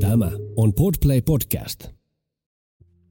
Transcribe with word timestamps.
Tämä 0.00 0.30
on 0.56 0.74
Podplay 0.74 1.20
Podcast. 1.22 1.86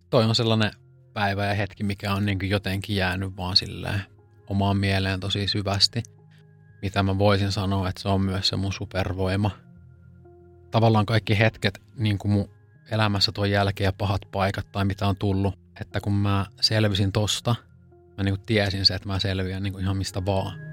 Toi 0.09 0.23
on 0.23 0.35
sellainen 0.35 0.71
päivä 1.13 1.45
ja 1.45 1.53
hetki, 1.53 1.83
mikä 1.83 2.13
on 2.13 2.25
niin 2.25 2.49
jotenkin 2.49 2.95
jäänyt 2.95 3.37
vaan 3.37 3.55
silleen 3.55 4.01
omaan 4.47 4.77
mieleen 4.77 5.19
tosi 5.19 5.47
syvästi. 5.47 6.03
Mitä 6.81 7.03
mä 7.03 7.17
voisin 7.17 7.51
sanoa, 7.51 7.89
että 7.89 8.01
se 8.01 8.09
on 8.09 8.21
myös 8.21 8.47
se 8.47 8.55
mun 8.55 8.73
supervoima. 8.73 9.51
Tavallaan 10.71 11.05
kaikki 11.05 11.39
hetket 11.39 11.81
niin 11.95 12.17
kuin 12.17 12.31
mun 12.31 12.49
elämässä 12.91 13.31
tuon 13.31 13.51
jälkeen 13.51 13.85
ja 13.85 13.93
pahat 13.93 14.21
paikat 14.31 14.71
tai 14.71 14.85
mitä 14.85 15.07
on 15.07 15.15
tullut, 15.15 15.59
että 15.81 16.01
kun 16.01 16.13
mä 16.13 16.45
selvisin 16.61 17.11
tosta, 17.11 17.55
mä 18.17 18.23
niin 18.23 18.35
kuin 18.35 18.45
tiesin 18.45 18.85
se, 18.85 18.95
että 18.95 19.07
mä 19.07 19.19
selviän 19.19 19.63
niin 19.63 19.73
kuin 19.73 19.83
ihan 19.83 19.97
mistä 19.97 20.25
vaan. 20.25 20.72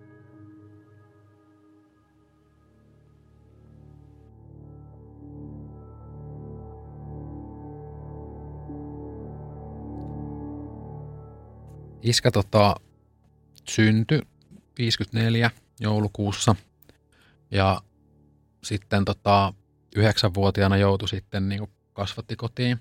Iskä 12.01 12.31
tota, 12.31 12.75
syntyi 13.69 14.21
54 14.77 15.51
joulukuussa 15.79 16.55
ja 17.51 17.81
sitten 18.63 19.05
tota, 19.05 19.53
yhdeksänvuotiaana 19.95 20.77
joutui 20.77 21.09
sitten 21.09 21.49
niin 21.49 21.67
kasvatti 21.93 22.35
kotiin. 22.35 22.77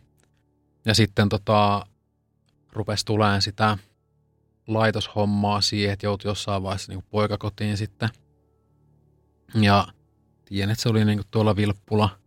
Ja 0.84 0.94
sitten 0.94 1.28
tota, 1.28 1.86
rupesi 2.72 3.04
tulemaan 3.04 3.42
sitä 3.42 3.78
laitoshommaa 4.66 5.60
siihen, 5.60 5.92
että 5.92 6.06
joutui 6.06 6.30
jossain 6.30 6.62
vaiheessa 6.62 6.92
niin 6.92 7.04
poikakotiin 7.10 7.76
sitten. 7.76 8.08
Ja 9.54 9.88
tiedän, 10.44 10.70
että 10.70 10.82
se 10.82 10.88
oli 10.88 11.04
niin 11.04 11.22
tuolla 11.30 11.56
Vilppula. 11.56 12.18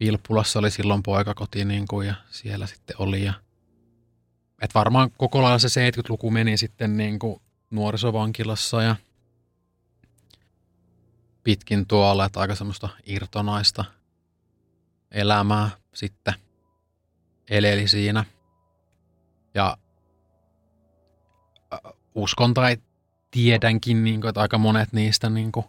Vilppulassa 0.00 0.58
oli 0.58 0.70
silloin 0.70 1.02
poikakoti 1.02 1.64
niin 1.64 1.88
kuin, 1.88 2.06
ja 2.06 2.14
siellä 2.30 2.66
sitten 2.66 2.96
oli. 2.98 3.24
Ja 3.24 3.32
et 4.64 4.74
varmaan 4.74 5.10
koko 5.16 5.42
lailla 5.42 5.58
se 5.58 5.90
70-luku 5.90 6.30
meni 6.30 6.56
sitten 6.56 6.96
niin 6.96 7.18
kuin 7.18 7.40
nuorisovankilassa 7.70 8.82
ja 8.82 8.96
pitkin 11.44 11.86
tuolla, 11.86 12.24
että 12.24 12.40
aika 12.40 12.54
semmoista 12.54 12.88
irtonaista 13.06 13.84
elämää 15.10 15.70
sitten 15.94 16.34
eleli 17.50 17.88
siinä. 17.88 18.24
Ja 19.54 19.76
uskon 22.14 22.54
tai 22.54 22.76
tiedänkin, 23.30 24.04
niin 24.04 24.20
kuin, 24.20 24.28
että 24.28 24.40
aika 24.40 24.58
monet 24.58 24.92
niistä 24.92 25.30
niin 25.30 25.52
kuin, 25.52 25.66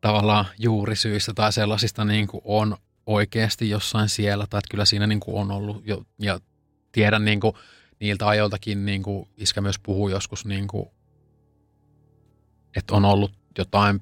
tavallaan 0.00 0.44
juurisyistä 0.58 1.34
tai 1.34 1.52
sellaisista 1.52 2.04
niin 2.04 2.26
kuin 2.26 2.40
on 2.44 2.76
oikeasti 3.08 3.70
jossain 3.70 4.08
siellä, 4.08 4.46
tai 4.50 4.58
että 4.58 4.70
kyllä 4.70 4.84
siinä 4.84 5.06
niin 5.06 5.20
kuin 5.20 5.36
on 5.36 5.50
ollut, 5.50 5.86
jo, 5.86 6.04
ja 6.18 6.40
tiedän 6.92 7.24
niin 7.24 7.40
kuin 7.40 7.54
niiltä 8.00 8.28
ajoiltakin, 8.28 8.86
niin 8.86 9.02
kuin 9.02 9.28
iskä 9.36 9.60
myös 9.60 9.78
puhuu 9.78 10.08
joskus, 10.08 10.44
niin 10.44 10.68
kuin, 10.68 10.88
että 12.76 12.94
on 12.94 13.04
ollut 13.04 13.32
jotain 13.58 14.00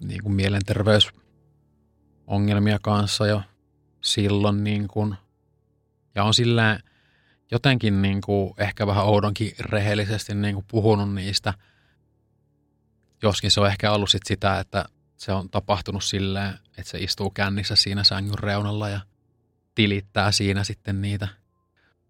niin 0.00 0.22
kuin 0.22 0.34
mielenterveysongelmia 0.34 2.78
kanssa 2.82 3.26
jo 3.26 3.42
silloin, 4.00 4.64
niin 4.64 4.88
kuin, 4.88 5.14
ja 6.14 6.24
on 6.24 6.34
silleen 6.34 6.80
jotenkin 7.50 8.02
niin 8.02 8.20
kuin 8.20 8.54
ehkä 8.58 8.86
vähän 8.86 9.04
oudonkin 9.04 9.52
rehellisesti 9.58 10.34
niin 10.34 10.54
kuin 10.54 10.66
puhunut 10.70 11.14
niistä, 11.14 11.54
joskin 13.22 13.50
se 13.50 13.60
on 13.60 13.66
ehkä 13.66 13.92
ollut 13.92 14.10
sit 14.10 14.22
sitä, 14.26 14.60
että 14.60 14.84
se 15.16 15.32
on 15.32 15.50
tapahtunut 15.50 16.04
silleen, 16.04 16.58
että 16.78 16.90
se 16.90 16.98
istuu 16.98 17.30
kännissä 17.30 17.76
siinä 17.76 18.04
sängyn 18.04 18.38
reunalla 18.38 18.88
ja 18.88 19.00
tilittää 19.74 20.32
siinä 20.32 20.64
sitten 20.64 21.02
niitä 21.02 21.28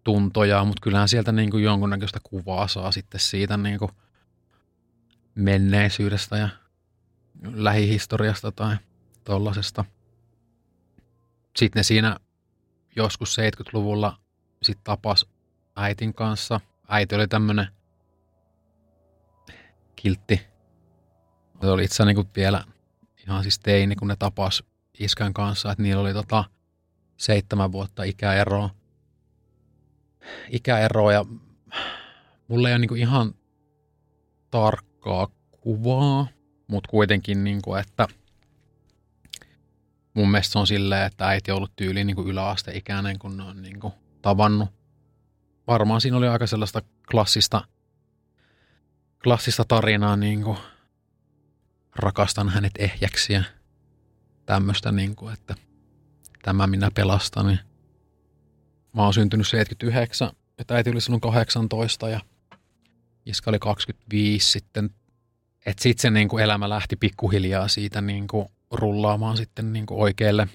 tuntoja, 0.03 0.63
mutta 0.63 0.81
kyllähän 0.81 1.09
sieltä 1.09 1.31
niin 1.31 1.51
kuin 1.51 1.63
jonkunnäköistä 1.63 2.19
kuvaa 2.23 2.67
saa 2.67 2.91
sitten 2.91 3.19
siitä 3.19 3.57
niin 3.57 3.79
kuin 3.79 3.91
menneisyydestä 5.35 6.37
ja 6.37 6.49
lähihistoriasta 7.43 8.51
tai 8.51 8.77
tollasesta. 9.23 9.85
Sitten 11.55 11.79
ne 11.79 11.83
siinä 11.83 12.17
joskus 12.95 13.37
70-luvulla 13.37 14.17
sitten 14.63 14.83
tapas 14.83 15.25
äitin 15.75 16.13
kanssa. 16.13 16.59
Äiti 16.87 17.15
oli 17.15 17.27
tämmönen 17.27 17.67
kiltti. 19.95 20.47
Se 21.61 21.67
oli 21.67 21.83
itse 21.83 22.05
niin 22.05 22.29
vielä 22.35 22.63
ihan 23.27 23.43
siis 23.43 23.59
teini, 23.59 23.95
kun 23.95 24.07
ne 24.07 24.15
tapas 24.19 24.63
iskän 24.99 25.33
kanssa, 25.33 25.71
että 25.71 25.83
niillä 25.83 26.01
oli 26.01 26.13
tota 26.13 26.43
seitsemän 27.17 27.71
vuotta 27.71 28.03
ikäeroa. 28.03 28.69
Ikäeroa 30.49 31.13
ja 31.13 31.25
mulla 32.47 32.69
ei 32.69 32.73
ole 32.73 32.79
niinku 32.79 32.95
ihan 32.95 33.33
tarkkaa 34.51 35.27
kuvaa, 35.51 36.27
mutta 36.67 36.89
kuitenkin, 36.89 37.43
niinku, 37.43 37.75
että 37.75 38.07
mun 40.13 40.31
mielestä 40.31 40.51
se 40.51 40.59
on 40.59 40.67
silleen, 40.67 41.05
että 41.05 41.27
äiti 41.27 41.51
on 41.51 41.57
ollut 41.57 41.75
tyyliin 41.75 42.07
niinku 42.07 42.23
yläasteikäinen, 42.23 43.19
kun 43.19 43.37
ne 43.37 43.43
on 43.43 43.61
niinku 43.61 43.93
tavannut. 44.21 44.69
Varmaan 45.67 46.01
siinä 46.01 46.17
oli 46.17 46.27
aika 46.27 46.47
sellaista 46.47 46.81
klassista, 47.11 47.61
klassista 49.23 49.63
tarinaa, 49.67 50.15
niinku, 50.15 50.57
rakastan 51.97 52.49
hänet 52.49 52.73
ehjäksi 52.79 53.33
ja 53.33 53.43
tämmöistä, 54.45 54.91
niin 54.91 55.15
kuin, 55.15 55.33
että 55.33 55.55
tämä 56.41 56.67
minä 56.67 56.91
pelastan. 56.91 57.59
Mä 58.93 59.03
oon 59.03 59.13
syntynyt 59.13 59.47
79, 59.47 60.31
että 60.57 60.75
äiti 60.75 60.89
oli 60.89 61.01
silloin 61.01 61.21
18 61.21 62.09
ja 62.09 62.19
iska 63.25 63.51
oli 63.51 63.59
25 63.59 64.51
sitten. 64.51 64.89
Että 65.65 65.83
sitten 65.83 66.01
se 66.01 66.09
niin 66.09 66.27
kuin 66.27 66.43
elämä 66.43 66.69
lähti 66.69 66.95
pikkuhiljaa 66.95 67.67
siitä 67.67 68.01
niin 68.01 68.27
kuin 68.27 68.47
rullaamaan 68.71 69.37
sitten 69.37 69.73
niin 69.73 69.85
kuin 69.85 69.99
oikealle, 70.01 70.47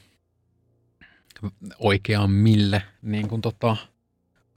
mille 2.28 2.82
niin 3.02 3.28
kuin 3.28 3.42
tota, 3.42 3.76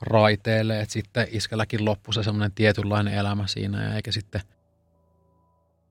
raiteelle. 0.02 0.82
Että 0.82 0.94
sitten 0.94 1.28
iskälläkin 1.32 1.86
loppui 1.86 2.14
se 2.14 2.24
semmoinen 2.24 2.52
tietynlainen 2.52 3.14
elämä 3.14 3.48
siinä 3.48 3.84
ja 3.84 3.96
eikä 3.96 4.12
sitten– 4.12 4.42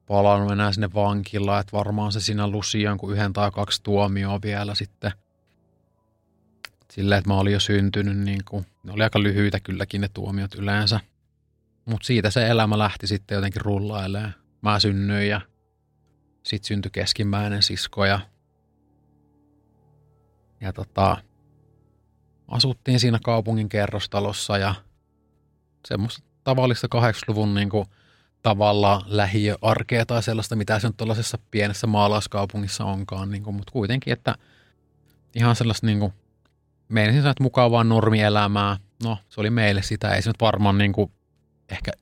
palannut 0.07 0.53
enää 0.53 0.73
sinne 0.73 0.95
vankilaan, 0.95 1.61
että 1.61 1.77
varmaan 1.77 2.13
se 2.13 2.21
siinä 2.21 2.49
lusi 2.49 2.83
jonkun 2.83 3.13
yhden 3.13 3.33
tai 3.33 3.51
kaksi 3.51 3.83
tuomioa 3.83 4.43
vielä 4.43 4.75
sitten. 4.75 5.13
Silleen, 6.93 7.19
että 7.19 7.31
mä 7.31 7.39
olin 7.39 7.53
jo 7.53 7.61
syntynyt, 7.61 8.19
niin 8.19 8.41
kuin, 8.45 8.67
ne 8.83 8.93
oli 8.93 9.03
aika 9.03 9.23
lyhyitä 9.23 9.61
kylläkin 9.61 10.01
ne 10.01 10.09
tuomiot 10.09 10.55
yleensä. 10.55 11.01
Mutta 11.85 12.07
siitä 12.07 12.31
se 12.31 12.47
elämä 12.49 12.79
lähti 12.79 13.07
sitten 13.07 13.35
jotenkin 13.35 13.63
rullailemaan. 13.63 14.35
Mä 14.63 14.81
synnyin 14.81 15.29
ja 15.29 15.41
sitten 16.43 16.67
syntyi 16.67 16.91
keskimmäinen 16.91 17.63
sisko 17.63 18.05
ja, 18.05 18.21
ja 20.61 20.73
tota, 20.73 21.17
asuttiin 22.49 23.01
siinä 23.01 23.19
kaupungin 23.25 23.69
kerrostalossa 23.69 24.59
ja 24.59 24.75
semmoista 25.89 26.23
tavallista 26.45 26.89
80-luvun 26.95 27.55
niin 27.55 27.71
kuin 27.71 27.87
tavalla 28.45 29.03
lähiöarkea 29.07 30.07
tai 30.07 30.23
sellaista, 30.23 30.57
mitä 30.57 30.79
se 30.79 30.87
on 30.87 30.95
tuollaisessa 30.95 31.39
pienessä 31.51 31.87
maalaiskaupungissa 31.87 32.85
onkaan, 32.85 33.31
niin 33.31 33.43
kuin, 33.43 33.57
mutta 33.57 33.73
kuitenkin, 33.73 34.13
että 34.13 34.35
ihan 35.35 35.57
sellaista 35.57 35.87
niin 35.87 35.99
kuin, 35.99 36.13
meidän 36.89 37.15
sanoa, 37.15 37.31
että 37.31 37.43
mukavaa 37.43 37.85
normielämää. 37.85 38.77
No, 39.05 39.19
se 39.29 39.41
oli 39.41 39.51
meille 39.51 39.83
sitä, 39.83 40.15
ei 40.15 40.23
se 40.23 40.31
nyt 40.31 40.41
varmaan 40.41 40.79
niin 40.79 40.93
kuin, 40.93 41.11
ehkä 41.69 41.93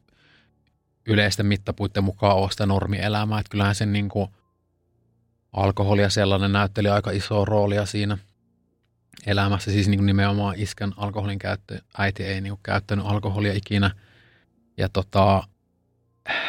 yleisten 1.06 1.46
mittapuitten 1.46 2.04
mukaan 2.04 2.36
ole 2.36 2.50
sitä 2.50 2.66
normielämää, 2.66 3.40
että 3.40 3.50
kyllähän 3.50 3.74
sen 3.74 3.92
niin 3.92 4.08
kuin, 4.08 4.28
alkoholia 5.52 6.10
sellainen 6.10 6.52
näytteli 6.52 6.88
aika 6.88 7.10
isoa 7.10 7.44
roolia 7.44 7.86
siinä 7.86 8.18
elämässä. 9.26 9.70
Siis 9.70 9.88
niin 9.88 9.98
kuin 9.98 10.06
nimenomaan 10.06 10.54
iskän 10.58 10.92
alkoholin 10.96 11.38
käyttö. 11.38 11.80
Äiti 11.98 12.24
ei 12.24 12.40
niin 12.40 12.50
kuin 12.50 12.60
käyttänyt 12.62 13.06
alkoholia 13.06 13.52
ikinä. 13.52 13.90
Ja 14.76 14.88
tota, 14.88 15.42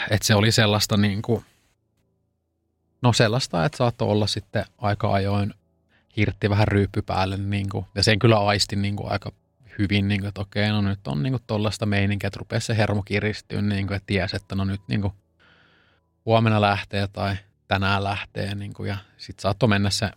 että 0.10 0.28
se 0.28 0.36
oli 0.36 0.52
sellaista 0.52 0.98
niin 0.98 1.22
kuin, 1.22 1.46
no 3.02 3.14
sellaista, 3.14 3.66
että 3.66 3.78
saattoi 3.78 4.08
olla 4.08 4.28
sitten 4.28 4.66
aika 4.78 5.14
ajoin 5.14 5.54
hirtti 6.18 6.50
vähän 6.50 6.68
ryyppy 6.68 7.02
päälle. 7.02 7.38
Niin 7.38 7.70
kuin, 7.70 7.86
ja 7.96 8.04
sen 8.04 8.20
kyllä 8.20 8.40
aistin 8.40 8.82
niin 8.82 8.96
kuin 8.96 9.12
aika 9.12 9.32
hyvin, 9.80 10.08
niin 10.08 10.22
kuin, 10.22 10.28
että 10.28 10.42
okei, 10.42 10.70
no 10.70 10.82
nyt 10.82 11.08
on 11.08 11.24
niin 11.24 11.38
tuollaista 11.48 11.86
meininkiä, 11.86 12.28
että 12.28 12.40
rupeaa 12.40 12.60
se 12.60 12.78
hermo 12.78 13.04
kiristyä, 13.04 13.62
niin 13.62 13.88
kuin, 13.88 13.98
että 13.98 14.08
ties, 14.08 14.34
että 14.34 14.56
no 14.56 14.66
nyt 14.66 14.82
niin 14.88 15.02
kuin, 15.02 15.14
huomenna 16.26 16.62
lähtee 16.62 17.08
tai 17.08 17.36
tänään 17.68 18.04
lähtee. 18.04 18.56
Niin 18.56 18.74
kuin, 18.74 18.90
ja 18.90 18.98
sitten 19.18 19.42
saattoi 19.42 19.70
mennä 19.70 19.90
se 19.90 20.12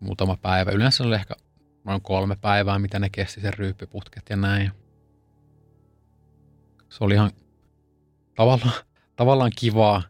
muutama 0.00 0.36
päivä. 0.36 0.70
Yleensä 0.70 1.04
oli 1.04 1.14
ehkä 1.14 1.34
noin 1.84 2.02
kolme 2.02 2.36
päivää, 2.36 2.78
mitä 2.78 2.98
ne 2.98 3.10
kesti 3.10 3.40
sen 3.40 3.54
ryyppiputket 3.54 4.22
ja 4.30 4.36
näin. 4.36 4.72
Se 6.88 7.04
oli 7.04 7.14
ihan 7.14 7.30
tavallaan, 8.34 8.72
tavallaan 9.16 9.52
kivaa, 9.58 10.02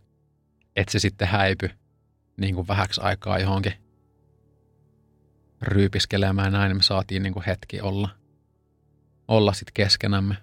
että 0.76 0.92
se 0.92 0.98
sitten 0.98 1.28
häipy 1.28 1.70
niin 2.36 2.54
kuin 2.54 2.68
vähäksi 2.68 3.00
aikaa 3.04 3.38
johonkin 3.38 3.72
ryypiskelemään 5.62 6.52
näin, 6.52 6.68
niin 6.68 6.76
me 6.76 6.82
saatiin 6.82 7.22
niin 7.22 7.32
kuin 7.32 7.44
hetki 7.46 7.80
olla, 7.80 8.08
olla 9.28 9.52
sitten 9.52 9.74
keskenämme. 9.74 10.36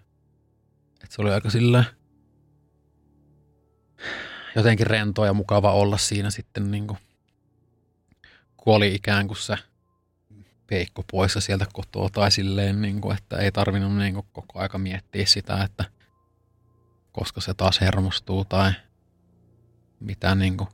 Et 1.04 1.12
se 1.12 1.22
oli 1.22 1.32
aika 1.32 1.50
sillä 1.50 1.84
jotenkin 4.56 4.88
rentoa 4.88 5.26
ja 5.26 5.34
mukava 5.34 5.74
olla 5.74 5.98
siinä 5.98 6.30
sitten 6.30 6.72
niin 6.72 6.88
kuin, 6.88 7.00
kun 8.58 8.76
oli 8.76 8.96
ikään 8.96 9.28
kuin 9.28 9.38
se 9.38 9.56
peikko 10.68 11.04
poissa 11.12 11.42
sieltä 11.42 11.66
kotoa 11.74 12.10
tai 12.10 12.32
silleen, 12.32 12.82
niin 12.82 13.02
kuin, 13.02 13.18
että 13.18 13.38
ei 13.38 13.52
tarvinnut 13.52 13.98
niin 13.98 14.14
kuin, 14.14 14.26
koko 14.32 14.60
aika 14.60 14.78
miettiä 14.78 15.26
sitä, 15.26 15.64
että 15.64 15.86
koska 17.20 17.42
se 17.42 17.54
taas 17.54 17.82
hermostuu 17.82 18.46
tai 18.46 18.72
mitä 20.00 20.36
niin 20.36 20.58
kuin, 20.58 20.70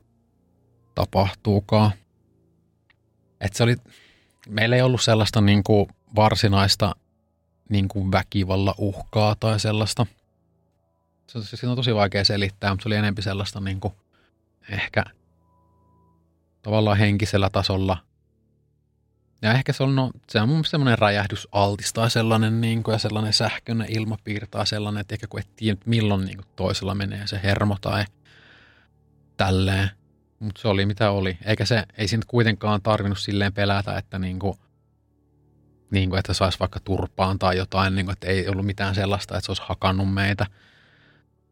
tapahtuukaan. 0.96 1.92
Et 3.42 3.54
se 3.54 3.64
oli, 3.64 3.76
meillä 4.50 4.76
ei 4.76 4.82
ollut 4.82 5.02
sellaista 5.02 5.42
niin 5.42 5.64
kuin, 5.64 5.90
varsinaista 6.16 6.96
niin 7.70 7.88
kuin 7.88 8.12
väkivalla 8.12 8.76
uhkaa 8.78 9.36
tai 9.40 9.60
sellaista. 9.60 10.06
Se, 11.28 11.58
se 11.58 11.68
on 11.68 11.76
tosi 11.76 11.96
vaikea 11.96 12.26
selittää, 12.26 12.72
mutta 12.72 12.84
se 12.84 12.90
oli 12.90 12.96
enempi 12.96 13.22
sellaista 13.22 13.60
niin 13.60 13.80
kuin, 13.80 13.94
ehkä 14.70 15.06
tavallaan 16.62 16.98
henkisellä 16.98 17.50
tasolla. 17.50 17.98
Ja 19.42 19.54
ehkä 19.54 19.74
se 19.74 19.84
on, 19.84 19.96
no, 19.96 20.12
se 20.30 20.42
on 20.42 20.48
mun 20.48 20.56
mielestä 20.56 20.72
semmoinen 20.72 20.98
räjähdys 20.98 21.48
tai 21.94 22.12
sellainen 22.12 22.62
niin 22.62 22.84
kuin, 22.84 22.94
ja 22.94 23.00
sellainen 23.00 23.34
sähköinen 23.34 23.88
ilmapiiri 23.92 24.48
tai 24.52 24.68
sellainen, 24.68 25.02
että 25.02 25.16
ehkä 25.16 25.28
kun 25.28 25.40
et 25.40 25.56
tiedä, 25.56 25.82
milloin 25.86 26.26
niin 26.26 26.38
kuin, 26.38 26.48
toisella 26.56 26.96
menee 26.96 27.28
se 27.28 27.40
hermo 27.44 27.78
tai 27.82 28.06
tälleen. 29.38 29.90
Mutta 30.40 30.62
se 30.62 30.68
oli 30.68 30.86
mitä 30.86 31.12
oli. 31.12 31.38
Eikä 31.46 31.66
se, 31.66 31.86
ei 31.98 32.08
siinä 32.08 32.24
kuitenkaan 32.28 32.82
tarvinnut 32.82 33.20
silleen 33.20 33.54
pelätä, 33.54 33.98
että 33.98 34.20
niinku, 34.20 34.60
niinku, 35.92 36.16
että 36.16 36.34
saisi 36.34 36.60
vaikka 36.60 36.80
turpaan 36.80 37.40
tai 37.40 37.58
jotain, 37.58 37.96
niinku, 37.96 38.12
että 38.12 38.28
ei 38.28 38.50
ollut 38.50 38.66
mitään 38.66 38.96
sellaista, 38.96 39.38
että 39.38 39.46
se 39.46 39.52
olisi 39.52 39.64
hakannut 39.66 40.14
meitä 40.14 40.46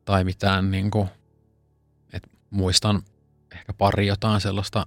tai 0.05 0.23
mitään. 0.23 0.71
Niinku, 0.71 1.09
et 2.13 2.23
muistan 2.49 3.01
ehkä 3.51 3.73
pari 3.73 4.07
jotain 4.07 4.41
sellaista 4.41 4.85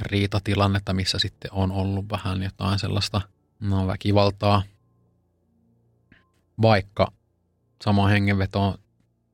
riitatilannetta, 0.00 0.92
missä 0.92 1.18
sitten 1.18 1.52
on 1.52 1.72
ollut 1.72 2.10
vähän 2.10 2.42
jotain 2.42 2.78
sellaista 2.78 3.20
no, 3.60 3.86
väkivaltaa. 3.86 4.62
Vaikka 6.62 7.12
sama 7.84 8.08
hengenveto 8.08 8.78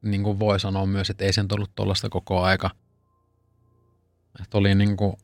niin 0.02 0.22
kuin 0.22 0.38
voi 0.38 0.60
sanoa 0.60 0.86
myös, 0.86 1.10
että 1.10 1.24
ei 1.24 1.32
sen 1.32 1.46
ollut 1.52 1.70
tuollaista 1.74 2.08
koko 2.08 2.42
aika– 2.42 2.70
että 4.42 4.58
oli 4.58 4.74
niin 4.74 4.96
kuin 4.96 5.16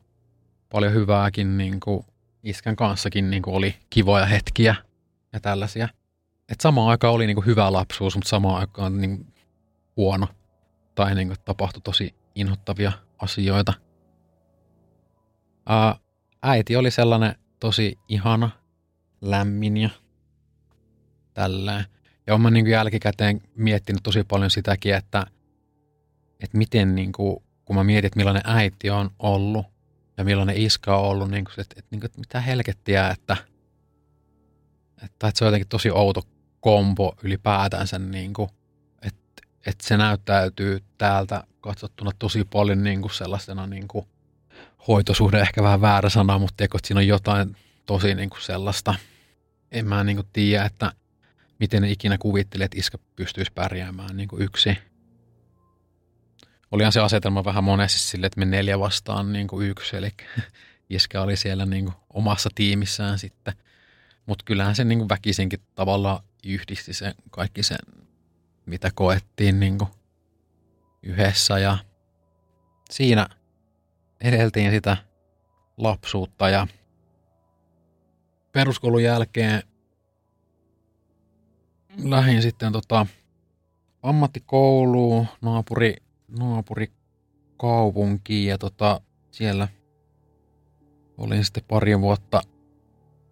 paljon 0.69 0.93
hyvääkin 0.93 1.57
niin 1.57 1.79
kuin 1.79 2.05
iskän 2.43 2.75
kanssakin 2.75 3.29
niin 3.29 3.41
kuin 3.41 3.55
oli 3.55 3.75
kivoja 3.89 4.25
hetkiä 4.25 4.75
ja 5.33 5.39
tällaisia. 5.39 5.89
Et 6.49 6.61
samaan 6.61 6.89
aikaan 6.89 7.13
oli 7.13 7.27
niin 7.27 7.35
kuin 7.35 7.45
hyvä 7.45 7.73
lapsuus, 7.73 8.15
mutta 8.15 8.29
samaan 8.29 8.59
aikaan 8.59 9.01
niin 9.01 9.17
kuin 9.17 9.33
huono. 9.97 10.27
Tai 10.95 11.15
niin 11.15 11.27
kuin 11.27 11.37
tapahtui 11.45 11.81
tosi 11.81 12.15
inhottavia 12.35 12.91
asioita. 13.19 13.73
Äiti 16.41 16.75
oli 16.75 16.91
sellainen 16.91 17.35
tosi 17.59 17.99
ihana, 18.07 18.49
lämmin 19.21 19.77
ja 19.77 19.89
tälleen. 21.33 21.85
Ja 22.27 22.35
olen 22.35 22.53
niin 22.53 22.67
jälkikäteen 22.67 23.41
miettinyt 23.55 24.03
tosi 24.03 24.23
paljon 24.23 24.51
sitäkin, 24.51 24.95
että, 24.95 25.25
että 26.39 26.57
miten 26.57 26.95
niin 26.95 27.11
kuin 27.11 27.43
kun 27.65 27.75
mä 27.75 27.83
mietin, 27.83 28.05
että 28.05 28.17
millainen 28.17 28.43
äiti 28.45 28.89
on 28.89 29.09
ollut 29.19 29.65
ja 30.17 30.23
millainen 30.23 30.57
iska 30.57 30.97
on 30.97 31.05
ollut, 31.05 31.31
niin 31.31 31.45
kuin, 31.45 31.51
että, 31.51 31.75
että, 31.77 31.95
että, 31.95 32.05
että 32.05 32.19
mitä 32.19 32.41
helkettiä, 32.41 33.09
että, 33.09 33.37
että, 35.03 35.27
että 35.27 35.31
se 35.35 35.45
on 35.45 35.47
jotenkin 35.47 35.67
tosi 35.67 35.91
outo 35.91 36.21
kombo 36.59 37.15
ylipäätänsä, 37.23 37.99
niin 37.99 38.33
kuin, 38.33 38.49
että, 39.01 39.41
että 39.65 39.87
se 39.87 39.97
näyttäytyy 39.97 40.83
täältä 40.97 41.43
katsottuna 41.61 42.11
tosi 42.19 42.45
paljon 42.45 42.83
niin 42.83 43.01
kuin 43.01 43.13
sellaisena 43.13 43.67
niin 43.67 43.87
kuin, 43.87 44.05
hoitosuhde, 44.87 45.39
ehkä 45.39 45.63
vähän 45.63 45.81
väärä 45.81 46.09
sana, 46.09 46.39
mutta 46.39 46.63
että 46.63 46.77
siinä 46.83 46.99
on 46.99 47.07
jotain 47.07 47.55
tosi 47.85 48.15
niin 48.15 48.29
kuin 48.29 48.41
sellaista, 48.41 48.95
en 49.71 49.87
mä 49.87 50.03
niin 50.03 50.17
kuin 50.17 50.27
tiedä, 50.33 50.65
että 50.65 50.91
miten 51.59 51.81
ne 51.81 51.91
ikinä 51.91 52.17
kuvitteli, 52.17 52.63
että 52.63 52.79
iskä 52.79 52.97
pystyisi 53.15 53.51
pärjäämään 53.55 54.17
niin 54.17 54.27
kuin 54.27 54.41
yksi 54.41 54.77
olihan 56.73 56.91
se 56.91 56.99
asetelma 56.99 57.43
vähän 57.43 57.63
monesti 57.63 57.99
sille, 57.99 58.25
että 58.25 58.39
me 58.39 58.45
neljä 58.45 58.79
vastaan 58.79 59.33
niin 59.33 59.47
kuin 59.47 59.67
yksi, 59.69 59.97
eli 59.97 60.09
iskä 60.89 61.21
oli 61.21 61.37
siellä 61.37 61.65
niin 61.65 61.85
kuin 61.85 61.95
omassa 62.13 62.49
tiimissään 62.55 63.19
sitten. 63.19 63.53
Mutta 64.25 64.45
kyllähän 64.45 64.75
se 64.75 64.83
niin 64.83 64.99
kuin 64.99 65.09
väkisinkin 65.09 65.59
tavallaan 65.75 66.23
yhdisti 66.45 66.93
se 66.93 67.13
kaikki 67.31 67.63
se, 67.63 67.75
mitä 68.65 68.91
koettiin 68.95 69.59
niin 69.59 69.77
kuin 69.77 69.89
yhdessä 71.03 71.59
ja 71.59 71.77
siinä 72.91 73.27
edeltiin 74.23 74.71
sitä 74.71 74.97
lapsuutta 75.77 76.49
ja 76.49 76.67
peruskoulun 78.51 79.03
jälkeen 79.03 79.63
lähdin 82.03 82.41
sitten 82.41 82.71
tota 82.71 83.05
ammattikouluun, 84.03 85.27
naapuri 85.41 85.95
naapurikaupunkiin 86.39 88.49
ja 88.49 88.57
tota, 88.57 89.01
siellä 89.31 89.67
olin 91.17 91.45
sitten 91.45 91.63
pari 91.67 92.01
vuotta 92.01 92.41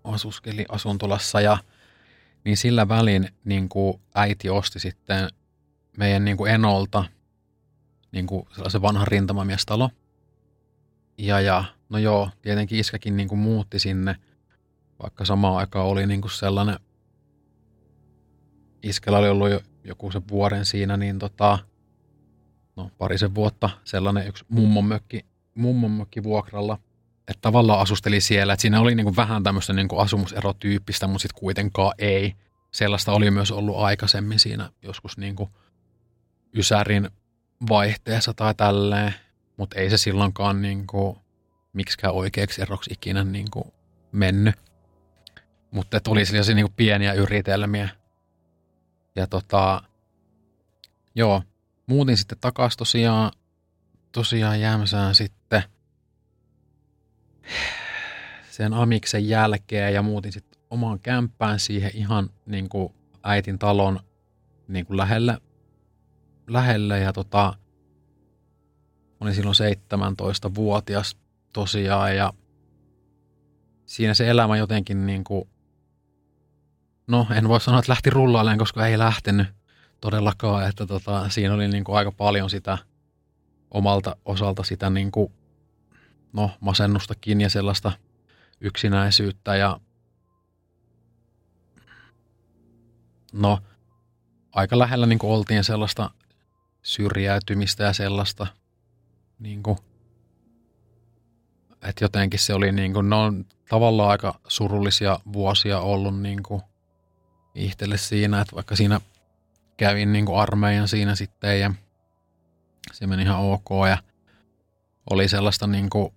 asuskeli 0.04 0.66
asuntolassa 0.70 1.42
ja 1.42 1.58
niin 2.44 2.58
sillä 2.58 2.88
välin 2.88 3.28
niin 3.46 3.70
kuin 3.70 4.02
äiti 4.16 4.50
osti 4.50 4.80
sitten 4.80 5.30
meidän 5.98 6.26
niin 6.26 6.38
kuin 6.38 6.54
enolta 6.54 7.04
niin 8.12 8.28
kuin 8.28 8.48
sellaisen 8.52 8.82
vanhan 8.82 9.08
rintamamiestalo. 9.08 9.90
Ja, 11.22 11.42
ja 11.42 11.64
no 11.90 11.98
joo, 11.98 12.30
tietenkin 12.42 12.80
iskäkin 12.80 13.18
niin 13.18 13.30
kuin 13.30 13.40
muutti 13.40 13.80
sinne, 13.80 14.16
vaikka 15.04 15.26
samaan 15.26 15.58
aikaan 15.58 15.86
oli 15.86 16.08
niin 16.08 16.22
kuin 16.22 16.32
sellainen, 16.32 16.80
iskällä 18.84 19.20
oli 19.20 19.30
ollut 19.30 19.50
jo 19.50 19.62
joku 19.84 20.12
se 20.12 20.22
vuoden 20.32 20.66
siinä, 20.66 20.98
niin 20.98 21.20
tota, 21.20 21.60
no, 22.76 22.92
parisen 22.98 23.36
vuotta 23.36 23.70
sellainen 23.84 24.28
yksi 24.28 24.46
mummon 24.50 24.86
mökki, 24.86 25.26
mummon 25.56 25.92
mökki 25.92 26.24
vuokralla. 26.24 26.78
Että 27.28 27.42
tavallaan 27.42 27.80
asusteli 27.80 28.22
siellä, 28.22 28.54
että 28.54 28.62
siinä 28.62 28.80
oli 28.80 28.96
niin 28.96 29.06
kuin 29.06 29.16
vähän 29.16 29.44
tämmöistä 29.44 29.74
niin 29.74 29.88
kuin 29.88 30.02
asumuserotyyppistä, 30.02 31.08
mutta 31.08 31.22
sitten 31.22 31.40
kuitenkaan 31.40 31.94
ei. 31.98 32.34
Sellaista 32.72 33.12
oli 33.12 33.32
myös 33.32 33.52
ollut 33.52 33.78
aikaisemmin 33.78 34.40
siinä 34.40 34.72
joskus 34.82 35.18
niin 35.18 35.36
kuin 35.36 35.50
Ysärin 36.56 37.10
vaihteessa 37.70 38.34
tai 38.34 38.56
tälleen, 38.56 39.14
mutta 39.62 39.80
ei 39.80 39.90
se 39.90 39.98
silloinkaan 39.98 40.62
niin 40.62 40.88
kuin 40.88 41.18
miksikään 41.74 42.14
oikeaksi 42.14 42.62
eroksi 42.62 42.94
ikinä 42.94 43.24
niin 43.24 43.52
kuin 43.52 43.74
mennyt. 44.12 44.56
Mutta 45.72 46.00
oli 46.08 46.26
sellaisia 46.26 46.56
niin 46.56 46.66
kuin 46.66 46.76
pieniä 46.76 47.14
yritelmiä. 47.14 47.90
Ja 49.16 49.28
tota, 49.28 49.84
joo, 51.16 51.44
muutin 51.86 52.18
sitten 52.18 52.38
takaisin 52.42 52.78
tosiaan, 52.78 53.32
tosiaan 54.12 54.62
Jämsään 54.62 55.16
sitten 55.16 55.64
sen 58.50 58.74
amiksen 58.74 59.28
jälkeen 59.28 59.94
ja 59.94 60.02
muutin 60.02 60.32
sitten 60.32 60.62
omaan 60.70 61.00
kämppään 61.00 61.60
siihen 61.60 61.92
ihan 61.94 62.30
niin 62.46 62.70
kuin 62.70 62.94
äitin 63.24 63.60
talon 63.60 64.00
niin 64.68 64.86
kuin 64.86 64.98
lähelle, 64.98 65.38
lähelle 66.48 67.00
ja 67.00 67.14
tota, 67.14 67.54
olin 69.22 69.36
silloin 69.36 69.56
17-vuotias 69.56 71.18
tosiaan 71.54 72.16
ja 72.16 72.34
siinä 73.86 74.14
se 74.14 74.30
elämä 74.30 74.58
jotenkin 74.58 75.06
niin 75.06 75.24
kuin, 75.24 75.50
no 77.08 77.28
en 77.36 77.48
voi 77.48 77.62
sanoa, 77.62 77.80
että 77.80 77.92
lähti 77.92 78.10
rullailemaan, 78.10 78.58
koska 78.58 78.88
ei 78.88 78.98
lähtenyt 78.98 79.48
todellakaan, 80.02 80.70
että 80.70 80.88
tota, 80.88 81.30
siinä 81.30 81.54
oli 81.54 81.68
niin 81.68 81.84
kuin 81.84 81.98
aika 81.98 82.12
paljon 82.12 82.50
sitä 82.50 82.78
omalta 83.72 84.16
osalta 84.26 84.64
sitä 84.64 84.90
niin 84.90 85.12
kuin, 85.12 85.34
no, 86.34 86.52
masennustakin 86.60 87.42
ja 87.42 87.50
sellaista 87.50 87.92
yksinäisyyttä 88.62 89.56
ja 89.56 89.80
no, 93.34 93.60
aika 94.52 94.80
lähellä 94.80 95.06
niin 95.06 95.20
kuin 95.20 95.32
oltiin 95.32 95.64
sellaista 95.64 96.10
syrjäytymistä 96.82 97.84
ja 97.84 97.94
sellaista, 97.94 98.48
niin 99.42 99.64
kuin, 99.64 99.78
että 101.82 102.04
jotenkin 102.04 102.40
se 102.40 102.54
oli 102.54 102.72
niin 102.72 102.94
kuin, 102.94 103.10
no, 103.10 103.34
tavallaan 103.70 104.10
aika 104.10 104.40
surullisia 104.48 105.20
vuosia 105.34 105.80
ollut 105.80 106.22
niin 106.22 106.44
kuin 106.44 106.62
itselle 107.56 107.98
siinä, 107.98 108.42
että 108.42 108.56
vaikka 108.56 108.76
siinä 108.76 109.02
kävin 109.78 110.14
niin 110.14 110.26
kuin 110.26 110.40
armeijan 110.40 110.88
siinä 110.88 111.16
sitten 111.16 111.60
ja 111.60 111.74
se 112.94 113.08
meni 113.08 113.24
ihan 113.24 113.40
ok 113.40 113.70
ja 113.90 113.98
oli 115.10 115.28
sellaista 115.28 115.68
niin 115.68 115.90
kuin, 115.90 116.14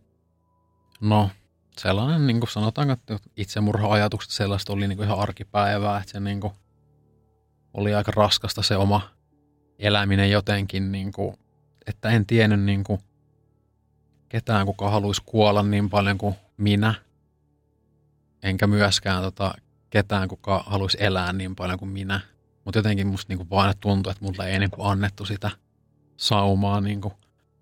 no 1.01 1.31
sellainen 1.79 2.27
niin 2.27 2.41
kuin 2.41 2.51
sanotaanko, 2.51 2.93
että 2.93 3.19
itsemurha-ajatukset 3.37 4.31
sellaista 4.31 4.73
oli 4.73 4.89
niin 4.89 4.97
kuin 4.97 5.07
ihan 5.07 5.19
arkipäivää, 5.19 5.99
että 6.01 6.13
se 6.13 6.21
niin 6.21 6.41
kuin 6.41 6.53
oli 7.75 7.95
aika 7.95 8.13
raskasta 8.17 8.63
se 8.63 8.77
oma 8.77 9.11
eläminen 9.79 10.31
jotenkin, 10.31 10.93
niin 10.93 11.13
kuin, 11.13 11.37
että 11.87 12.11
en 12.11 12.27
tiennyt 12.27 12.61
niin 12.61 12.85
kuin 12.85 13.01
ketään, 14.35 14.67
kuka 14.67 14.91
haluaisi 14.91 15.23
kuolla 15.27 15.63
niin 15.63 15.91
paljon 15.91 16.19
kuin 16.19 16.35
minä, 16.57 16.95
enkä 18.43 18.67
myöskään 18.67 19.23
tota, 19.23 19.55
ketään, 19.91 20.29
kuka 20.29 20.65
haluaisi 20.67 20.99
elää 21.01 21.33
niin 21.33 21.57
paljon 21.57 21.79
kuin 21.79 21.89
minä. 21.89 22.21
Mutta 22.65 22.79
jotenkin 22.79 23.07
musta 23.07 23.31
niinku 23.33 23.47
vaan 23.51 23.75
tuntui, 23.81 24.11
että 24.11 24.25
mulle 24.25 24.51
ei 24.51 24.59
niinku 24.59 24.85
annettu 24.85 25.25
sitä 25.25 25.51
saumaa 26.17 26.81
niinku 26.81 27.13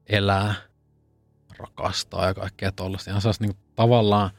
elää, 0.08 0.54
rakastaa 1.58 2.26
ja 2.26 2.34
kaikkea 2.34 2.72
tuollaista. 2.72 3.10
Ihan 3.10 3.22
sellaista 3.22 3.44
niinku 3.44 3.60
tavallaan 3.74 4.30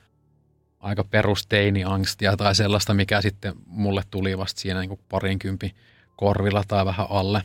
aika 0.79 1.03
perusteini-angstia 1.03 2.37
tai 2.37 2.55
sellaista, 2.55 2.93
mikä 2.93 3.21
sitten 3.21 3.53
mulle 3.65 4.03
tuli 4.11 4.37
vasta 4.37 4.61
siinä 4.61 4.79
niinku 4.79 4.99
parinkympi 5.09 5.75
korvilla 6.15 6.63
tai 6.67 6.85
vähän 6.85 7.07
alle. 7.09 7.43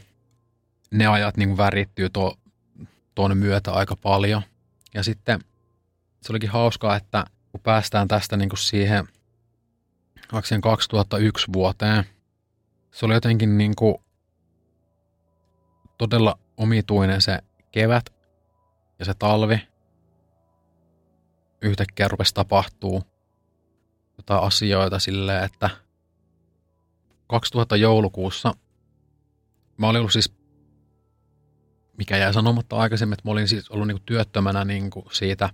Ne 0.91 1.07
ajat 1.07 1.37
niinku 1.37 1.57
värittyy 1.57 2.11
tuo, 2.11 2.35
tuon 3.15 3.37
myötä 3.37 3.73
aika 3.73 3.97
paljon. 3.97 4.43
Ja 4.95 5.03
sitten 5.03 5.41
se 6.23 6.33
olikin 6.33 6.51
hauskaa, 6.51 6.97
että 6.97 7.25
kun 7.53 7.61
päästään 7.61 8.09
tästä 8.09 8.37
niinku 8.37 8.57
siihen– 8.57 9.09
2001 10.29 11.47
vuoteen. 11.53 12.05
Se 12.91 13.07
oli 13.07 13.15
jotenkin 13.15 13.59
niin 13.59 13.77
kuin 13.77 13.95
todella 15.99 16.39
omituinen 16.57 17.23
se 17.23 17.39
kevät 17.71 18.15
ja 18.99 19.05
se 19.05 19.15
talvi. 19.15 19.69
Yhtäkkiä 21.63 22.09
rupesi 22.09 22.35
tapahtuu 22.35 23.03
jotain 24.17 24.43
asioita 24.43 24.99
silleen, 24.99 25.45
että 25.45 25.71
2000 27.27 27.77
joulukuussa 27.77 28.55
mä 29.77 29.89
olin 29.89 29.99
ollut 29.99 30.13
siis, 30.13 30.35
mikä 31.99 32.17
jäi 32.17 32.35
sanomatta 32.35 32.77
aikaisemmin, 32.77 33.13
että 33.13 33.29
mä 33.29 33.33
olin 33.33 33.49
siis 33.49 33.71
ollut 33.71 33.87
niin 33.87 34.03
työttömänä 34.07 34.65
niin 34.65 34.91
kuin 34.91 35.07
siitä 35.13 35.51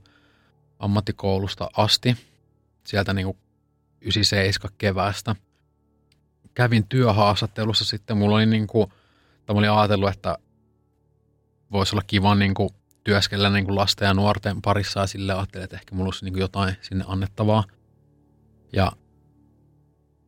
ammattikoulusta 0.79 1.71
asti. 1.77 2.17
Sieltä 2.85 3.13
niin 3.13 3.25
kuin 3.25 3.39
97 4.01 4.75
keväästä. 4.79 5.37
Kävin 6.55 6.89
työhaastattelussa 6.89 7.85
sitten, 7.85 8.17
mulla 8.17 8.37
oli 8.37 8.47
niin 8.47 8.67
kuin, 8.67 8.93
tai 9.47 9.57
oli 9.57 9.69
ajatellut, 9.69 10.11
että 10.11 10.39
voisi 11.73 11.95
olla 11.95 12.05
kiva 12.07 12.35
niin 12.35 12.55
kuin 12.55 12.71
työskennellä 13.05 13.51
niin 13.51 13.65
kuin 13.65 13.77
lasten 13.77 14.07
ja 14.07 14.15
nuorten 14.15 14.63
parissa 14.63 15.01
ja 15.01 15.07
sille 15.07 15.33
ajattelin, 15.33 15.65
että 15.65 15.77
ehkä 15.77 15.95
mulla 15.95 16.07
olisi 16.07 16.25
niin 16.25 16.33
kuin 16.33 16.41
jotain 16.41 16.77
sinne 16.81 17.05
annettavaa. 17.09 17.65
Ja 18.73 18.93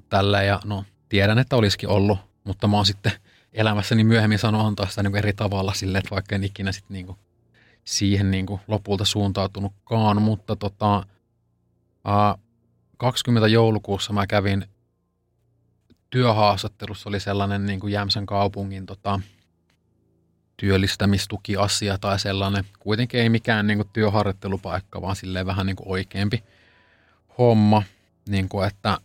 tällä 0.08 0.42
ja 0.42 0.61
no 0.64 0.85
tiedän, 1.08 1.38
että 1.38 1.56
olisikin 1.56 1.88
ollut, 1.88 2.18
mutta 2.44 2.68
mä 2.68 2.76
oon 2.76 2.87
sitten 2.87 3.12
elämässäni 3.56 4.04
myöhemmin 4.04 4.38
sanonut 4.38 4.66
antaa 4.66 4.86
sitä 4.86 5.02
niin 5.02 5.16
eri 5.16 5.32
tavalla 5.32 5.75
sille, 5.75 5.98
että 5.98 6.10
vaikka 6.10 6.34
en 6.34 6.44
ikinä 6.44 6.72
sitten 6.72 6.94
niin 6.94 7.06
kuin 7.06 7.18
siihen 7.84 8.30
niin 8.30 8.46
kuin 8.46 8.60
lopulta 8.68 9.04
suuntautunutkaan, 9.04 10.22
mutta 10.22 10.56
tota, 10.56 11.06
ää, 12.04 12.38
20. 12.96 13.48
joulukuussa 13.48 14.12
mä 14.12 14.26
kävin 14.26 14.66
työhaastattelussa, 16.10 17.08
oli 17.08 17.20
sellainen 17.20 17.66
niin 17.66 17.80
kuin 17.80 17.92
Jämsän 17.92 18.26
kaupungin 18.26 18.86
tota, 18.86 19.20
työllistämistukiasia 20.56 21.98
tai 21.98 22.18
sellainen. 22.18 22.64
Kuitenkin 22.78 23.20
ei 23.20 23.28
mikään 23.28 23.66
niin 23.66 23.78
kuin 23.78 23.88
työharjoittelupaikka, 23.92 25.02
vaan 25.02 25.16
silleen 25.16 25.46
vähän 25.46 25.66
niin 25.66 25.76
kuin 25.76 25.88
oikeampi 25.88 26.44
homma, 27.38 27.82
niin 28.28 28.48
kuin 28.48 28.66
että 28.66 28.98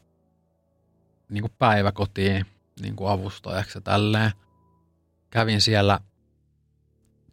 niin 1.29 1.41
kuin 1.41 1.53
päiväkotiin 1.59 2.45
niin 2.81 2.95
kuin 2.95 3.11
avustajaksi 3.11 3.77
ja 3.77 3.81
tälleen. 3.81 4.31
Kävin 5.29 5.61
siellä 5.61 5.99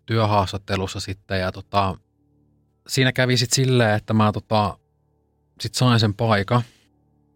työhaastattelussa 0.07 1.01
sitten 1.01 1.41
ja 1.41 1.53
tota, 1.53 1.97
siinä 2.89 3.13
kävi 3.13 3.37
sitten 3.37 3.57
silleen, 3.57 3.97
että 3.97 4.15
mä 4.15 4.33
tota, 4.33 4.79
sitten 5.61 5.79
sain 5.79 6.01
sen 6.01 6.15
paikan. 6.15 6.63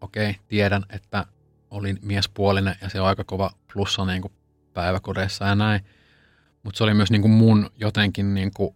Okei, 0.01 0.35
tiedän, 0.47 0.85
että 0.89 1.25
olin 1.71 1.99
miespuolinen 2.01 2.75
ja 2.81 2.89
se 2.89 3.01
on 3.01 3.07
aika 3.07 3.23
kova 3.23 3.51
plussa 3.73 4.05
niin 4.05 4.21
kuin 4.21 4.33
päiväkodeissa 4.73 5.45
ja 5.45 5.55
näin. 5.55 5.85
Mutta 6.63 6.77
se 6.77 6.83
oli 6.83 6.93
myös 6.93 7.11
niin 7.11 7.21
kuin 7.21 7.31
mun 7.31 7.69
jotenkin 7.77 8.33
niin 8.33 8.51
kuin 8.53 8.75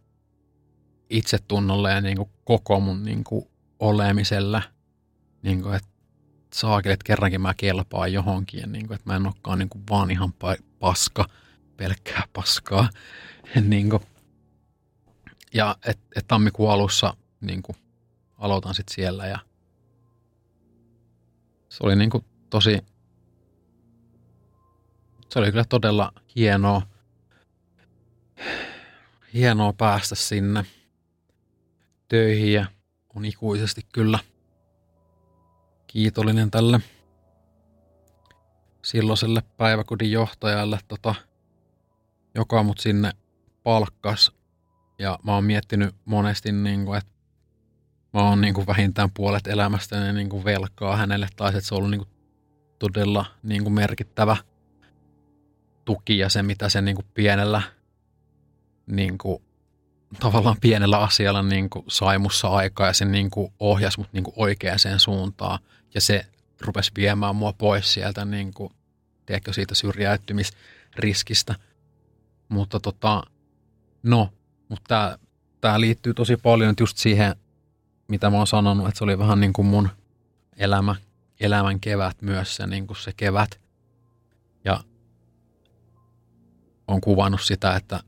itsetunnolle 1.10 1.92
ja 1.92 2.02
niin 2.02 2.18
kuin 2.18 2.30
koko 2.44 2.80
mun 2.80 3.04
niin 3.04 3.24
kuin 3.24 3.46
olemiselle. 3.80 4.64
Niin 5.42 5.62
kuin, 5.62 5.76
että 5.76 5.90
saakin, 6.58 6.92
että 6.92 7.04
kerrankin 7.04 7.42
mä 7.42 7.54
kelpaan 7.54 8.14
johonkin 8.14 8.72
niin 8.72 8.88
kuin, 8.88 8.96
että 8.96 9.10
mä 9.10 9.16
en 9.16 9.26
olekaan 9.26 9.60
niin 9.60 9.70
kuin 9.70 9.84
vaan 9.90 10.12
ihan 10.12 10.34
paska, 10.80 11.26
pelkkää 11.78 12.24
paskaa. 12.34 12.90
niin 13.62 13.90
kuin, 13.90 14.04
ja 15.54 15.76
että 15.86 16.04
et 16.16 16.28
tammikuun 16.28 16.72
alussa 16.72 17.14
niin 17.42 17.62
kuin 17.62 17.76
aloitan 18.38 18.74
sitten 18.74 18.96
siellä 18.96 19.28
ja 19.28 19.40
se 21.70 21.78
oli 21.84 21.96
niin 21.96 22.10
kuin 22.10 22.26
tosi, 22.50 22.80
se 25.30 25.40
oli 25.40 25.52
kyllä 25.52 25.66
todella 25.70 26.12
hienoa, 26.36 26.82
hienoa 29.34 29.74
päästä 29.74 30.16
sinne 30.16 30.66
töihin 32.08 32.54
ja 32.54 32.66
on 33.16 33.26
ikuisesti 33.26 33.82
kyllä 33.94 34.20
kiitollinen 35.88 36.52
tälle 36.52 36.80
silloiselle 38.82 39.44
päiväkodin 39.58 40.12
johtajalle, 40.12 40.80
tota, 40.88 41.16
joka 42.36 42.64
mut 42.64 42.78
sinne 42.78 43.12
palkkas. 43.64 44.32
Ja 45.00 45.20
mä 45.24 45.34
oon 45.34 45.44
miettinyt 45.44 45.96
monesti, 46.06 46.52
niin 46.52 46.86
kuin, 46.86 46.98
että 46.98 47.12
mä 48.14 48.22
oon 48.22 48.42
niin 48.42 48.54
kuin 48.54 48.68
vähintään 48.68 49.12
puolet 49.14 49.48
elämästäni 49.48 50.14
niin 50.14 50.30
kuin 50.30 50.46
velkaa 50.46 50.98
hänelle, 50.98 51.28
tai 51.36 51.50
että 51.50 51.62
se 51.62 51.76
on 51.76 51.78
ollut 51.78 51.92
niin 51.92 52.00
kuin 52.00 52.10
todella 52.80 53.26
niin 53.44 53.64
kuin 53.64 53.74
merkittävä 53.74 54.38
tuki 55.86 56.18
ja 56.18 56.30
se, 56.30 56.44
mitä 56.44 56.70
se 56.70 56.82
niin 56.82 56.96
kuin 56.96 57.06
pienellä, 57.14 57.62
niin 58.88 59.18
kuin, 59.18 59.44
tavallaan 60.20 60.58
pienellä 60.62 61.00
asialla 61.00 61.44
niin 61.44 61.70
kuin 61.70 61.86
sai 61.88 62.18
mussa 62.18 62.48
aikaa 62.48 62.88
ja 62.88 62.94
se 62.94 63.06
niin 63.06 63.30
kuin 63.30 63.54
ohjasi 63.60 64.00
mut 64.00 64.14
niin 64.14 64.24
kuin 64.24 64.34
oikeaan 64.38 64.80
suuntaan 64.98 65.60
ja 65.94 66.02
se 66.02 66.26
rupesi 66.62 66.92
viemään 66.96 67.36
mua 67.36 67.54
pois 67.54 67.94
sieltä 67.94 68.26
niin 68.26 68.54
kuin, 68.54 68.74
tiedätkö, 69.26 69.54
siitä 69.54 69.76
syrjäytymisriskistä. 69.76 71.56
Mutta 72.50 72.80
tota, 72.80 73.24
no, 74.04 74.34
mutta 74.70 75.20
tämä 75.62 75.80
liittyy 75.80 76.14
tosi 76.14 76.38
paljon 76.38 76.74
just 76.80 76.98
siihen 76.98 77.36
mitä 78.08 78.30
mä 78.30 78.38
oon 78.38 78.48
sanonut, 78.48 78.88
että 78.88 78.98
se 78.98 79.04
oli 79.04 79.20
vähän 79.20 79.40
niin 79.40 79.54
kuin 79.54 79.66
mun 79.66 79.90
elämä, 80.58 80.96
elämän 81.40 81.80
kevät 81.80 82.22
myös 82.22 82.56
se, 82.56 82.68
niin 82.68 82.88
kuin 82.88 82.98
se 82.98 83.14
kevät. 83.18 83.60
Ja 84.66 84.84
on 86.88 87.02
kuvannut 87.02 87.42
sitä, 87.42 87.76
että, 87.76 88.00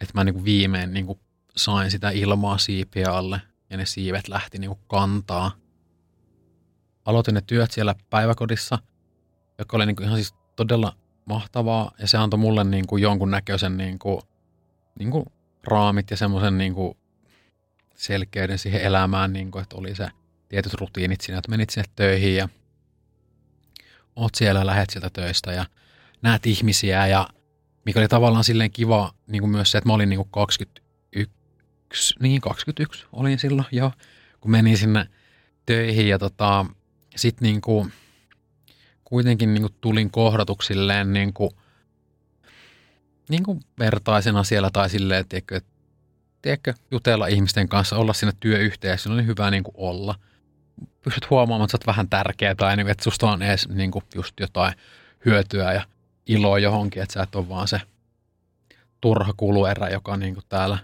että 0.00 0.12
mä 0.14 0.24
niin 0.24 0.34
kuin 0.34 0.44
viimein 0.44 0.92
niin 0.92 1.06
kuin 1.06 1.20
sain 1.56 1.90
sitä 1.90 2.10
ilmaa 2.10 2.58
siipiä 2.58 3.12
alle 3.12 3.40
ja 3.70 3.76
ne 3.76 3.86
siivet 3.86 4.28
lähti 4.28 4.58
niin 4.58 4.70
kuin 4.70 4.80
kantaa. 4.86 5.50
Aloitin 7.08 7.34
ne 7.34 7.40
työt 7.46 7.70
siellä 7.70 7.94
päiväkodissa, 8.10 8.78
joka 9.58 9.76
oli 9.76 9.86
niin 9.86 9.96
kuin 9.96 10.06
ihan 10.06 10.18
siis 10.18 10.34
todella 10.56 10.96
mahtavaa. 11.24 11.92
Ja 11.98 12.06
se 12.06 12.18
antoi 12.18 12.38
mulle 12.38 12.64
niin 12.64 12.86
kuin 12.86 13.02
jonkun 13.02 13.30
näköisen 13.30 13.76
niin 13.76 13.98
kuin, 13.98 14.20
niin 14.98 15.10
kuin 15.10 15.24
raamit 15.64 16.10
ja 16.10 16.16
semmoisen 16.16 16.58
niin 16.58 16.74
kuin 16.74 16.96
selkeyden 17.94 18.58
siihen 18.58 18.80
elämään, 18.80 19.32
niin 19.32 19.50
kuin, 19.50 19.62
että 19.62 19.76
oli 19.76 19.94
se 19.94 20.08
tietyt 20.48 20.74
rutiinit 20.74 21.20
siinä, 21.20 21.38
että 21.38 21.50
menit 21.50 21.70
sinne 21.70 21.88
töihin 21.96 22.36
ja 22.36 22.48
oot 24.16 24.34
siellä, 24.34 24.66
lähet 24.66 24.90
sieltä 24.90 25.10
töistä 25.10 25.52
ja 25.52 25.66
näet 26.22 26.46
ihmisiä 26.46 27.06
ja 27.06 27.28
mikä 27.84 28.00
oli 28.00 28.08
tavallaan 28.08 28.44
silleen 28.44 28.70
kiva 28.70 29.14
niin 29.26 29.42
kuin 29.42 29.50
myös 29.50 29.70
se, 29.70 29.78
että 29.78 29.88
mä 29.88 29.94
olin 29.94 30.08
niin 30.08 30.18
kuin 30.18 30.30
21, 30.30 32.14
niin 32.20 32.40
21 32.40 33.06
olin 33.12 33.38
silloin 33.38 33.68
jo, 33.72 33.92
kun 34.40 34.50
menin 34.50 34.78
sinne 34.78 35.08
töihin 35.66 36.08
ja 36.08 36.18
tota, 36.18 36.66
sitten 37.18 37.46
niin 37.46 37.60
kuin, 37.60 37.92
kuitenkin 39.04 39.54
niin 39.54 39.62
kuin 39.62 39.74
tulin 39.80 40.10
kohdatuksilleen 40.10 41.12
niin 41.12 41.32
kuin, 41.32 41.50
niin 43.28 43.42
kuin 43.42 43.60
vertaisena 43.78 44.44
siellä 44.44 44.70
tai 44.70 44.90
silleen, 44.90 45.28
tiedätkö, 45.28 45.56
että 45.56 45.70
tiedätkö, 46.42 46.74
jutella 46.90 47.26
ihmisten 47.26 47.68
kanssa, 47.68 47.96
olla 47.96 48.12
siinä 48.12 48.32
työyhteisössä, 48.40 49.12
oli 49.12 49.26
hyvä 49.26 49.50
niin 49.50 49.64
kuin 49.64 49.74
olla. 49.76 50.14
Pystyt 51.02 51.30
huomaamaan, 51.30 51.64
että 51.64 51.72
sä 51.72 51.76
oot 51.76 51.86
vähän 51.86 52.08
tärkeä 52.08 52.54
tai 52.54 52.76
niin 52.76 52.88
että 52.88 53.04
susta 53.04 53.30
on 53.30 53.42
edes 53.42 53.68
niin 53.68 53.90
kuin, 53.90 54.04
just 54.14 54.40
jotain 54.40 54.74
hyötyä 55.24 55.72
ja 55.72 55.82
iloa 56.26 56.58
johonkin, 56.58 57.02
että 57.02 57.12
sä 57.12 57.22
et 57.22 57.34
ole 57.34 57.48
vaan 57.48 57.68
se 57.68 57.80
turha 59.00 59.32
kuluerä, 59.36 59.88
joka 59.88 60.16
niin 60.16 60.34
kuin 60.34 60.44
täällä 60.48 60.78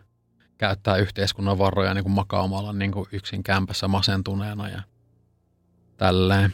käyttää 0.59 0.97
yhteiskunnan 0.97 1.59
varoja 1.59 1.95
niin 1.95 2.05
kuin 2.05 2.13
makaamalla 2.13 2.73
niin 2.73 2.93
kuin 2.93 3.09
yksin 3.13 3.43
kämpässä 3.43 3.89
masentuneena 3.89 4.69
ja 4.69 4.83
tälleen. 5.97 6.53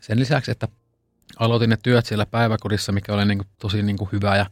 Sen 0.00 0.18
lisäksi, 0.18 0.50
että 0.50 0.68
aloitin 1.38 1.70
ne 1.70 1.76
työt 1.82 2.06
siellä 2.06 2.26
päiväkodissa, 2.26 2.92
mikä 2.92 3.14
oli 3.14 3.24
niin 3.24 3.38
kuin 3.38 3.48
tosi 3.58 3.82
niin 3.82 3.96
kuin 3.96 4.08
hyvä 4.12 4.36
ja 4.36 4.46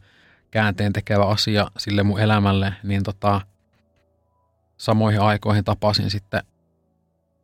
käänteen 0.51 0.93
tekevä 0.93 1.25
asia 1.25 1.71
sille 1.77 2.03
mun 2.03 2.19
elämälle, 2.19 2.73
niin 2.83 3.03
tota, 3.03 3.41
samoihin 4.77 5.21
aikoihin 5.21 5.63
tapasin 5.63 6.11
sitten 6.11 6.43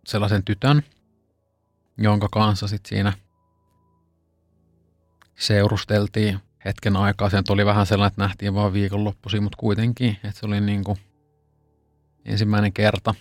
sellaisen 0.06 0.44
tytön, 0.44 0.84
jonka 1.98 2.27
kanssa 2.32 2.68
sitten 2.68 2.89
siinä 2.89 3.13
seurusteltiin 5.36 6.39
hetken 6.65 6.98
aikaa. 6.98 7.30
Sen 7.30 7.44
oli 7.50 7.65
vähän 7.65 7.86
sellainen, 7.86 8.12
että 8.12 8.22
nähtiin 8.22 8.53
vaan 8.53 8.74
viikonloppuisin, 8.74 9.44
mutta 9.44 9.58
kuitenkin, 9.58 10.18
että 10.24 10.39
se 10.39 10.46
oli 10.46 10.62
niin 10.62 10.84
kuin 10.84 10.98
ensimmäinen 12.25 12.74
kerta, 12.74 13.15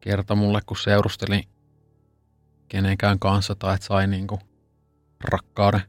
kerta 0.00 0.34
mulle, 0.34 0.60
kun 0.66 0.76
seurusteli 0.76 1.48
kenenkään 2.72 3.18
kanssa 3.18 3.54
tai 3.54 3.74
että 3.74 3.86
sai 3.86 4.06
niin 4.06 4.26
kuin 4.26 4.40
rakkauden 5.24 5.82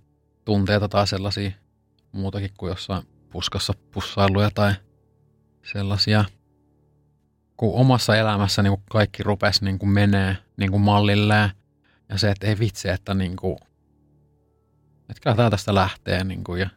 tunteita 0.45 0.89
tai 0.89 1.07
sellaisia 1.07 1.51
muutakin 2.11 2.49
kuin 2.57 2.69
jossain 2.69 3.03
puskassa 3.29 3.73
pussailuja 3.91 4.51
tai 4.51 4.73
sellaisia. 5.71 6.25
Kun 7.57 7.73
omassa 7.73 8.15
elämässä 8.15 8.63
niin 8.63 8.71
kuin 8.71 8.83
kaikki 8.89 9.23
rupesi 9.23 9.65
niin 9.65 9.79
kuin 9.79 9.89
menee 9.89 10.37
niin 10.57 10.71
kuin 10.71 10.81
mallilleen 10.81 11.49
ja 12.09 12.17
se, 12.17 12.31
että 12.31 12.47
ei 12.47 12.59
vitsi, 12.59 12.89
että, 12.89 13.13
niin 13.13 13.35
kuin, 13.35 13.57
että 15.09 15.21
kyllä 15.21 15.35
tämä 15.35 15.49
tästä 15.49 15.75
lähtee 15.75 16.23
niin 16.23 16.43
kuin, 16.43 16.61
ja 16.61 16.69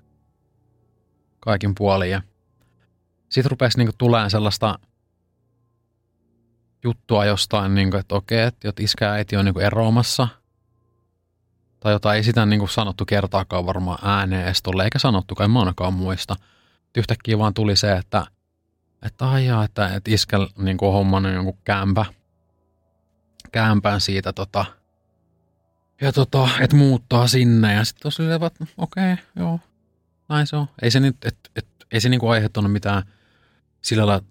kaikin 1.41 1.75
puolin. 1.75 2.21
Sitten 3.29 3.51
rupesi 3.51 3.79
niin 3.79 3.89
kuin, 3.89 3.99
tulemaan 3.99 4.31
sellaista 4.31 4.79
juttua 6.85 7.25
jostain, 7.25 7.75
niin 7.75 7.91
kuin, 7.91 8.01
että 8.01 8.15
okei, 8.15 8.41
että 8.41 8.73
iskä 8.81 9.05
ja 9.05 9.13
äiti 9.13 9.37
on 9.37 9.45
niin 9.45 9.55
kuin 9.55 9.67
eroamassa– 9.67 10.29
tai 11.87 11.93
jota 11.93 12.15
ei 12.15 12.23
sitä 12.23 12.47
niin 12.47 12.59
kuin 12.59 12.69
sanottu 12.69 13.05
kertaakaan 13.05 13.67
varmaan 13.67 13.99
ääneen 14.03 14.47
edes 14.47 14.63
eikä 14.85 14.99
sanottu, 14.99 15.35
kai 15.35 15.49
mä 15.49 15.59
ainakaan 15.59 15.95
muista. 15.95 16.37
Yhtäkkiä 16.97 17.39
vaan 17.39 17.55
tuli 17.55 17.77
se, 17.77 17.93
että 17.93 18.27
että 19.03 19.31
aijaa, 19.31 19.65
että, 19.65 19.95
että 19.95 20.11
iskel 20.11 20.49
niin 20.59 20.77
kuin 20.77 20.93
hommannut 20.93 21.33
jonkun 21.33 21.59
kämpä, 21.65 22.05
kämpän 23.53 24.01
siitä 24.01 24.33
tota, 24.33 24.65
ja 26.01 26.13
tota, 26.13 26.49
että 26.61 26.77
muuttaa 26.77 27.27
sinne 27.27 27.75
ja 27.75 27.85
sitten 27.85 28.03
tosiaan, 28.03 28.43
että 28.43 28.67
okei, 28.77 29.13
okay, 29.13 29.25
joo, 29.37 29.61
näin 30.29 30.47
se 30.47 30.57
on. 30.57 30.67
Ei 30.83 30.91
se 30.91 31.01
nyt, 31.01 31.17
et, 31.25 31.39
et, 31.57 31.67
ei 31.93 32.01
se 32.01 32.09
niinku 32.09 32.29
aiheuttanut 32.29 32.73
mitään 32.73 33.03
sillä 33.83 34.07
lailla 34.07 34.27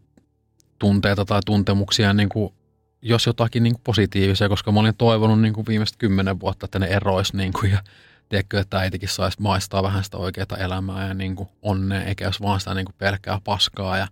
tunteita 0.80 1.26
tai 1.26 1.40
tuntemuksia 1.46 2.14
niin 2.14 2.30
kuin 2.30 2.54
jos 3.02 3.26
jotakin 3.26 3.64
niin 3.64 3.74
kuin 3.74 3.82
positiivisia, 3.84 4.50
koska 4.50 4.72
mä 4.72 4.80
olin 4.80 4.98
toivonut 4.98 5.42
niin 5.42 5.54
kuin 5.54 5.68
viimeiset 5.68 5.98
kymmenen 5.98 6.40
vuotta, 6.40 6.66
että 6.66 6.80
ne 6.80 6.86
eroisi 6.86 7.38
niin 7.38 7.54
kuin, 7.54 7.72
ja 7.72 7.84
tiedätkö, 8.30 8.60
että 8.60 8.80
äitikin 8.80 9.10
saisi 9.10 9.42
maistaa 9.42 9.84
vähän 9.84 10.04
sitä 10.04 10.18
oikeaa 10.18 10.58
elämää 10.60 11.08
ja 11.08 11.14
niin 11.14 11.36
kuin 11.36 11.50
onnea, 11.62 12.04
eikä 12.04 12.26
jos 12.26 12.42
vaan 12.42 12.60
sitä 12.60 12.74
niin 12.74 12.86
kuin 12.86 12.96
pelkkää 12.98 13.42
paskaa 13.44 13.98
ja 13.98 14.08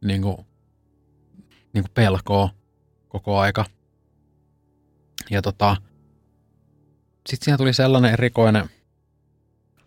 niin 0.00 0.22
kuin, 0.22 0.36
niin 1.72 1.84
kuin 1.84 1.92
pelkoa 1.94 2.50
koko 3.08 3.38
aika. 3.38 3.64
Ja 5.30 5.42
tota, 5.42 5.76
sitten 7.28 7.44
siinä 7.44 7.58
tuli 7.58 7.72
sellainen 7.72 8.12
erikoinen 8.12 8.70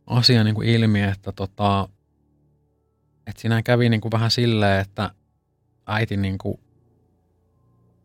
asia 0.08 0.44
niin 0.44 0.56
kuin 0.56 0.70
ilmi, 0.70 1.02
että 1.02 1.32
tota, 1.32 1.90
että 3.28 3.42
siinä 3.42 3.64
kävi 3.64 3.90
niin 3.90 4.02
kuin 4.02 4.12
vähän 4.12 4.32
silleen, 4.32 4.82
että 4.82 5.12
äiti 5.88 6.18
niin 6.18 6.38
kuin 6.38 6.60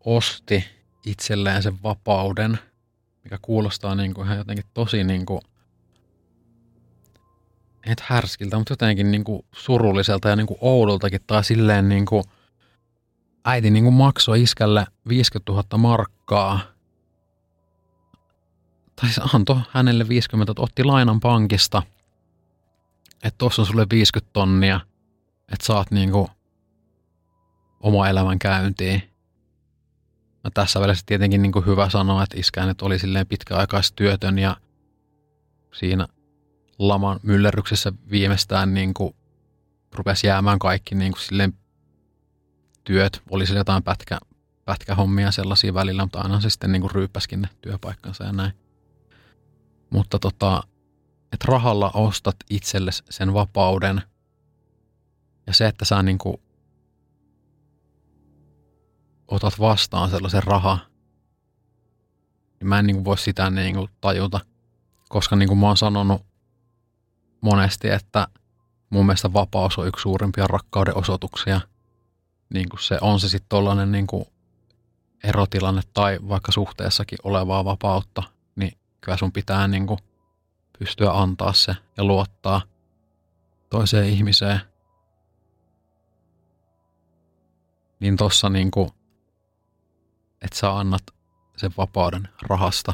osti 0.05 0.65
itselleen 1.05 1.63
sen 1.63 1.83
vapauden, 1.83 2.59
mikä 3.23 3.39
kuulostaa 3.41 3.95
niin 3.95 4.13
kuin 4.13 4.25
ihan 4.25 4.37
jotenkin 4.37 4.65
tosi 4.73 5.03
niin 5.03 5.25
kuin, 5.25 5.41
et 7.85 7.99
härskiltä, 7.99 8.57
mutta 8.57 8.71
jotenkin 8.71 9.11
niin 9.11 9.23
kuin 9.23 9.45
surulliselta 9.55 10.29
ja 10.29 10.35
niin 10.35 10.47
kuin 10.47 10.57
oudoltakin 10.61 11.21
tai 11.27 11.43
silleen 11.43 11.89
niin 11.89 12.05
kuin, 12.05 12.23
äiti 13.45 13.69
niin 13.69 13.83
kuin 13.83 13.93
maksoi 13.93 14.41
iskälle 14.41 14.85
50 15.09 15.51
000 15.51 15.77
markkaa. 15.77 16.59
Tai 18.95 19.09
se 19.09 19.21
antoi 19.33 19.61
hänelle 19.69 20.07
50, 20.07 20.51
että 20.51 20.61
otti 20.61 20.83
lainan 20.83 21.19
pankista, 21.19 21.83
että 23.23 23.37
tuossa 23.37 23.61
on 23.61 23.65
sulle 23.65 23.87
50 23.91 24.33
tonnia, 24.33 24.79
että 25.51 25.65
saat 25.65 25.91
niin 25.91 26.11
kuin 26.11 26.27
oma 27.79 28.09
elämän 28.09 28.39
käyntiin. 28.39 29.03
No 30.43 30.49
tässä 30.53 30.79
välissä 30.79 31.03
tietenkin 31.05 31.41
niin 31.41 31.51
kuin 31.51 31.65
hyvä 31.65 31.89
sanoa, 31.89 32.23
että 32.23 32.39
iskä 32.39 32.65
nyt 32.65 32.81
oli 32.81 32.99
silleen 32.99 33.27
pitkäaikaistyötön 33.27 34.39
ja 34.39 34.57
siinä 35.73 36.07
laman 36.79 37.19
myllerryksessä 37.23 37.93
viimeistään 38.11 38.73
niin 38.73 38.93
kuin 38.93 39.15
rupesi 39.95 40.27
jäämään 40.27 40.59
kaikki 40.59 40.95
niin 40.95 41.11
kuin 41.11 41.21
silleen 41.21 41.53
työt. 42.83 43.21
Oli 43.29 43.45
sillä 43.45 43.59
jotain 43.59 43.83
pätkä, 43.83 44.19
pätkähommia 44.65 45.31
sellaisia 45.31 45.73
välillä, 45.73 46.03
mutta 46.03 46.19
aina 46.19 46.41
se 46.41 46.49
sitten 46.49 46.71
niin 46.71 46.81
kuin 46.81 46.91
ryyppäskin 46.91 47.41
ne 47.41 47.49
työpaikkansa 47.61 48.23
ja 48.23 48.31
näin. 48.31 48.53
Mutta 49.89 50.19
tota, 50.19 50.63
että 51.33 51.45
rahalla 51.47 51.91
ostat 51.93 52.35
itsellesi 52.49 53.03
sen 53.09 53.33
vapauden 53.33 54.01
ja 55.47 55.53
se, 55.53 55.67
että 55.67 55.85
sä 55.85 56.03
niin 56.03 56.17
kuin 56.17 56.41
otat 59.31 59.59
vastaan 59.59 60.09
sellaisen 60.09 60.43
raha, 60.43 60.79
niin 62.59 62.67
mä 62.67 62.79
en 62.79 62.87
niin 62.87 63.05
voi 63.05 63.17
sitä 63.17 63.49
niin 63.49 63.89
tajuta. 64.01 64.39
Koska 65.09 65.35
niin 65.35 65.49
kuin 65.49 65.57
mä 65.57 65.67
oon 65.67 65.77
sanonut 65.77 66.25
monesti, 67.41 67.89
että 67.89 68.27
mun 68.89 69.05
mielestä 69.05 69.33
vapaus 69.33 69.77
on 69.77 69.87
yksi 69.87 70.01
suurimpia 70.01 70.47
rakkauden 70.47 70.97
osoituksia. 70.97 71.61
Niin 72.53 72.69
kuin 72.69 72.79
se 72.83 72.97
on 73.01 73.19
se 73.19 73.29
sitten 73.29 73.49
tollainen 73.49 73.91
niin 73.91 74.07
kuin 74.07 74.25
erotilanne 75.23 75.81
tai 75.93 76.19
vaikka 76.29 76.51
suhteessakin 76.51 77.17
olevaa 77.23 77.65
vapautta, 77.65 78.23
niin 78.55 78.77
kyllä 79.01 79.17
sun 79.17 79.31
pitää 79.31 79.67
niin 79.67 79.87
kuin 79.87 79.99
pystyä 80.79 81.11
antaa 81.11 81.53
se 81.53 81.75
ja 81.97 82.03
luottaa 82.03 82.61
toiseen 83.69 84.09
ihmiseen. 84.09 84.61
Niin 87.99 88.17
tossa 88.17 88.49
niin 88.49 88.71
että 90.41 90.57
sä 90.57 90.77
annat 90.77 91.03
sen 91.57 91.71
vapauden 91.77 92.27
rahasta. 92.41 92.93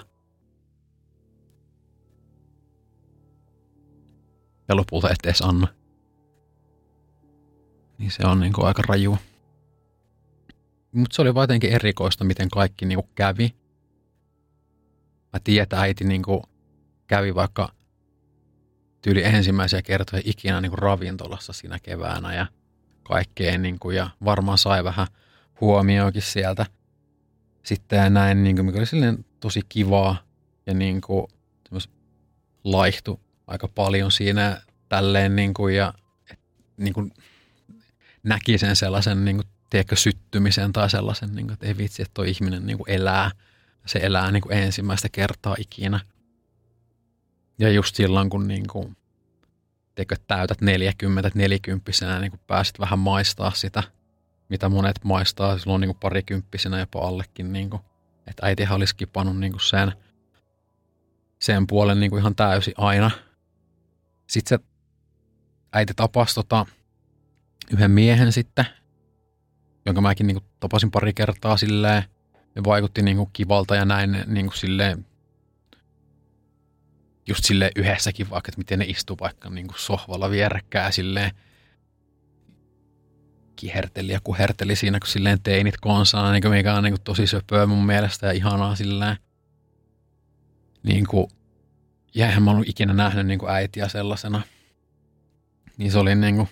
Ja 4.67 4.75
lopulta 4.75 5.10
et 5.10 5.17
edes 5.23 5.41
anna. 5.41 5.67
Niin 7.97 8.12
se 8.12 8.27
on 8.27 8.39
niinku 8.39 8.63
aika 8.63 8.84
raju. 8.88 9.17
Mutta 10.91 11.15
se 11.15 11.21
oli 11.21 11.31
jotenkin 11.36 11.73
erikoista, 11.73 12.23
miten 12.23 12.49
kaikki 12.49 12.86
niinku 12.86 13.10
kävi. 13.15 13.55
Mä 15.34 15.39
tiedän, 15.43 15.63
että 15.63 15.81
äiti 15.81 16.03
niinku 16.03 16.43
kävi 17.08 17.36
vaikka 17.36 17.69
tyyli 19.01 19.23
ensimmäisiä 19.23 19.81
kertoja 19.81 20.21
ikinä 20.25 20.62
niinku 20.62 20.75
ravintolassa 20.75 21.53
siinä 21.53 21.79
keväänä 21.84 22.34
ja 22.34 22.47
kaikkea. 23.03 23.58
Niinku, 23.58 23.91
ja 23.91 24.10
varmaan 24.25 24.58
sai 24.58 24.84
vähän 24.84 25.08
huomioakin 25.62 26.21
sieltä– 26.21 26.65
sitten 27.65 28.13
näin, 28.13 28.43
niin 28.43 28.56
kuin, 28.56 28.65
mikä 28.65 28.78
oli 28.78 28.86
silleen 28.86 29.25
tosi 29.39 29.62
kivaa 29.69 30.23
ja 30.65 30.73
niin 30.73 31.01
kuin, 31.01 31.28
laihtu 32.63 33.19
aika 33.47 33.67
paljon 33.67 34.12
siinä 34.12 34.62
tälleen 34.89 35.36
niin 35.36 35.54
kuin, 35.54 35.75
ja 35.75 35.93
niin 36.78 36.93
kuin, 36.93 37.12
näki 38.23 38.58
sen 38.58 38.75
sellaisen 38.75 39.25
niin 39.25 39.36
kuin, 39.36 39.47
tiedätkö, 39.69 39.95
syttymisen 39.95 40.73
tai 40.73 40.89
sellaisen, 40.89 41.36
niin 41.36 41.47
kuin, 41.47 41.54
että 41.54 41.65
ei 41.65 41.78
vitsi, 41.78 42.01
että 42.01 42.13
tuo 42.13 42.23
ihminen 42.23 42.65
niin 42.65 42.78
kuin 42.78 42.89
elää. 42.89 43.32
Se 43.86 43.99
elää 44.04 44.32
niin 44.32 44.41
kuin 44.41 44.58
ensimmäistä 44.58 45.10
kertaa 45.12 45.56
ikinä. 45.60 45.99
Ja 47.60 47.71
just 47.71 47.95
silloin, 47.95 48.30
kun 48.30 48.47
niin 48.47 48.67
kuin, 48.67 48.97
tiedätkö, 49.95 50.15
täytät 50.28 50.62
40, 50.62 51.32
40 51.36 52.19
niin 52.19 52.32
kuin 52.32 52.41
pääsit 52.47 52.80
vähän 52.80 52.99
maistaa 52.99 53.51
sitä, 53.51 53.84
mitä 54.49 54.69
monet 54.69 55.03
maistaa 55.03 55.58
silloin 55.58 55.81
niin 55.81 55.89
kuin 55.89 55.99
parikymppisenä 55.99 56.79
jopa 56.79 57.08
allekin. 57.08 57.53
Niin 57.53 57.69
kuin, 57.69 57.81
että 58.27 58.45
äitihän 58.45 58.75
olisi 58.75 58.95
kipannut 58.95 59.39
niin 59.39 59.51
kuin 59.51 59.62
sen, 59.62 59.91
sen 61.39 61.67
puolen 61.67 61.99
niin 61.99 62.10
kuin 62.10 62.19
ihan 62.19 62.36
täysi 62.36 62.73
aina. 62.77 63.12
Sitten 64.27 64.60
se 64.60 64.65
äiti 65.73 65.93
tapasi 65.95 66.36
tota, 66.36 66.65
yhden 67.71 67.91
miehen 67.91 68.31
sitten, 68.31 68.65
jonka 69.86 70.01
mäkin 70.01 70.27
niin 70.27 70.41
kuin, 70.41 70.51
tapasin 70.60 70.91
pari 70.91 71.13
kertaa 71.13 71.58
silleen. 71.58 72.03
Ne 72.55 72.63
vaikutti 72.63 73.01
niin 73.01 73.17
kuin, 73.17 73.29
kivalta 73.34 73.75
ja 73.75 73.86
näin 73.86 74.23
niin 74.27 74.45
kuin, 74.45 74.58
silleen, 74.58 75.05
just 77.27 77.45
sille 77.45 77.71
yhdessäkin 77.75 78.29
vaikka, 78.29 78.49
että 78.49 78.58
miten 78.58 78.79
ne 78.79 78.86
istuu 78.86 79.17
vaikka 79.19 79.49
niin 79.49 79.67
kuin, 79.67 79.79
sohvalla 79.79 80.29
vierekkäin 80.29 80.93
silleen 80.93 81.31
kiherteli 83.55 84.11
ja 84.11 84.19
kuherteli 84.23 84.75
siinä, 84.75 84.99
kun 84.99 85.07
silleen 85.07 85.41
teinit 85.41 85.77
konsana, 85.77 86.31
niin 86.31 86.41
kuin 86.41 86.53
mikä 86.53 86.73
on 86.75 86.83
niin 86.83 86.93
kuin, 86.93 87.01
tosi 87.01 87.27
söpöä 87.27 87.65
mun 87.65 87.85
mielestä 87.85 88.27
ja 88.27 88.31
ihanaa 88.31 88.75
silleen. 88.75 89.17
Niin 90.83 91.07
kuin, 91.07 91.27
ja 92.15 92.27
eihän 92.27 92.43
mä 92.43 92.51
ollut 92.51 92.69
ikinä 92.69 92.93
nähnyt 92.93 93.27
niin 93.27 93.39
kuin 93.39 93.51
äitiä 93.51 93.87
sellaisena. 93.87 94.41
Niin 95.77 95.91
se 95.91 95.99
oli 95.99 96.15
niin 96.15 96.35
kuin, 96.35 96.49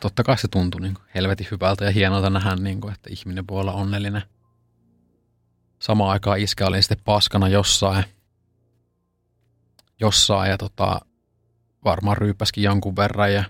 totta 0.00 0.22
kai 0.22 0.38
se 0.38 0.48
tuntui 0.48 0.80
niin 0.80 0.94
kuin 0.94 1.04
helvetin 1.14 1.46
hyvältä 1.50 1.84
ja 1.84 1.90
hienolta 1.90 2.30
nähdä, 2.30 2.56
niin 2.56 2.80
kuin, 2.80 2.94
että 2.94 3.10
ihminen 3.12 3.46
voi 3.46 3.60
olla 3.60 3.72
onnellinen. 3.72 4.22
Samaan 5.78 6.10
aikaan 6.10 6.38
iskä 6.38 6.66
oli 6.66 6.82
sitten 6.82 7.04
paskana 7.04 7.48
jossain, 7.48 8.04
jossain 10.00 10.50
ja 10.50 10.58
tota, 10.58 11.00
varmaan 11.84 12.16
ryyppäskin 12.16 12.64
jonkun 12.64 12.96
verran 12.96 13.32
ja 13.34 13.44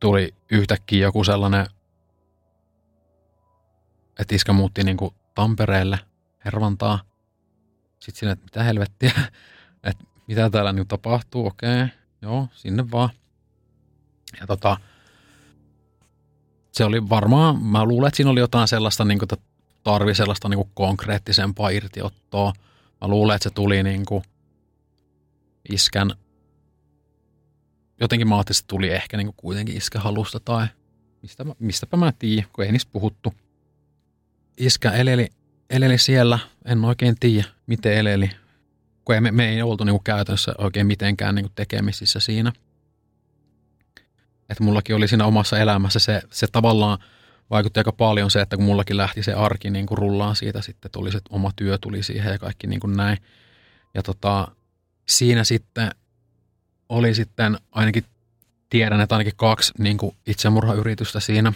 tuli 0.00 0.34
yhtäkkiä 0.50 1.06
joku 1.06 1.24
sellainen, 1.24 1.66
että 4.18 4.34
iskä 4.34 4.52
muutti 4.52 4.84
niin 4.84 4.96
kuin 4.96 5.14
Tampereelle 5.34 5.98
Hervantaa. 6.44 7.00
Sitten 7.98 8.18
sinne, 8.18 8.32
että 8.32 8.44
mitä 8.44 8.62
helvettiä, 8.62 9.12
että 9.88 10.04
mitä 10.26 10.50
täällä 10.50 10.72
nyt 10.72 10.88
tapahtuu, 10.88 11.46
okei. 11.46 11.82
Okay 11.82 11.88
joo, 12.22 12.48
sinne 12.52 12.90
vaan. 12.90 13.10
Ja 14.40 14.46
tota, 14.46 14.76
se 16.72 16.84
oli 16.84 17.08
varmaan, 17.08 17.62
mä 17.62 17.84
luulen, 17.84 18.08
että 18.08 18.16
siinä 18.16 18.30
oli 18.30 18.40
jotain 18.40 18.68
sellaista, 18.68 19.04
niin 19.04 19.18
kuin, 19.18 19.28
tarvi 19.82 20.14
sellaista 20.14 20.48
niin 20.48 20.58
kuin 20.58 20.70
konkreettisempaa 20.74 21.68
irtiottoa. 21.68 22.52
Mä 23.00 23.08
luulen, 23.08 23.36
että 23.36 23.48
se 23.48 23.54
tuli 23.54 23.82
niin 23.82 24.06
kuin 24.06 24.24
iskän, 25.72 26.10
jotenkin 28.00 28.28
mä 28.28 28.40
että 28.40 28.54
se 28.54 28.64
tuli 28.66 28.88
ehkä 28.88 29.16
niin 29.16 29.26
kuin 29.26 29.36
kuitenkin 29.36 29.80
halusta 29.94 30.40
tai 30.40 30.66
mistä, 31.22 31.44
mistäpä 31.58 31.96
mä 31.96 32.12
tiedän, 32.18 32.50
kun 32.52 32.64
ei 32.64 32.72
niistä 32.72 32.90
puhuttu. 32.92 33.34
Iskä 34.58 34.90
eleli, 34.90 35.28
eleli 35.70 35.98
siellä, 35.98 36.38
en 36.64 36.84
oikein 36.84 37.16
tiedä, 37.20 37.48
miten 37.66 37.92
eleli 37.92 38.30
kun 39.06 39.14
ei, 39.14 39.20
me, 39.20 39.30
me 39.30 39.48
ei 39.48 39.62
oltu 39.62 39.84
niinku 39.84 40.02
käytännössä 40.04 40.54
oikein 40.58 40.86
mitenkään 40.86 41.34
niinku 41.34 41.52
tekemisissä 41.54 42.20
siinä. 42.20 42.52
Että 44.48 44.64
mullakin 44.64 44.96
oli 44.96 45.08
siinä 45.08 45.26
omassa 45.26 45.58
elämässä 45.58 45.98
se, 45.98 46.22
se 46.30 46.46
tavallaan 46.46 46.98
vaikutti 47.50 47.80
aika 47.80 47.92
paljon 47.92 48.30
se, 48.30 48.40
että 48.40 48.56
kun 48.56 48.64
mullakin 48.64 48.96
lähti 48.96 49.22
se 49.22 49.32
arki 49.32 49.70
niin 49.70 49.86
kuin 49.86 49.98
rullaan 49.98 50.36
siitä, 50.36 50.62
sitten 50.62 50.90
tuli 50.90 51.12
se 51.12 51.18
oma 51.30 51.50
työ 51.56 51.78
tuli 51.78 52.02
siihen 52.02 52.32
ja 52.32 52.38
kaikki 52.38 52.66
niin 52.66 52.80
kuin 52.80 52.96
näin. 52.96 53.18
Ja 53.94 54.02
tota, 54.02 54.48
siinä 55.08 55.44
sitten 55.44 55.90
oli 56.88 57.14
sitten 57.14 57.58
ainakin, 57.72 58.04
tiedän, 58.70 59.00
että 59.00 59.14
ainakin 59.14 59.36
kaksi 59.36 59.72
niin 59.78 59.98
kuin 59.98 60.16
itsemurhayritystä 60.26 61.20
siinä 61.20 61.52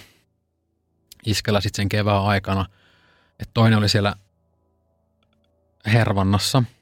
iskellä 1.26 1.60
sitten 1.60 1.82
sen 1.82 1.88
kevään 1.88 2.24
aikana. 2.24 2.66
Että 3.40 3.50
toinen 3.54 3.78
oli 3.78 3.88
siellä 3.88 4.14
Hervannassa– 5.86 6.62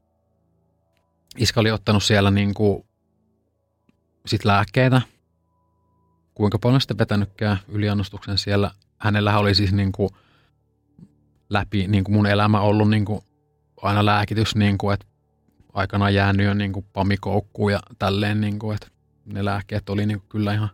Iska 1.38 1.60
oli 1.60 1.70
ottanut 1.70 2.02
siellä 2.02 2.30
niin 2.30 2.54
kuin 2.54 2.84
sit 4.26 4.44
lääkkeitä. 4.44 5.02
Kuinka 6.34 6.58
paljon 6.58 6.80
sitten 6.80 6.98
vetänytkään 6.98 7.58
yliannostuksen 7.68 8.38
siellä. 8.38 8.70
Hänellä 8.98 9.38
oli 9.38 9.54
siis 9.54 9.72
niin 9.72 9.92
kuin 9.92 10.10
läpi 11.50 11.86
niin 11.86 12.04
kuin 12.04 12.14
mun 12.14 12.26
elämä 12.26 12.60
ollut 12.60 12.90
niin 12.90 13.04
kuin 13.04 13.20
aina 13.82 14.06
lääkitys, 14.06 14.54
niin 14.56 14.78
kuin, 14.78 14.94
että 14.94 15.06
aikanaan 15.78 16.14
jäänyt 16.14 16.46
jo 16.46 16.54
niin 16.54 16.72
kuin 16.72 16.86
pamikoukkuun 16.92 17.72
ja 17.72 17.80
tälleen, 17.98 18.40
niin 18.40 18.58
kuin, 18.58 18.74
että 18.74 18.88
ne 19.24 19.44
lääkkeet 19.44 19.88
oli 19.88 20.06
niin 20.06 20.20
kuin 20.20 20.28
kyllä 20.28 20.54
ihan 20.54 20.70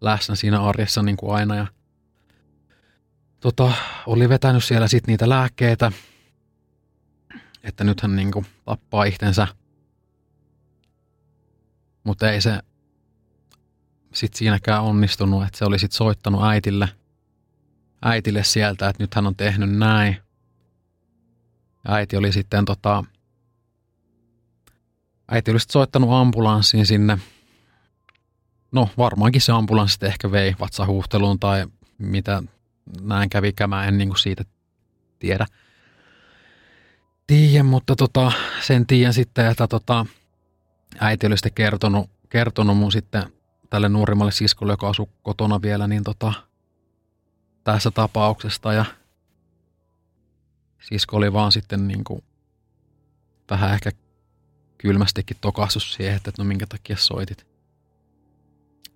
läsnä 0.00 0.34
siinä 0.34 0.62
arjessa 0.62 1.02
niin 1.02 1.16
kuin 1.16 1.34
aina. 1.34 1.54
Ja, 1.54 1.66
tota, 3.40 3.72
oli 4.06 4.28
vetänyt 4.28 4.64
siellä 4.64 4.88
sitten 4.88 5.12
niitä 5.12 5.28
lääkkeitä, 5.28 5.92
että 7.62 7.84
nythän 7.84 8.16
niin 8.16 8.32
kuin 8.32 8.46
tappaa 8.64 9.04
itsensä– 9.04 9.46
mutta 12.04 12.30
ei 12.30 12.40
se 12.40 12.60
sitten 14.12 14.38
siinäkään 14.38 14.82
onnistunut, 14.82 15.44
että 15.44 15.58
se 15.58 15.64
oli 15.64 15.78
sitten 15.78 15.96
soittanut 15.96 16.42
äitille, 16.44 16.88
äitille 18.04 18.44
sieltä, 18.44 18.88
että 18.88 19.02
nyt 19.02 19.14
hän 19.14 19.26
on 19.26 19.36
tehnyt 19.36 19.70
näin. 19.70 20.16
Äiti 21.88 22.16
oli 22.16 22.32
sitten 22.32 22.64
tota, 22.64 23.04
äiti 25.30 25.50
oli 25.50 25.60
sitten 25.60 25.72
soittanut 25.72 26.10
ambulanssiin 26.12 26.86
sinne. 26.86 27.18
No 28.72 28.88
varmaankin 28.98 29.40
se 29.40 29.52
ambulanssi 29.52 30.06
ehkä 30.06 30.30
vei 30.30 30.54
vatsahuhteluun 30.60 31.40
tai 31.40 31.66
mitä 31.98 32.42
näin 33.00 33.30
kävikään, 33.30 33.70
mä 33.70 33.84
en 33.84 33.98
niinku 33.98 34.16
siitä 34.16 34.44
tiedä. 35.18 35.46
Tiedän, 37.26 37.66
mutta 37.66 37.96
tota, 37.96 38.32
sen 38.60 38.86
tiedän 38.86 39.14
sitten, 39.14 39.46
että 39.46 39.68
tota, 39.68 40.06
äiti 40.98 41.26
oli 41.26 41.36
sitten 41.36 41.52
kertonut, 41.54 42.10
kertonut 42.28 42.76
mun 42.76 42.92
sitten 42.92 43.22
tälle 43.70 43.88
nuorimmalle 43.88 44.32
siskolle, 44.32 44.72
joka 44.72 44.88
asuu 44.88 45.10
kotona 45.22 45.62
vielä, 45.62 45.86
niin 45.86 46.04
tota, 46.04 46.32
tässä 47.64 47.90
tapauksesta 47.90 48.72
ja 48.72 48.84
sisko 50.80 51.16
oli 51.16 51.32
vaan 51.32 51.52
sitten 51.52 51.88
niin 51.88 52.04
kuin 52.04 52.24
vähän 53.50 53.74
ehkä 53.74 53.90
kylmästikin 54.82 55.36
tokassus 55.40 55.94
siihen, 55.94 56.16
että 56.16 56.32
no 56.38 56.44
minkä 56.44 56.66
takia 56.66 56.96
soitit. 56.96 57.46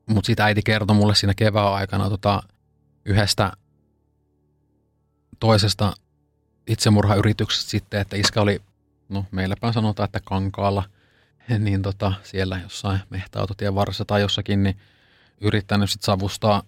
Mutta 0.07 0.27
sitten 0.27 0.47
äiti 0.47 0.63
kertoi 0.63 0.97
mulle 0.97 1.15
siinä 1.15 1.35
kevään 1.35 1.73
aikana 1.73 2.11
tota, 2.11 2.43
yhdestä 3.05 3.53
toisesta 5.41 5.95
itsemurhayrityksestä 6.67 7.71
sitten, 7.71 8.01
että 8.01 8.17
iskä 8.17 8.41
oli, 8.41 8.63
no 9.09 9.25
meilläpä 9.31 9.73
sanotaan, 9.73 10.05
että 10.05 10.21
kankaalla– 10.25 10.83
niin 11.59 11.83
tota, 11.83 12.13
siellä 12.23 12.61
jossain 12.63 13.01
mehtäautotien 13.11 13.75
varressa 13.75 14.05
tai 14.05 14.21
jossakin, 14.21 14.63
niin 14.63 14.77
yrittänyt 15.41 15.91
sitten 15.91 16.07
savustaa, 16.07 16.63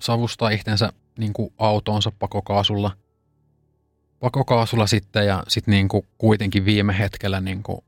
savustaa 0.00 0.50
itsensä 0.50 0.92
niin 1.18 1.32
autoonsa 1.58 2.12
pakokaasulla, 2.18 2.96
pakokaasulla 4.20 4.86
sitten 4.86 5.26
ja 5.26 5.42
sitten 5.48 5.72
niin 5.72 5.88
kuitenkin 6.18 6.64
viime 6.64 6.98
hetkellä 6.98 7.40
niin 7.40 7.62
kuin 7.62 7.84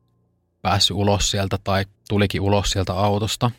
päässyt 0.69 0.97
ulos 0.97 1.31
sieltä 1.31 1.59
tai 1.65 1.85
tulikin 2.09 2.41
ulos 2.41 2.71
sieltä 2.71 2.93
autosta. 2.93 3.51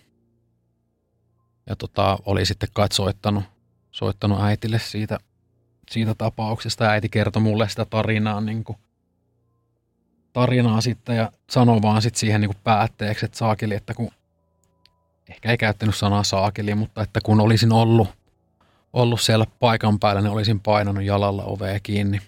Ja 1.69 1.75
tota, 1.75 2.17
oli 2.25 2.45
sitten 2.45 2.69
kai 2.73 2.87
soittanut, 2.93 3.43
soittanut 3.91 4.41
äitille 4.41 4.79
siitä, 4.79 5.17
siitä 5.91 6.15
tapauksesta 6.15 6.83
ja 6.83 6.89
äiti 6.89 7.09
kertoi 7.09 7.41
mulle 7.41 7.69
sitä 7.69 7.85
tarinaa 7.85 8.41
niin 8.41 8.63
kuin 8.63 8.77
tarinaa 10.33 10.81
sitten 10.81 11.15
ja 11.15 11.31
sanoi 11.49 11.81
vaan 11.81 12.01
sitten 12.01 12.19
siihen 12.19 12.41
niin 12.41 12.49
kuin 12.49 12.63
päätteeksi, 12.63 13.25
että 13.25 13.37
saakeli, 13.37 13.75
että 13.75 13.93
kun 13.93 14.11
ehkä 15.29 15.51
ei 15.51 15.57
käyttänyt 15.57 15.95
sanaa 15.95 16.23
saakeli, 16.23 16.75
mutta 16.75 17.01
että 17.01 17.19
kun 17.23 17.41
olisin 17.41 17.71
ollut, 17.71 18.09
ollut 18.93 19.21
siellä 19.21 19.45
paikan 19.59 19.99
päällä, 19.99 20.21
niin 20.21 20.31
olisin 20.31 20.59
painanut 20.59 21.03
jalalla 21.03 21.43
ovea 21.43 21.79
kiinni. 21.79 22.21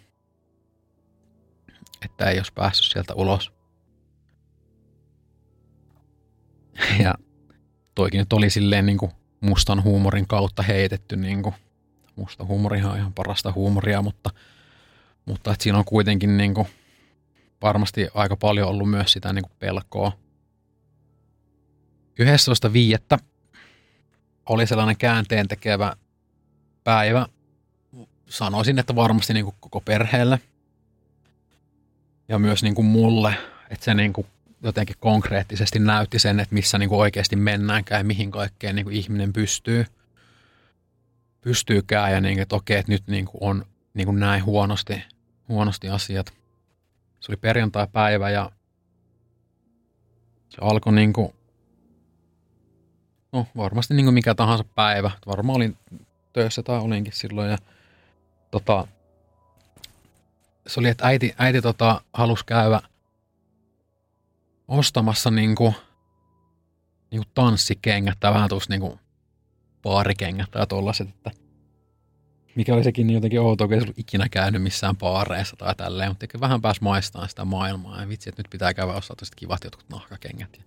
Että 2.06 2.30
ei 2.30 2.38
olisi 2.38 2.54
päässyt 2.54 2.92
sieltä 2.92 3.14
ulos. 3.14 3.61
Ja 7.04 7.16
toikin 7.96 8.20
nyt 8.20 8.34
oli 8.34 8.50
silleen 8.50 8.86
niin 8.86 8.98
kuin 8.98 9.12
mustan 9.42 9.84
huumorin 9.84 10.28
kautta 10.28 10.64
heitetty. 10.64 11.16
Niin 11.16 11.44
kuin, 11.44 11.56
musta 12.16 12.46
huumorihan 12.46 12.92
on 12.92 12.98
ihan 12.98 13.14
parasta 13.14 13.52
huumoria, 13.52 14.02
mutta, 14.02 14.30
mutta 15.26 15.52
että 15.52 15.64
siinä 15.64 15.78
on 15.78 15.86
kuitenkin 15.86 16.38
niin 16.38 16.54
kuin 16.54 16.68
varmasti 17.62 18.08
aika 18.14 18.36
paljon 18.36 18.70
ollut 18.70 18.90
myös 18.90 19.12
sitä 19.12 19.34
niin 19.34 19.44
kuin 19.44 19.54
pelkoa 19.60 20.12
11.5. 22.22 23.18
oli 24.50 24.68
sellainen 24.68 24.98
käänteen 24.98 25.48
tekevä 25.48 25.94
päivä. 26.84 27.28
Sanoisin, 28.30 28.80
että 28.80 28.96
varmasti 28.96 29.34
niin 29.34 29.46
kuin 29.46 29.56
koko 29.60 29.82
perheelle. 29.82 30.40
Ja 32.28 32.40
myös 32.40 32.64
niin 32.64 32.76
kuin 32.76 32.86
mulle, 32.86 33.34
että 33.70 33.86
se 33.86 33.94
niin 33.94 34.14
kuin 34.14 34.28
jotenkin 34.64 34.96
konkreettisesti 35.00 35.80
näytti 35.80 36.20
sen, 36.20 36.40
että 36.40 36.56
missä 36.56 36.78
niin 36.78 36.90
kuin 36.90 37.00
oikeasti 37.00 37.36
mennäänkään 37.36 38.00
ja 38.00 38.04
mihin 38.04 38.32
kaikkeen 38.32 38.76
niin 38.76 38.86
kuin 38.86 38.96
ihminen 38.96 39.34
pystyy, 39.34 39.86
pystyykään 41.42 42.12
ja 42.12 42.22
niin, 42.22 42.40
että 42.40 42.56
okei, 42.56 42.78
että 42.78 42.92
nyt 42.92 43.08
niin 43.08 43.26
kuin 43.26 43.44
on 43.44 43.66
niin 43.94 44.06
kuin 44.06 44.20
näin 44.20 44.46
huonosti, 44.46 45.04
huonosti 45.50 45.90
asiat. 45.90 46.34
Se 47.20 47.32
oli 47.32 47.38
perjantai-päivä 47.38 48.30
ja 48.30 48.52
se 50.50 50.58
alkoi 50.62 50.94
niin 50.94 51.14
kuin, 51.14 51.36
no 53.32 53.48
varmasti 53.58 53.94
niin 53.94 54.06
kuin 54.06 54.14
mikä 54.14 54.36
tahansa 54.36 54.64
päivä. 54.64 55.12
Varmaan 55.28 55.56
olin 55.56 55.78
töissä 56.34 56.64
tai 56.64 56.80
olinkin 56.80 57.14
silloin 57.14 57.52
ja 57.52 57.58
tota, 58.52 58.88
se 60.68 60.80
oli, 60.80 60.88
että 60.88 61.08
äiti, 61.08 61.36
äiti 61.38 61.62
tota, 61.62 62.02
halusi 62.14 62.46
käydä 62.46 62.82
ostamassa 64.72 65.32
niinku, 65.32 65.76
niinku 67.12 67.30
tanssikengät 67.34 68.20
tai 68.20 68.34
vähän 68.34 68.50
tuossa 68.50 68.70
niinku 68.70 69.00
baarikengät 69.82 70.52
tai 70.52 70.68
tollaset, 70.68 71.10
että 71.10 71.32
mikä 72.56 72.74
oli 72.74 72.84
sekin 72.84 73.08
niin 73.08 73.16
jotenkin 73.16 73.42
outoa, 73.42 73.68
kun 73.68 73.74
ei 73.74 73.82
ollut 73.82 74.00
ikinä 74.00 74.30
käynyt 74.30 74.64
missään 74.64 74.98
paareissa 74.98 75.56
tai 75.56 75.76
tälleen, 75.76 76.12
mutta 76.12 76.40
vähän 76.40 76.62
pääsi 76.62 76.84
maistamaan 76.84 77.30
sitä 77.30 77.46
maailmaa 77.46 78.02
ja 78.02 78.10
vitsi, 78.10 78.30
että 78.30 78.40
nyt 78.40 78.50
pitää 78.50 78.74
käydä 78.74 78.94
ostaa 78.94 79.16
toiset 79.16 79.36
kivat 79.36 79.64
jotkut 79.64 79.90
nahkakengät. 79.90 80.58
Ja 80.58 80.64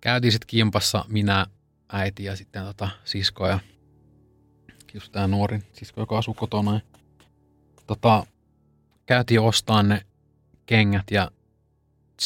käytiin 0.00 0.32
sitten 0.32 0.46
kimpassa 0.46 1.04
minä, 1.08 1.46
äiti 1.92 2.24
ja 2.24 2.36
sitten 2.36 2.64
tota, 2.64 2.88
sisko 3.04 3.48
ja 3.48 3.58
just 4.94 5.12
tämä 5.12 5.26
nuorin 5.26 5.62
sisko, 5.72 6.00
joka 6.00 6.18
asuu 6.18 6.34
kotona. 6.34 6.74
Ja, 6.74 6.80
tota, 7.86 8.26
käytiin 9.06 9.40
ostamaan 9.40 9.88
ne 9.88 10.06
kengät 10.66 11.10
ja 11.10 11.30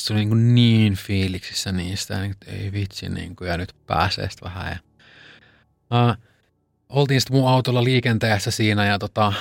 se 0.06 0.12
oli 0.12 0.24
niin, 0.24 0.54
niin 0.54 0.94
fiiliksissä 0.94 1.72
niistä, 1.72 2.14
ja 2.14 2.20
niin, 2.20 2.34
ei 2.46 2.72
vitsi, 2.72 3.08
niin 3.08 3.36
kuin, 3.36 3.50
ja 3.50 3.56
nyt 3.56 3.76
pääsee 3.86 4.30
sitten 4.30 4.48
vähän. 4.48 4.72
Ja, 4.72 4.78
uh, 6.10 6.16
oltiin 6.88 7.20
sitten 7.20 7.36
mun 7.36 7.48
autolla 7.48 7.84
liikenteessä 7.84 8.50
siinä, 8.50 8.86
ja 8.86 8.98
tota, 8.98 9.32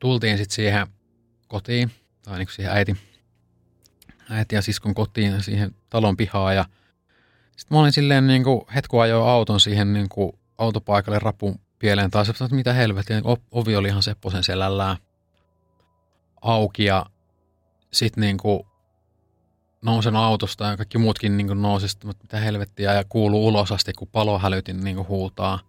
tultiin 0.00 0.38
sitten 0.38 0.54
siihen 0.54 0.86
kotiin, 1.48 1.90
tai 2.22 2.38
niin 2.38 2.46
kuin 2.46 2.54
siihen 2.54 2.72
äiti, 2.72 2.96
äiti 4.30 4.54
ja 4.54 4.62
siskon 4.62 4.94
kotiin, 4.94 5.42
siihen 5.42 5.74
talon 5.90 6.16
pihaan, 6.16 6.56
ja 6.56 6.64
sitten 7.56 7.76
mä 7.76 7.80
olin 7.80 7.92
silleen 7.92 8.26
niin 8.26 8.44
kuin 8.44 8.60
hetku 8.74 8.98
ajoin 8.98 9.28
auton 9.28 9.60
siihen 9.60 9.92
niin 9.92 10.08
kuin 10.08 10.32
autopaikalle 10.58 11.18
rapun 11.18 11.60
pieleen 11.78 12.10
taas, 12.10 12.28
että 12.28 12.48
mitä 12.50 12.72
helvettiä, 12.72 13.20
niin 13.20 13.38
ovi 13.50 13.76
oli 13.76 13.88
ihan 13.88 14.02
Sepposen 14.02 14.44
selällään 14.44 14.96
auki 16.40 16.84
ja 16.84 17.06
sitten 17.92 18.20
niin 18.20 18.36
kuin 18.36 18.60
nousen 19.82 20.16
autosta 20.16 20.64
ja 20.64 20.76
kaikki 20.76 20.98
muutkin 20.98 21.36
niin 21.36 21.46
kuin 21.46 21.62
nousi, 21.62 21.86
mutta 22.04 22.24
mitä 22.24 22.40
helvettiä, 22.40 22.94
ja 22.94 23.04
kuuluu 23.08 23.46
ulos 23.46 23.72
asti, 23.72 23.92
kun 23.92 24.08
palohälytin 24.08 24.84
niin 24.84 24.96
kuin 24.96 25.08
huutaa, 25.08 25.60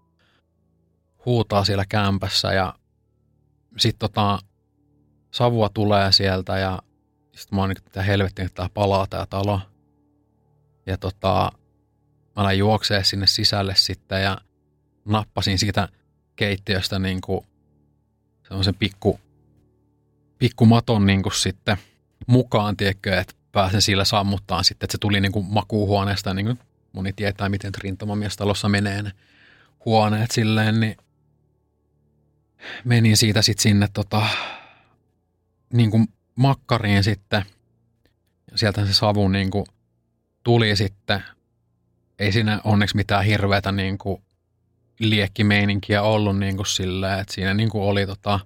huutaa 1.25 1.65
siellä 1.65 1.85
kämpässä 1.89 2.53
ja 2.53 2.73
sitten 3.77 3.99
tota, 3.99 4.39
savua 5.31 5.69
tulee 5.69 6.11
sieltä 6.11 6.57
ja 6.57 6.79
sitten 7.35 7.55
mä 7.55 7.61
oon 7.61 7.69
niin, 7.69 7.83
mitä 7.83 8.01
helvettiä, 8.01 8.45
että 8.45 8.55
tää 8.55 8.69
palaa 8.73 9.07
tää 9.07 9.25
talo. 9.29 9.61
Ja 10.85 10.97
tota, 10.97 11.51
mä 12.35 12.41
aloin 12.41 12.57
juoksee 12.57 13.03
sinne 13.03 13.27
sisälle 13.27 13.75
sitten 13.75 14.23
ja 14.23 14.37
nappasin 15.05 15.59
siitä 15.59 15.89
keittiöstä 16.35 16.99
niin 16.99 17.21
kuin 17.21 17.45
semmoisen 18.47 18.75
pikku, 18.75 19.19
pikku 20.37 20.65
maton 20.65 21.05
niin 21.05 21.23
kuin 21.23 21.33
sitten 21.33 21.77
mukaan, 22.27 22.77
tiedätkö, 22.77 23.19
että 23.19 23.33
pääsen 23.57 23.81
sillä 23.81 24.05
sammuttaan 24.05 24.63
sitten, 24.63 24.85
että 24.85 24.91
se 24.91 24.97
tuli 24.97 25.21
niin 25.21 25.31
kuin 25.31 25.45
makuuhuoneesta, 25.45 26.33
niin 26.33 26.45
kuin 26.45 26.59
moni 26.93 27.13
tietää, 27.13 27.49
miten 27.49 27.71
rintamamiestalossa 27.83 28.69
menee 28.69 29.01
ne 29.01 29.11
huoneet 29.85 30.31
silleen, 30.31 30.79
niin 30.79 30.97
menin 32.83 33.17
siitä 33.17 33.41
sitten 33.41 33.63
sinne 33.63 33.87
tota, 33.93 34.27
niin 35.73 35.91
kuin 35.91 36.07
makkariin 36.35 37.03
sitten. 37.03 37.45
Sieltä 38.55 38.85
se 38.85 38.93
savu 38.93 39.27
niin 39.27 39.51
kuin 39.51 39.65
tuli 40.43 40.75
sitten. 40.75 41.23
Ei 42.19 42.31
siinä 42.31 42.61
onneksi 42.63 42.95
mitään 42.95 43.25
hirveätä 43.25 43.71
niin 43.71 43.97
kuin 43.97 44.21
liekkimeininkiä 44.99 46.01
ollut 46.01 46.39
niin 46.39 46.55
kuin 46.55 46.67
silleen, 46.67 47.19
että 47.19 47.33
siinä 47.33 47.53
niin 47.53 47.69
kuin 47.69 47.83
oli 47.83 48.05
tota, 48.05 48.39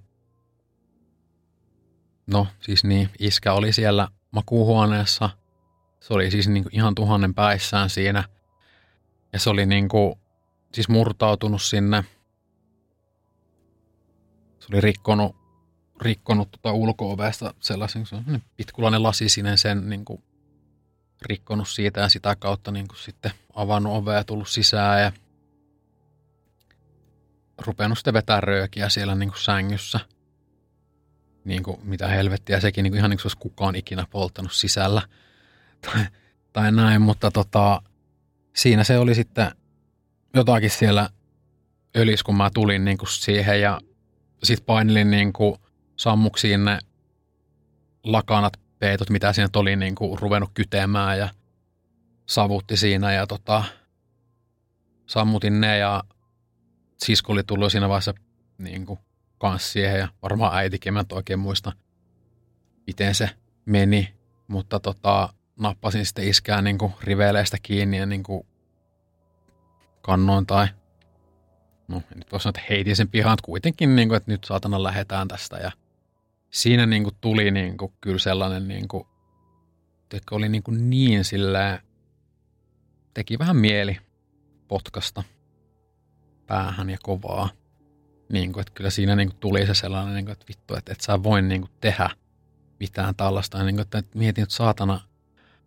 no 2.26 2.46
siis 2.60 2.84
niin, 2.84 3.10
iskä 3.18 3.52
oli 3.52 3.72
siellä 3.72 4.08
makuuhuoneessa. 4.32 5.30
Se 6.00 6.14
oli 6.14 6.30
siis 6.30 6.48
niin 6.48 6.62
kuin 6.62 6.74
ihan 6.74 6.94
tuhannen 6.94 7.34
päissään 7.34 7.90
siinä. 7.90 8.24
Ja 9.32 9.38
se 9.38 9.50
oli 9.50 9.66
niin 9.66 9.88
kuin, 9.88 10.14
siis 10.74 10.88
murtautunut 10.88 11.62
sinne. 11.62 12.04
Se 14.58 14.66
oli 14.72 14.80
rikkonut, 14.80 15.36
rikkonut 16.00 16.50
tuota 16.50 16.72
ulko-ovesta 16.72 17.54
sellaisen 17.60 18.06
se 18.06 18.14
on 18.14 18.42
pitkulainen 18.56 19.02
lasisinen 19.02 19.58
sen 19.58 19.90
niin 19.90 20.04
kuin 20.04 20.22
rikkonut 21.22 21.68
siitä 21.68 22.00
ja 22.00 22.08
sitä 22.08 22.36
kautta 22.36 22.70
niin 22.70 22.88
kuin 22.88 22.98
sitten 22.98 23.30
avannut 23.54 23.96
ovea 23.96 24.14
ja 24.14 24.24
tullut 24.24 24.48
sisään 24.48 25.02
ja 25.02 25.12
rupenut 27.58 27.98
sitten 27.98 28.14
vetää 28.14 28.40
röökiä 28.40 28.88
siellä 28.88 29.14
niin 29.14 29.28
kuin 29.28 29.42
sängyssä– 29.42 30.00
niin 31.44 31.62
kuin, 31.62 31.80
mitä 31.82 32.08
helvettiä, 32.08 32.60
sekin 32.60 32.82
niin 32.82 32.92
kuin, 32.92 32.98
ihan 32.98 33.10
niin 33.10 33.18
kuin 33.18 33.26
olisi 33.26 33.38
kukaan 33.38 33.74
ikinä 33.74 34.06
polttanut 34.10 34.52
sisällä. 34.52 35.02
Tai, 35.80 36.06
tai 36.52 36.72
näin, 36.72 37.02
mutta 37.02 37.30
tota, 37.30 37.82
siinä 38.56 38.84
se 38.84 38.98
oli 38.98 39.14
sitten 39.14 39.50
jotakin 40.34 40.70
siellä 40.70 41.10
ölis, 41.96 42.22
kun 42.22 42.36
mä 42.36 42.50
tulin 42.54 42.84
niin 42.84 42.98
kuin 42.98 43.08
siihen 43.08 43.60
ja 43.60 43.80
sitten 44.42 44.66
painelin 44.66 45.10
niin 45.10 45.32
kuin 45.32 45.56
sammuksiin 45.96 46.64
ne 46.64 46.78
lakanat, 48.04 48.52
peitot, 48.78 49.10
mitä 49.10 49.32
siinä 49.32 49.48
oli 49.56 49.76
niin 49.76 49.94
kuin 49.94 50.18
ruvennut 50.18 50.50
kytemään 50.54 51.18
ja 51.18 51.28
savutti 52.26 52.76
siinä 52.76 53.12
ja 53.12 53.26
tota, 53.26 53.64
sammutin 55.06 55.60
ne 55.60 55.78
ja 55.78 56.04
sisko 56.96 57.32
oli 57.32 57.44
tullut 57.44 57.72
siinä 57.72 57.88
vaiheessa 57.88 58.14
niin 58.58 58.86
kuin 58.86 58.98
kanssa 59.42 59.72
siihen 59.72 59.98
ja 59.98 60.08
varmaan 60.22 60.56
äitikin, 60.56 60.92
mä 60.92 61.00
en 61.00 61.06
oikein 61.12 61.38
muista, 61.38 61.72
miten 62.86 63.14
se 63.14 63.30
meni, 63.64 64.14
mutta 64.48 64.80
tota, 64.80 65.28
nappasin 65.60 66.06
sitten 66.06 66.28
iskää 66.28 66.62
niin 66.62 66.78
kuin 66.78 66.92
riveleistä 67.00 67.56
kiinni 67.62 67.98
ja 67.98 68.06
niin 68.06 68.22
kuin 68.22 68.46
kannoin 70.02 70.46
tai 70.46 70.68
no 71.88 71.96
en 71.96 72.18
nyt 72.18 72.32
voi 72.32 72.40
sanoa, 72.40 72.52
että 72.56 72.74
heitin 72.74 72.96
sen 72.96 73.08
pihaan, 73.08 73.34
että 73.34 73.46
kuitenkin 73.46 73.96
niin 73.96 74.08
kuin, 74.08 74.16
että 74.16 74.30
nyt 74.30 74.44
saatana 74.44 74.82
lähetään 74.82 75.28
tästä 75.28 75.56
ja 75.56 75.72
siinä 76.50 76.86
niin 76.86 77.04
kuin 77.04 77.16
tuli 77.20 77.50
niin 77.50 77.76
kuin, 77.76 77.92
kyllä 78.00 78.18
sellainen 78.18 78.68
niin 78.68 78.88
kuin, 78.88 79.06
että 80.14 80.34
oli 80.34 80.48
niin, 80.48 80.62
kuin 80.62 80.90
niin 80.90 81.24
silleen, 81.24 81.78
teki 83.14 83.38
vähän 83.38 83.56
mieli 83.56 83.96
potkasta 84.68 85.22
päähän 86.46 86.90
ja 86.90 86.98
kovaa. 87.02 87.61
Niin 88.32 88.52
kuin, 88.52 88.60
että 88.60 88.72
kyllä 88.74 88.90
siinä 88.90 89.16
niin 89.16 89.28
kuin 89.28 89.40
tuli 89.40 89.66
se 89.66 89.74
sellainen, 89.74 90.14
niin 90.14 90.24
kuin, 90.24 90.32
että 90.32 90.44
vittu, 90.48 90.74
että 90.74 90.92
et 90.92 91.00
sä 91.00 91.22
voi 91.22 91.42
niin 91.42 91.60
kuin 91.60 91.70
tehdä 91.80 92.10
mitään 92.80 93.14
tällaista. 93.14 93.64
Niin 93.64 93.76
kuin, 93.76 93.82
että 93.82 94.02
mietin, 94.14 94.42
että 94.42 94.54
saatana 94.54 95.00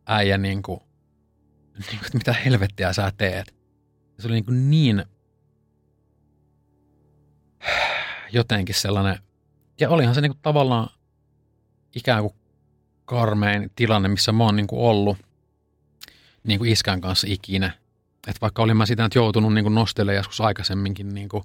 äijä, 0.08 0.38
niin 0.38 0.64
kuin, 0.64 0.80
niin 1.74 2.00
kuin, 2.00 2.06
että 2.06 2.18
mitä 2.18 2.34
helvettiä 2.34 2.94
sä 2.94 3.12
teet. 3.18 3.56
Se 4.20 4.28
oli 4.28 4.34
niin, 4.34 4.46
kuin 4.46 4.70
niin 4.70 5.04
jotenkin 8.32 8.76
sellainen, 8.76 9.20
ja 9.80 9.90
olihan 9.90 10.16
se 10.16 10.22
niin 10.22 10.32
kuin 10.32 10.42
tavallaan 10.42 10.90
ikään 11.96 12.22
kuin 12.22 12.34
karmein 13.06 13.72
tilanne, 13.76 14.10
missä 14.10 14.32
mä 14.32 14.44
oon 14.44 14.56
niin 14.56 14.68
kuin 14.68 14.82
ollut 14.82 15.18
niin 16.44 16.60
kuin 16.60 16.72
iskän 16.72 17.02
kanssa 17.02 17.28
ikinä. 17.30 17.72
Että 18.28 18.42
vaikka 18.42 18.62
olin 18.62 18.78
mä 18.78 18.86
sitä 18.86 19.04
nyt 19.04 19.16
joutunut 19.16 19.54
niin 19.54 19.66
kuin 19.66 19.76
nostelemaan 19.76 20.16
joskus 20.16 20.42
aikaisemminkin 20.42 21.10
niin 21.10 21.30
kuin 21.30 21.44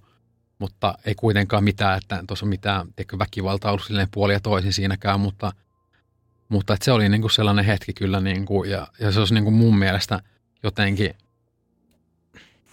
mutta 0.61 0.95
ei 1.05 1.15
kuitenkaan 1.15 1.65
mitään, 1.65 1.99
että 1.99 2.25
tuossa 2.27 2.47
on 2.47 2.51
mitään 2.51 2.87
väkivaltaa 3.19 3.73
ollut 3.73 3.87
silleen 3.87 4.09
puoli 4.11 4.33
ja 4.33 4.41
toisin 4.41 4.73
siinäkään, 4.73 5.21
mutta, 5.21 5.53
mutta 6.49 6.75
että 6.75 6.85
se 6.85 6.93
oli 6.93 7.09
niin 7.09 7.21
kuin 7.21 7.31
sellainen 7.31 7.65
hetki 7.65 7.93
kyllä 7.93 8.21
niin 8.21 8.47
kuin, 8.47 8.71
ja, 8.71 8.87
ja 9.01 9.13
se 9.13 9.19
olisi 9.19 9.35
niin 9.35 9.45
kuin 9.45 9.55
mun 9.55 9.79
mielestä 9.79 10.21
jotenkin, 10.63 11.15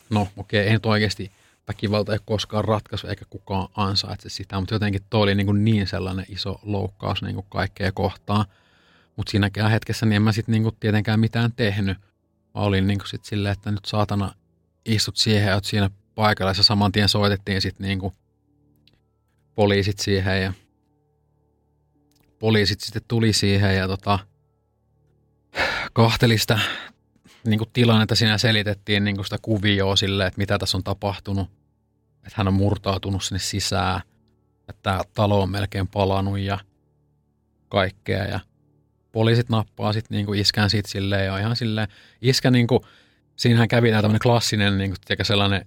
no 0.10 0.22
okei, 0.38 0.60
okay, 0.62 0.68
ei 0.68 0.74
nyt 0.74 0.86
oikeasti 0.86 1.32
väkivalta 1.68 2.14
ei 2.14 2.20
koskaan 2.26 2.66
ratkaisu 2.66 3.08
eikä 3.08 3.26
kukaan 3.30 3.68
ansaitse 3.76 4.30
sitä, 4.30 4.60
mutta 4.60 4.76
jotenkin 4.76 5.02
toi 5.10 5.22
oli 5.22 5.36
niin, 5.36 5.48
kuin 5.48 5.66
niin 5.66 5.88
sellainen 5.88 6.26
iso 6.30 6.60
loukkaus 6.64 7.22
niin 7.22 7.36
kuin 7.36 7.46
kaikkea 7.50 7.92
kohtaan. 7.92 8.46
Mutta 9.16 9.32
siinäkään 9.32 9.72
hetkessä 9.72 10.06
niin 10.06 10.16
en 10.16 10.22
mä 10.22 10.32
sitten 10.32 10.54
niin 10.54 10.76
tietenkään 10.80 11.20
mitään 11.20 11.54
tehnyt, 11.54 11.98
mä 12.56 12.62
olin 12.62 12.88
niin 12.88 13.00
kuin 13.00 13.08
sit 13.08 13.26
silleen, 13.26 13.54
että 13.54 13.72
nyt 13.72 13.86
saatana 13.86 14.34
istut 14.86 15.18
siihen 15.18 15.48
ja 15.48 15.56
oot 15.56 15.66
siinä 15.66 15.90
paikalla. 16.18 16.54
Ja 16.58 16.64
saman 16.64 16.92
tien 16.92 17.10
soitettiin 17.10 17.62
sitten 17.62 17.88
niin 17.88 18.00
kuin 18.00 18.14
poliisit 19.56 20.00
siihen 20.00 20.42
ja 20.42 20.54
poliisit 22.40 22.82
sitten 22.82 23.02
tuli 23.08 23.34
siihen 23.34 23.76
ja 23.76 23.88
tota, 23.88 24.20
niin 27.46 27.58
kuin 27.58 27.70
tilannetta 27.74 28.16
siinä 28.16 28.38
selitettiin 28.38 29.04
niin 29.04 29.16
kuin 29.16 29.26
sitä 29.26 29.38
kuvioa 29.42 29.96
sille, 29.96 30.28
että 30.28 30.38
mitä 30.38 30.58
tässä 30.58 30.78
on 30.78 30.84
tapahtunut. 30.84 31.50
Että 32.18 32.34
hän 32.34 32.48
on 32.48 32.54
murtautunut 32.54 33.24
sinne 33.24 33.40
sisään, 33.40 34.02
että 34.70 34.84
tämä 34.84 35.02
talo 35.14 35.42
on 35.42 35.52
melkein 35.52 35.88
palannut 35.88 36.40
ja 36.40 36.60
kaikkea. 37.70 38.26
Ja 38.26 38.40
poliisit 39.12 39.50
nappaa 39.50 39.94
sitten 39.94 40.16
niin 40.16 40.26
kuin 40.26 40.40
iskän 40.40 40.70
siitä 40.70 40.90
silleen 40.90 41.26
ja 41.26 41.38
ihan 41.38 41.56
silleen. 41.56 41.88
Iskä 42.22 42.52
niin 42.52 42.68
kuin, 42.68 42.80
siinähän 43.36 43.68
kävi 43.68 43.92
tämmöinen 43.92 44.20
klassinen 44.20 44.78
niin 44.78 44.92
kuin, 44.92 45.26
sellainen 45.26 45.66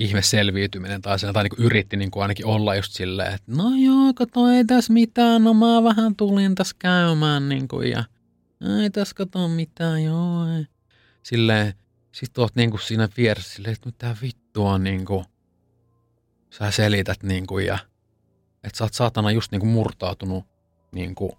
ihme 0.00 0.22
selviytyminen 0.22 1.02
tai, 1.02 1.18
sen, 1.18 1.32
tai 1.32 1.44
niin 1.44 1.56
kuin 1.56 1.66
yritti 1.66 1.96
niin 1.96 2.10
kuin 2.10 2.22
ainakin 2.22 2.46
olla 2.46 2.74
just 2.74 2.92
silleen, 2.92 3.34
että 3.34 3.52
no 3.56 3.64
joo, 3.76 4.14
kato, 4.14 4.48
ei 4.48 4.64
tässä 4.64 4.92
mitään, 4.92 5.44
no 5.44 5.54
mä 5.54 5.84
vähän 5.84 6.16
tulin 6.16 6.54
tässä 6.54 6.76
käymään 6.78 7.48
niin 7.48 7.68
kuin, 7.68 7.90
ja 7.90 8.04
ei 8.82 8.90
tässä 8.90 9.14
kato 9.14 9.48
mitään, 9.48 10.04
joo. 10.04 10.46
Ei. 10.56 10.66
Silleen, 11.22 11.74
sit 12.12 12.38
oot 12.38 12.56
niin 12.56 12.70
kuin 12.70 12.80
siinä 12.80 13.08
vieressä 13.16 13.54
silleen, 13.54 13.72
että 13.72 13.86
mitä 13.86 14.16
vittua 14.22 14.78
niin 14.78 15.04
kuin, 15.04 15.24
sä 16.50 16.70
selität 16.70 17.22
niin 17.22 17.46
kuin, 17.46 17.66
ja 17.66 17.78
että 18.64 18.78
sä 18.78 18.84
oot 18.84 18.94
saatana 18.94 19.30
just 19.30 19.52
niin 19.52 19.60
kuin 19.60 19.70
murtautunut 19.70 20.44
niin 20.92 21.14
kuin, 21.14 21.32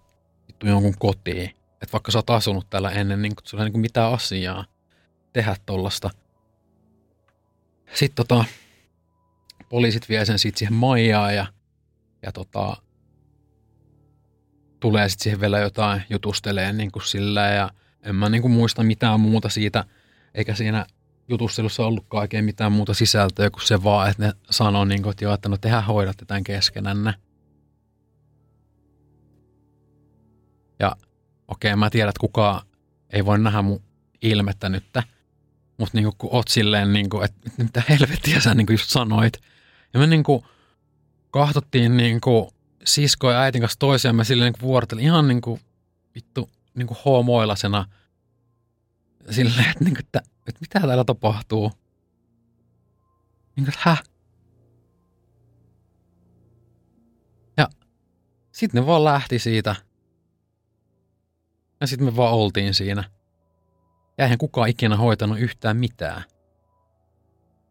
vittu 0.48 0.66
jonkun 0.66 0.94
kotiin. 0.98 1.50
Että 1.50 1.92
vaikka 1.92 2.12
sä 2.12 2.18
oot 2.18 2.30
asunut 2.30 2.70
täällä 2.70 2.90
ennen, 2.90 3.22
niin 3.22 3.36
kuin, 3.36 3.46
sulla 3.46 3.62
ei 3.62 3.66
niin 3.66 3.72
kuin 3.72 3.80
mitään 3.80 4.12
asiaa 4.12 4.64
tehdä 5.32 5.56
tollasta– 5.66 6.10
sitten 7.94 8.26
tota, 8.26 8.44
poliisit 9.68 10.08
vie 10.08 10.24
sen 10.24 10.38
sitten 10.38 10.58
siihen 10.58 10.74
Maijaan 10.74 11.34
ja, 11.34 11.46
ja 12.22 12.32
tota, 12.32 12.76
tulee 14.80 15.08
sitten 15.08 15.22
siihen 15.22 15.40
vielä 15.40 15.58
jotain 15.58 16.02
jutustelee 16.10 16.72
niin 16.72 16.92
kuin 16.92 17.02
sillä 17.06 17.48
ja 17.48 17.70
en 18.02 18.14
mä 18.14 18.28
niin 18.28 18.42
kuin 18.42 18.52
muista 18.52 18.82
mitään 18.82 19.20
muuta 19.20 19.48
siitä, 19.48 19.84
eikä 20.34 20.54
siinä 20.54 20.86
jutustelussa 21.28 21.86
ollutkaan 21.86 22.20
oikein 22.20 22.44
mitään 22.44 22.72
muuta 22.72 22.94
sisältöä 22.94 23.50
kuin 23.50 23.66
se 23.66 23.84
vaan, 23.84 24.10
että 24.10 24.26
ne 24.26 24.32
sanoo 24.50 24.84
niin 24.84 25.02
kuin, 25.02 25.10
että 25.10 25.24
joo, 25.24 25.34
että 25.34 25.48
no 25.48 25.56
tehän 25.56 25.84
hoidatte 25.84 26.24
tämän 26.24 26.44
keskenänne. 26.44 27.14
Ja 30.78 30.96
okei, 31.48 31.70
okay, 31.70 31.78
mä 31.78 31.90
tiedän, 31.90 32.08
että 32.08 32.20
kukaan 32.20 32.66
ei 33.10 33.24
voi 33.24 33.38
nähdä 33.38 33.62
mun 33.62 33.82
ilmettä 34.22 34.68
nyttä, 34.68 35.02
mutta 35.82 35.98
niinku, 35.98 36.14
kun 36.18 36.30
oot 36.32 36.48
silleen, 36.48 36.92
niinku, 36.92 37.20
että 37.20 37.50
mitä 37.58 37.82
helvettiä 37.88 38.40
sä 38.40 38.54
niinku 38.54 38.72
just 38.72 38.90
sanoit. 38.90 39.40
Ja 39.94 40.00
me 40.00 40.06
niinku 40.06 40.46
kahtottiin 41.30 41.96
niinku 41.96 42.52
sisko 42.84 43.30
ja 43.30 43.40
äitin 43.40 43.60
kanssa 43.60 43.78
toisiaan, 43.78 44.16
me 44.16 44.24
silleen 44.24 44.52
niinku 44.52 44.66
vuorotelin 44.66 45.04
ihan 45.04 45.28
niinku 45.28 45.60
vittu 46.14 46.50
niinku 46.74 46.96
homoilasena 47.04 47.84
silleen, 49.30 49.70
että, 49.70 49.84
niinku, 49.84 50.00
että, 50.00 50.22
että 50.46 50.60
mitä 50.60 50.80
täällä 50.80 51.04
tapahtuu. 51.04 51.72
Niinku, 53.56 53.70
että 53.70 53.80
häh? 53.82 54.02
Ja 57.56 57.68
sitten 58.52 58.80
ne 58.80 58.86
vaan 58.86 59.04
lähti 59.04 59.38
siitä. 59.38 59.76
Ja 61.80 61.86
sitten 61.86 62.06
me 62.06 62.16
vaan 62.16 62.34
oltiin 62.34 62.74
siinä. 62.74 63.04
Ja 64.18 64.24
eihän 64.24 64.38
kukaan 64.38 64.68
ikinä 64.68 64.96
hoitanut 64.96 65.38
yhtään 65.38 65.76
mitään. 65.76 66.22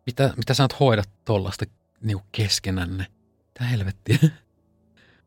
Mitä, 0.06 0.34
mitä 0.38 0.54
sä 0.54 0.64
oot 0.64 0.80
hoidat 0.80 1.10
tollasta 1.26 1.66
niinku 2.02 2.24
keskenänne? 2.32 3.06
Mitä 3.48 3.64
helvettiä? 3.64 4.18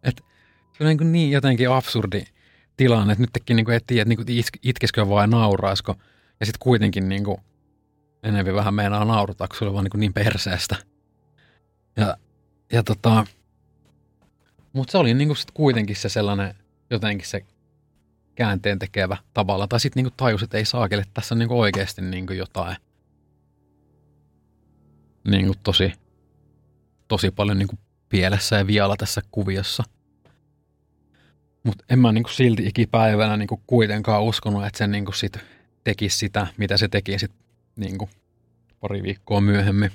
Et, 0.02 0.24
se 0.78 0.84
on 0.84 0.96
niin, 0.96 1.12
niin 1.12 1.30
jotenkin 1.30 1.70
absurdi 1.70 2.24
tilanne, 2.76 3.12
että 3.12 3.22
nytkin 3.22 3.56
niinku 3.56 3.70
et 3.70 3.84
tiedä, 3.86 4.02
että 4.02 4.08
niinku 4.08 4.58
itkeskö 4.62 5.08
vai 5.08 5.28
nauraisko. 5.28 5.94
Ja 6.40 6.46
sitten 6.46 6.60
kuitenkin 6.60 7.08
niinku 7.08 7.40
enemmän 8.22 8.54
vähän 8.54 8.74
meinaa 8.74 9.04
naurata, 9.04 9.48
kun 9.48 9.56
se 9.58 9.64
oli 9.64 9.72
vaan 9.72 9.84
niinku 9.84 9.96
niin 9.96 10.12
perseestä. 10.12 10.76
Ja, 11.96 12.16
ja 12.72 12.82
tota, 12.82 13.26
mutta 14.72 14.92
se 14.92 14.98
oli 14.98 15.14
niinku 15.14 15.34
sit 15.34 15.50
kuitenkin 15.50 15.96
se 15.96 16.08
sellainen, 16.08 16.54
jotenkin 16.90 17.28
se 17.28 17.44
käänteen 18.34 18.78
tekevä 18.78 19.16
tavalla. 19.34 19.68
Tai 19.68 19.80
sitten 19.80 20.02
niinku 20.02 20.14
tajus, 20.16 20.42
että 20.42 20.58
ei 20.58 20.64
saakele, 20.64 21.04
tässä 21.14 21.34
on 21.34 21.38
niinku 21.38 21.60
oikeasti 21.60 22.02
niinku 22.02 22.32
jotain 22.32 22.76
niinku 25.28 25.54
tosi, 25.62 25.92
tosi 27.08 27.30
paljon 27.30 27.58
niinku 27.58 27.78
pielessä 28.08 28.56
ja 28.56 28.66
vialla 28.66 28.96
tässä 28.96 29.22
kuviossa. 29.30 29.84
Mutta 31.62 31.84
en 31.90 31.98
mä 31.98 32.12
niinku 32.12 32.30
silti 32.30 32.66
ikipäivänä 32.66 33.36
niinku 33.36 33.62
kuitenkaan 33.66 34.22
uskonut, 34.22 34.66
että 34.66 34.78
se 34.78 34.86
niinku 34.86 35.12
sit 35.12 35.38
tekisi 35.84 36.18
sitä, 36.18 36.46
mitä 36.56 36.76
se 36.76 36.88
teki 36.88 37.18
sit 37.18 37.32
niinku 37.76 38.10
pari 38.80 39.02
viikkoa 39.02 39.40
myöhemmin. 39.40 39.90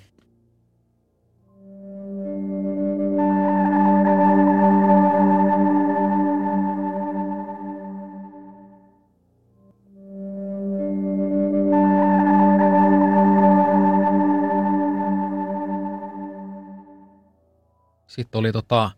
Sitten 18.09 18.39
oli 18.39 18.51
tota 18.51 18.91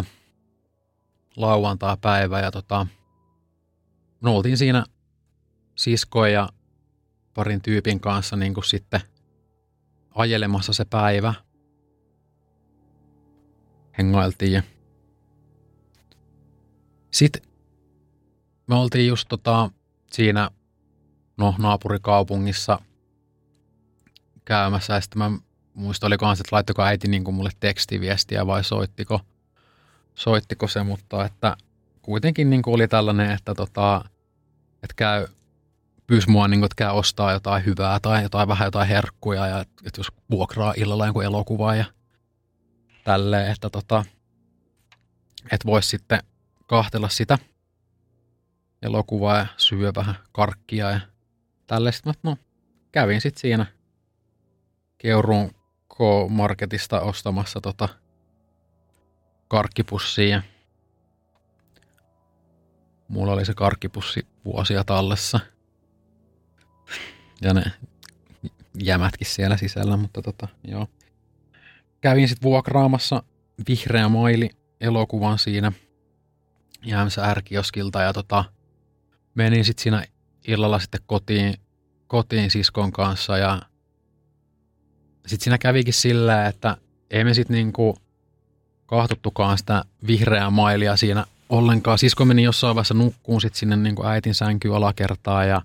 26.5. 0.00 0.06
lauantai-päivä 1.36 2.40
ja 2.40 2.50
tota, 2.50 2.86
me 4.20 4.30
oltiin 4.30 4.58
siinä 4.58 4.84
siskoja 5.74 6.32
ja 6.32 6.48
parin 7.34 7.62
tyypin 7.62 8.00
kanssa 8.00 8.36
niin 8.36 8.54
kuin 8.54 8.64
sitten 8.64 9.00
ajelemassa 10.14 10.72
se 10.72 10.84
päivä. 10.84 11.34
Hengailtiin 13.98 14.52
ja 14.52 14.62
sitten 17.10 17.42
me 18.66 18.74
oltiin 18.74 19.06
just 19.06 19.28
tota, 19.28 19.70
siinä 20.12 20.50
no, 21.36 21.54
naapurikaupungissa 21.58 22.82
käymässä 24.44 24.94
ja 24.94 25.00
sitten 25.00 25.18
mä 25.18 25.30
muista 25.76 26.06
olikohan 26.06 26.36
se, 26.36 26.40
että 26.40 26.56
laittako 26.56 26.82
äiti 26.82 27.08
niin 27.08 27.24
kuin 27.24 27.34
mulle 27.34 27.50
tekstiviestiä 27.60 28.46
vai 28.46 28.64
soittiko, 28.64 29.20
soittiko 30.14 30.68
se, 30.68 30.82
mutta 30.82 31.24
että 31.24 31.56
kuitenkin 32.02 32.50
niin 32.50 32.62
oli 32.66 32.88
tällainen, 32.88 33.30
että, 33.30 33.54
tota, 33.54 34.04
että 34.82 34.94
käy, 34.96 35.26
pyysi 36.06 36.30
mua, 36.30 36.48
niin 36.48 36.60
kuin, 36.60 36.66
että 36.66 36.84
käy 36.84 36.90
ostaa 36.90 37.32
jotain 37.32 37.64
hyvää 37.64 38.00
tai 38.00 38.22
jotain 38.22 38.48
vähän 38.48 38.66
jotain 38.66 38.88
herkkuja 38.88 39.46
ja 39.46 39.60
että 39.60 40.00
jos 40.00 40.06
vuokraa 40.30 40.74
illalla 40.76 41.06
jonkun 41.06 41.24
elokuvaa 41.24 41.74
ja 41.74 41.84
tälleen, 43.04 43.52
että 43.52 43.70
tota, 43.70 44.04
että 45.44 45.66
voisi 45.66 45.88
sitten 45.88 46.20
kahtella 46.66 47.08
sitä 47.08 47.38
elokuvaa 48.82 49.38
ja 49.38 49.46
syö 49.56 49.92
vähän 49.96 50.14
karkkia 50.32 50.90
ja 50.90 51.00
tälleen. 51.66 51.92
Sitten 51.92 52.14
no, 52.22 52.36
kävin 52.92 53.20
sitten 53.20 53.40
siinä 53.40 53.66
Keuruun 54.98 55.50
K-Marketista 55.96 57.00
ostamassa 57.00 57.60
tota 57.60 57.88
karkkipussia. 59.48 60.42
Mulla 63.08 63.32
oli 63.32 63.44
se 63.44 63.54
karkkipussi 63.54 64.26
vuosia 64.44 64.84
tallessa. 64.84 65.40
Ja 67.42 67.54
ne 67.54 67.62
jämätkin 68.82 69.26
siellä 69.26 69.56
sisällä, 69.56 69.96
mutta 69.96 70.22
tota, 70.22 70.48
joo. 70.64 70.86
Kävin 72.00 72.28
sitten 72.28 72.42
vuokraamassa 72.42 73.22
Vihreä 73.68 74.08
maili 74.08 74.50
elokuvan 74.80 75.38
siinä 75.38 75.72
jäämässä 76.84 77.24
ärkioskilta 77.24 78.02
ja 78.02 78.12
tota, 78.12 78.44
menin 79.34 79.64
sitten 79.64 79.82
siinä 79.82 80.06
illalla 80.48 80.78
sitten 80.78 81.00
kotiin, 81.06 81.54
kotiin 82.06 82.50
siskon 82.50 82.92
kanssa 82.92 83.38
ja 83.38 83.62
sitten 85.26 85.44
siinä 85.44 85.58
kävikin 85.58 85.94
sillä, 85.94 86.46
että 86.46 86.76
ei 87.10 87.24
me 87.24 87.34
sitten 87.34 87.54
niinku 87.54 87.96
kahtuttukaan 88.86 89.58
sitä 89.58 89.84
vihreää 90.06 90.50
mailia 90.50 90.96
siinä 90.96 91.26
ollenkaan. 91.48 91.98
Sisko 91.98 92.24
meni 92.24 92.42
jossain 92.42 92.74
vaiheessa 92.74 92.94
nukkuun 92.94 93.40
sitten 93.40 93.58
sinne 93.58 93.76
niinku 93.76 94.06
äitin 94.06 94.34
sänkyyn 94.34 94.74
alakertaa 94.74 95.44
ja 95.44 95.62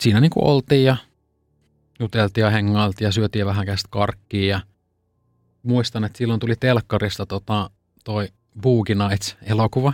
siinä 0.00 0.20
niinku 0.20 0.48
oltiin 0.48 0.84
ja 0.84 0.96
juteltiin 2.00 2.42
ja 2.42 2.50
hengailtiin 2.50 3.06
ja 3.06 3.12
syötiin 3.12 3.46
vähän 3.46 3.66
kästä 3.66 3.88
karkkiin 3.90 4.48
ja 4.48 4.60
muistan, 5.62 6.04
että 6.04 6.18
silloin 6.18 6.40
tuli 6.40 6.56
telkkarista 6.56 7.26
tota, 7.26 7.70
toi 8.04 8.28
Boogie 8.60 8.94
Nights-elokuva, 8.94 9.92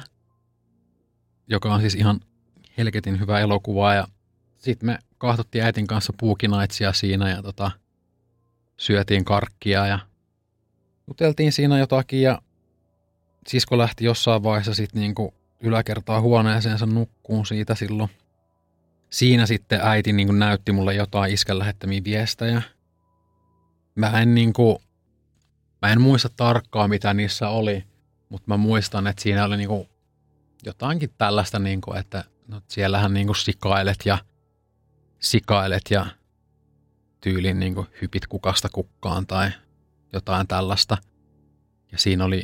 joka 1.49 1.75
on 1.75 1.81
siis 1.81 1.95
ihan 1.95 2.21
helketin 2.79 3.21
hyvä 3.21 3.41
elokuva 3.41 3.95
ja 3.95 4.09
sitten 4.59 4.87
me 4.87 4.99
kahtottiin 5.21 5.65
äitin 5.65 5.87
kanssa 5.87 6.13
puukinaitsia 6.21 6.93
siinä 6.93 7.31
ja 7.31 7.43
tota, 7.43 7.71
syötiin 8.77 9.25
karkkia 9.25 9.87
ja 9.87 9.99
juteltiin 11.09 11.53
siinä 11.53 11.79
jotakin 11.79 12.23
ja 12.23 12.43
sisko 13.47 13.79
lähti 13.79 14.05
jossain 14.05 14.43
vaiheessa 14.43 14.75
sitten 14.75 15.01
niinku 15.01 15.35
yläkertaa 15.61 16.21
huoneeseensa 16.21 16.87
nukkuun 16.87 17.47
siitä 17.47 17.75
silloin. 17.75 18.11
Siinä 19.11 19.47
sitten 19.47 19.81
äiti 19.83 20.13
niinku 20.13 20.33
näytti 20.33 20.73
mulle 20.73 20.95
jotain 20.95 21.33
iskän 21.33 21.59
lähettämiä 21.59 22.01
viestejä. 22.05 22.63
Mä 23.95 24.21
en 24.21 24.35
niinku, 24.35 24.83
mä 25.83 25.93
en 25.93 26.01
muista 26.01 26.29
tarkkaan 26.37 26.91
mitä 26.91 27.15
niissä 27.15 27.49
oli, 27.49 27.85
mutta 28.29 28.45
mä 28.47 28.57
muistan, 28.57 29.07
että 29.07 29.23
siinä 29.23 29.45
oli 29.45 29.57
niinku 29.57 29.89
jotainkin 30.65 31.11
tällaista, 31.19 31.59
niinku, 31.59 31.93
että 31.93 32.25
no, 32.49 32.63
siellähän 32.69 33.15
niinku 33.15 33.35
sikailet 33.35 33.99
ja 34.05 34.19
sikailet 35.21 35.83
ja 35.91 36.07
tyylin 37.21 37.61
niinku 37.61 37.87
hypit 38.03 38.27
kukasta 38.27 38.69
kukkaan 38.69 39.27
tai 39.27 39.51
jotain 40.13 40.47
tällaista. 40.47 40.97
Ja 41.93 41.99
siinä 41.99 42.25
oli 42.25 42.43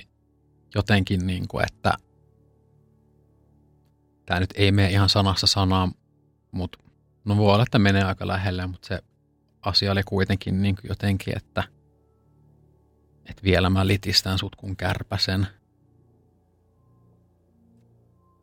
jotenkin, 0.75 1.27
niin 1.27 1.49
kuin, 1.49 1.65
että 1.67 1.95
tämä 4.27 4.41
nyt 4.41 4.55
ei 4.55 4.73
mene 4.73 4.91
ihan 4.91 5.09
sanassa 5.09 5.47
sanaa, 5.47 5.93
mutta 6.51 6.79
no 7.25 7.37
voi 7.37 7.53
olla, 7.53 7.63
että 7.63 7.79
menee 7.79 8.05
aika 8.05 8.27
lähelle, 8.27 8.67
mutta 8.67 8.89
se 8.89 9.03
asia 9.63 9.93
oli 9.93 10.03
kuitenkin 10.03 10.63
niin 10.63 10.75
kuin 10.75 10.89
jotenkin, 10.89 11.37
että, 11.37 11.65
että 13.27 13.43
vielä 13.43 13.71
mä 13.71 13.87
litistän 13.87 14.39
sut 14.39 14.57
kun 14.57 14.77
kärpäsen. 14.77 15.47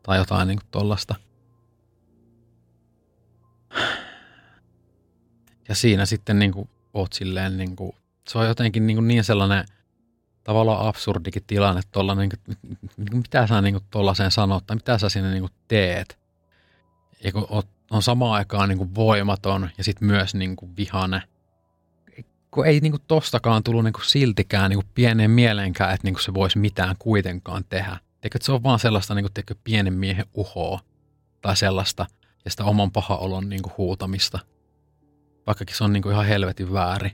Tai 0.02 0.18
jotain 0.18 0.48
niin 0.48 0.58
kuin 0.58 0.68
tollasta. 0.70 1.14
Ja 5.68 5.74
siinä 5.74 6.06
sitten 6.06 6.38
niin 6.38 6.52
kuin 6.52 6.68
oot 6.94 7.12
silleen, 7.12 7.56
niin 7.56 7.76
kuin, 7.76 7.92
se 8.28 8.38
on 8.38 8.46
jotenkin 8.46 8.86
niin, 8.86 8.96
kuin 8.96 9.08
niin 9.08 9.24
sellainen 9.24 9.64
tavallaan 10.44 10.88
absurdikin 10.88 11.44
tilanne, 11.46 11.80
tuolla, 11.92 12.14
niin 12.14 12.30
kuin, 12.30 12.56
mitä 13.12 13.46
sä 13.46 13.62
niin 13.62 13.80
tuollaiseen 13.90 14.30
sanot, 14.30 14.66
tai 14.66 14.76
mitä 14.76 14.98
sä 14.98 15.08
sinne 15.08 15.30
niin 15.30 15.42
kuin 15.42 15.52
teet. 15.68 16.18
Ja 17.24 17.32
kun 17.32 17.46
oot, 17.48 17.68
on 17.90 18.02
samaan 18.02 18.32
aikaan 18.32 18.68
niin 18.68 18.78
kuin 18.78 18.94
voimaton 18.94 19.70
ja 19.78 19.84
sitten 19.84 20.08
myös 20.08 20.34
niin 20.34 20.56
kuin 20.56 20.76
vihane. 20.76 21.22
Kun 22.50 22.66
ei 22.66 22.80
niin 22.80 22.92
kuin 22.92 23.02
tostakaan 23.08 23.62
tullut 23.62 23.84
niin 23.84 23.92
kuin 23.92 24.04
siltikään 24.04 24.70
niin 24.70 24.78
kuin 24.78 24.90
pieneen 24.94 25.30
mieleenkään, 25.30 25.94
että 25.94 26.06
niin 26.06 26.14
kuin 26.14 26.22
se 26.22 26.34
voisi 26.34 26.58
mitään 26.58 26.96
kuitenkaan 26.98 27.64
tehdä. 27.68 27.98
Eikö 28.22 28.38
se 28.42 28.52
on 28.52 28.62
vaan 28.62 28.78
sellaista 28.78 29.14
niin 29.14 29.24
kuin, 29.24 29.32
teikö, 29.32 29.54
pienen 29.64 29.92
miehen 29.92 30.26
uhoa 30.34 30.80
tai 31.40 31.56
sellaista 31.56 32.06
ja 32.44 32.50
sitä 32.50 32.64
oman 32.64 32.90
paha 32.90 33.16
olon 33.16 33.48
niin 33.48 33.62
kuin 33.62 33.72
huutamista. 33.78 34.38
Vaikkakin 35.46 35.76
se 35.76 35.84
on 35.84 35.92
niin 35.92 36.02
kuin 36.02 36.12
ihan 36.12 36.26
helvetin 36.26 36.72
väärin. 36.72 37.12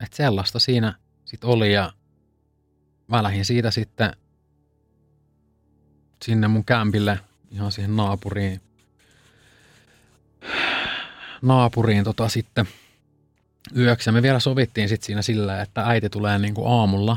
Että 0.00 0.16
sellaista 0.16 0.58
siinä 0.58 0.94
sitten 1.24 1.50
oli 1.50 1.72
ja 1.72 1.92
mä 3.06 3.22
lähdin 3.22 3.44
siitä 3.44 3.70
sitten 3.70 4.16
sinne 6.24 6.48
mun 6.48 6.64
kämpille 6.64 7.20
ihan 7.50 7.72
siihen 7.72 7.96
naapuriin. 7.96 8.60
Naapuriin 11.42 12.04
tota 12.04 12.28
sitten 12.28 12.68
yöksi. 13.76 14.08
Ja 14.08 14.12
me 14.12 14.22
vielä 14.22 14.40
sovittiin 14.40 14.88
sitten 14.88 15.06
siinä 15.06 15.22
sillä, 15.22 15.62
että 15.62 15.84
äiti 15.86 16.10
tulee 16.10 16.38
niin 16.38 16.54
kuin 16.54 16.72
aamulla, 16.72 17.16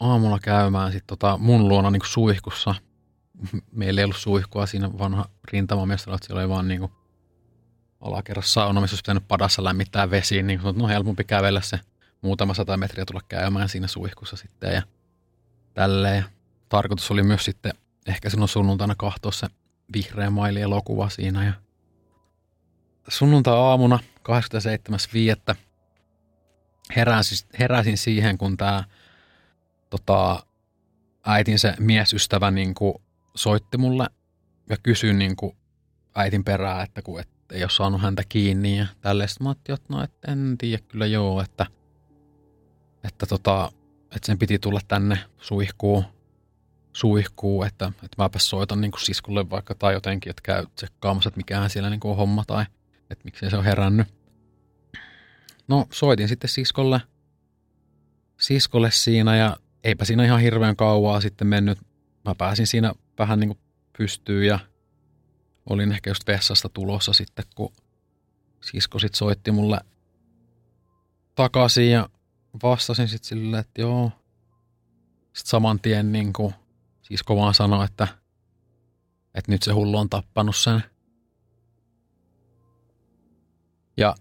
aamulla 0.00 0.38
käymään 0.38 0.92
sitten 0.92 1.06
tota 1.18 1.38
mun 1.38 1.68
luona 1.68 1.90
niin 1.90 2.00
kuin 2.00 2.10
suihkussa. 2.10 2.74
Meillä 3.72 4.00
ei 4.00 4.04
ollut 4.04 4.16
suihkua 4.16 4.66
siinä 4.66 4.98
vanha 4.98 5.28
rintamamestalla, 5.52 6.14
että 6.16 6.26
siellä 6.26 6.40
oli 6.40 6.48
vaan 6.48 6.68
niin 6.68 6.80
kuin 6.80 6.92
alakerrassa 8.02 8.52
sauna, 8.52 8.80
missä 8.80 8.94
olisi 8.94 9.02
pitänyt 9.02 9.28
padassa 9.28 9.64
lämmittää 9.64 10.10
vesiin, 10.10 10.46
niin 10.46 10.60
no 10.74 10.88
helpompi 10.88 11.24
kävellä 11.24 11.60
se 11.60 11.80
muutama 12.20 12.54
sata 12.54 12.76
metriä 12.76 13.04
tulla 13.04 13.20
käymään 13.28 13.68
siinä 13.68 13.86
suihkussa 13.86 14.36
sitten 14.36 14.72
ja 14.72 14.82
tälleen. 15.74 16.24
Tarkoitus 16.68 17.10
oli 17.10 17.22
myös 17.22 17.44
sitten 17.44 17.72
ehkä 18.06 18.30
silloin 18.30 18.48
sunnuntaina 18.48 18.94
kahtoa 18.94 19.32
se 19.32 19.46
vihreä 19.92 20.30
maili 20.30 20.60
elokuva 20.60 21.08
siinä 21.08 21.44
ja 21.44 21.52
sunnuntai-aamuna 23.08 23.98
27.5. 25.50 25.56
Heräsin, 26.96 27.48
heräsin 27.58 27.98
siihen, 27.98 28.38
kun 28.38 28.56
tämä 28.56 28.84
tota, 29.90 30.46
äitin 31.26 31.58
se 31.58 31.74
miesystävä 31.78 32.50
niin 32.50 32.74
kuin, 32.74 32.94
soitti 33.34 33.78
mulle 33.78 34.06
ja 34.70 34.76
kysyi 34.82 35.12
niin 35.12 35.36
kuin, 35.36 35.56
äitin 36.14 36.44
perää, 36.44 36.82
että 36.82 37.02
kun 37.02 37.20
et, 37.20 37.28
ei 37.52 37.62
ole 37.62 37.70
saanut 37.70 38.00
häntä 38.00 38.22
kiinni 38.28 38.78
ja. 38.78 38.86
Sitten 38.86 39.44
mä 39.44 39.48
ajattelin, 39.48 39.78
että 39.80 39.94
no, 39.94 40.02
et 40.02 40.12
en 40.28 40.58
tiedä 40.58 40.82
kyllä 40.88 41.06
joo, 41.06 41.40
että– 41.40 41.66
että, 43.04 43.26
tota, 43.26 43.72
että 44.04 44.26
sen 44.26 44.38
piti 44.38 44.58
tulla 44.58 44.80
tänne 44.88 45.18
suihkuu, 45.38 46.04
suihkuu 46.92 47.62
että, 47.62 47.86
että 47.86 48.22
mäpä 48.22 48.38
soitan 48.38 48.80
niin 48.80 48.90
kuin 48.90 49.04
siskulle 49.04 49.50
vaikka 49.50 49.74
tai 49.74 49.92
jotenkin, 49.92 50.30
että 50.30 50.42
käy 50.42 50.66
tsekkaamassa, 50.74 51.28
että 51.28 51.38
mikähän 51.38 51.70
siellä 51.70 51.90
niin 51.90 52.00
kuin 52.00 52.10
on 52.10 52.16
homma 52.16 52.44
tai 52.46 52.64
että 53.10 53.24
miksei 53.24 53.50
se 53.50 53.56
on 53.56 53.64
herännyt. 53.64 54.06
No 55.68 55.86
soitin 55.92 56.28
sitten 56.28 56.50
siskolle, 56.50 57.00
siskolle 58.40 58.90
siinä 58.90 59.36
ja 59.36 59.56
eipä 59.84 60.04
siinä 60.04 60.24
ihan 60.24 60.40
hirveän 60.40 60.76
kauaa 60.76 61.20
sitten 61.20 61.46
mennyt. 61.46 61.78
Mä 62.24 62.34
pääsin 62.34 62.66
siinä 62.66 62.92
vähän 63.18 63.40
niin 63.40 63.48
kuin 63.48 63.58
pystyyn 63.98 64.46
ja 64.46 64.58
olin 65.70 65.92
ehkä 65.92 66.10
just 66.10 66.26
vessasta 66.26 66.68
tulossa 66.68 67.12
sitten, 67.12 67.44
kun 67.54 67.72
sisko 68.60 68.98
sitten 68.98 69.18
soitti 69.18 69.50
mulle 69.50 69.80
takaisin 71.34 71.90
ja 71.90 72.08
vastasin 72.62 73.08
sitten 73.08 73.28
silleen, 73.28 73.60
että 73.60 73.80
joo. 73.80 74.12
Sitten 75.32 75.50
saman 75.50 75.80
tien 75.80 76.12
niin 76.12 76.32
kuin, 76.32 76.54
siis 77.02 77.22
kovaan 77.22 77.54
sanoi, 77.54 77.84
että, 77.84 78.08
että 79.34 79.52
nyt 79.52 79.62
se 79.62 79.72
hullu 79.72 79.98
on 79.98 80.10
tappanut 80.10 80.56
sen. 80.56 80.84
Ja 83.96 84.14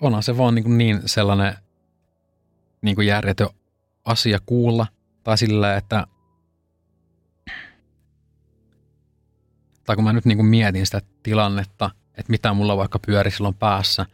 onhan 0.00 0.22
se 0.22 0.36
vaan 0.36 0.54
niin, 0.54 0.78
niin 0.78 1.02
sellainen 1.06 1.54
niin 2.82 2.94
kuin 2.94 3.06
järjetön 3.06 3.48
asia 4.08 4.38
kuulla. 4.46 4.86
Tai 5.24 5.38
sillä, 5.38 5.76
että 5.76 6.06
tai 9.84 9.96
kun 9.96 10.04
mä 10.04 10.12
nyt 10.12 10.24
niin 10.24 10.38
kuin 10.38 10.46
mietin 10.46 10.86
sitä 10.86 11.00
tilannetta, 11.22 11.90
että 12.14 12.30
mitä 12.30 12.52
mulla 12.52 12.76
vaikka 12.76 12.98
pyöri 12.98 13.30
silloin 13.30 13.54
päässä, 13.54 14.06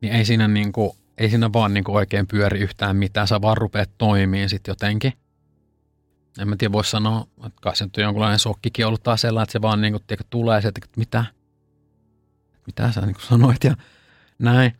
niin 0.00 0.12
ei 0.12 0.24
siinä, 0.24 0.48
niin 0.48 0.72
kuin, 0.72 0.90
ei 1.18 1.30
siinä 1.30 1.52
vaan 1.52 1.74
niin 1.74 1.84
kuin 1.84 1.96
oikein 1.96 2.26
pyöri 2.26 2.60
yhtään 2.60 2.96
mitään. 2.96 3.28
Sä 3.28 3.40
vaan 3.42 3.56
rupeat 3.56 3.90
toimiin 3.98 4.48
sitten 4.48 4.72
jotenkin. 4.72 5.12
En 6.38 6.48
mä 6.48 6.56
tiedä, 6.56 6.72
voisi 6.72 6.90
sanoa, 6.90 7.26
että 7.46 7.58
kai 7.60 7.76
se 7.76 7.84
nyt 7.84 7.96
on 7.96 8.02
jonkunlainen 8.02 8.38
sokkikin 8.38 8.86
ollut 8.86 9.02
taas 9.02 9.20
sellainen, 9.20 9.42
että 9.42 9.52
se 9.52 9.62
vaan 9.62 9.80
niin 9.80 9.92
kuin, 9.92 10.02
tiedä, 10.06 10.22
tulee 10.30 10.62
se, 10.62 10.68
että 10.68 10.80
mitä, 10.96 11.24
mitä 12.66 12.92
sä 12.92 13.00
niin 13.00 13.14
kuin 13.14 13.24
sanoit 13.24 13.64
ja 13.64 13.76
näin. 14.38 14.72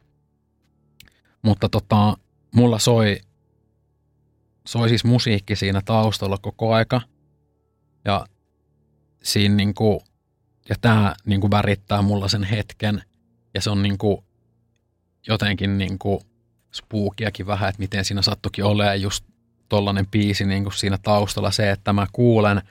Mutta 1.42 1.68
tota, 1.68 2.16
mulla 2.54 2.78
soi, 2.78 3.20
soi 4.66 4.88
siis 4.88 5.04
musiikki 5.04 5.56
siinä 5.56 5.80
taustalla 5.84 6.38
koko 6.38 6.74
aika. 6.74 7.00
Ja 8.04 8.26
siinä 9.22 9.54
niin 9.54 9.74
kuin 9.74 10.00
ja 10.68 10.74
tämä 10.80 11.14
niin 11.26 11.40
kuin 11.40 11.50
värittää 11.50 12.02
mulla 12.02 12.28
sen 12.28 12.44
hetken. 12.44 13.02
Ja 13.54 13.60
se 13.60 13.70
on 13.70 13.82
niin 13.82 13.98
kuin 13.98 14.24
jotenkin 15.28 15.78
niin 15.78 15.98
kuin 15.98 16.20
spookiakin 16.72 17.46
vähän, 17.46 17.68
että 17.68 17.80
miten 17.80 18.04
siinä 18.04 18.22
sattukin 18.22 18.64
olemaan 18.64 19.02
just 19.02 19.24
tollainen 19.68 20.06
biisi 20.06 20.44
niin 20.44 20.62
kuin 20.62 20.72
siinä 20.72 20.98
taustalla. 21.02 21.50
Se, 21.50 21.70
että 21.70 21.92
mä 21.92 22.06
kuulen, 22.12 22.62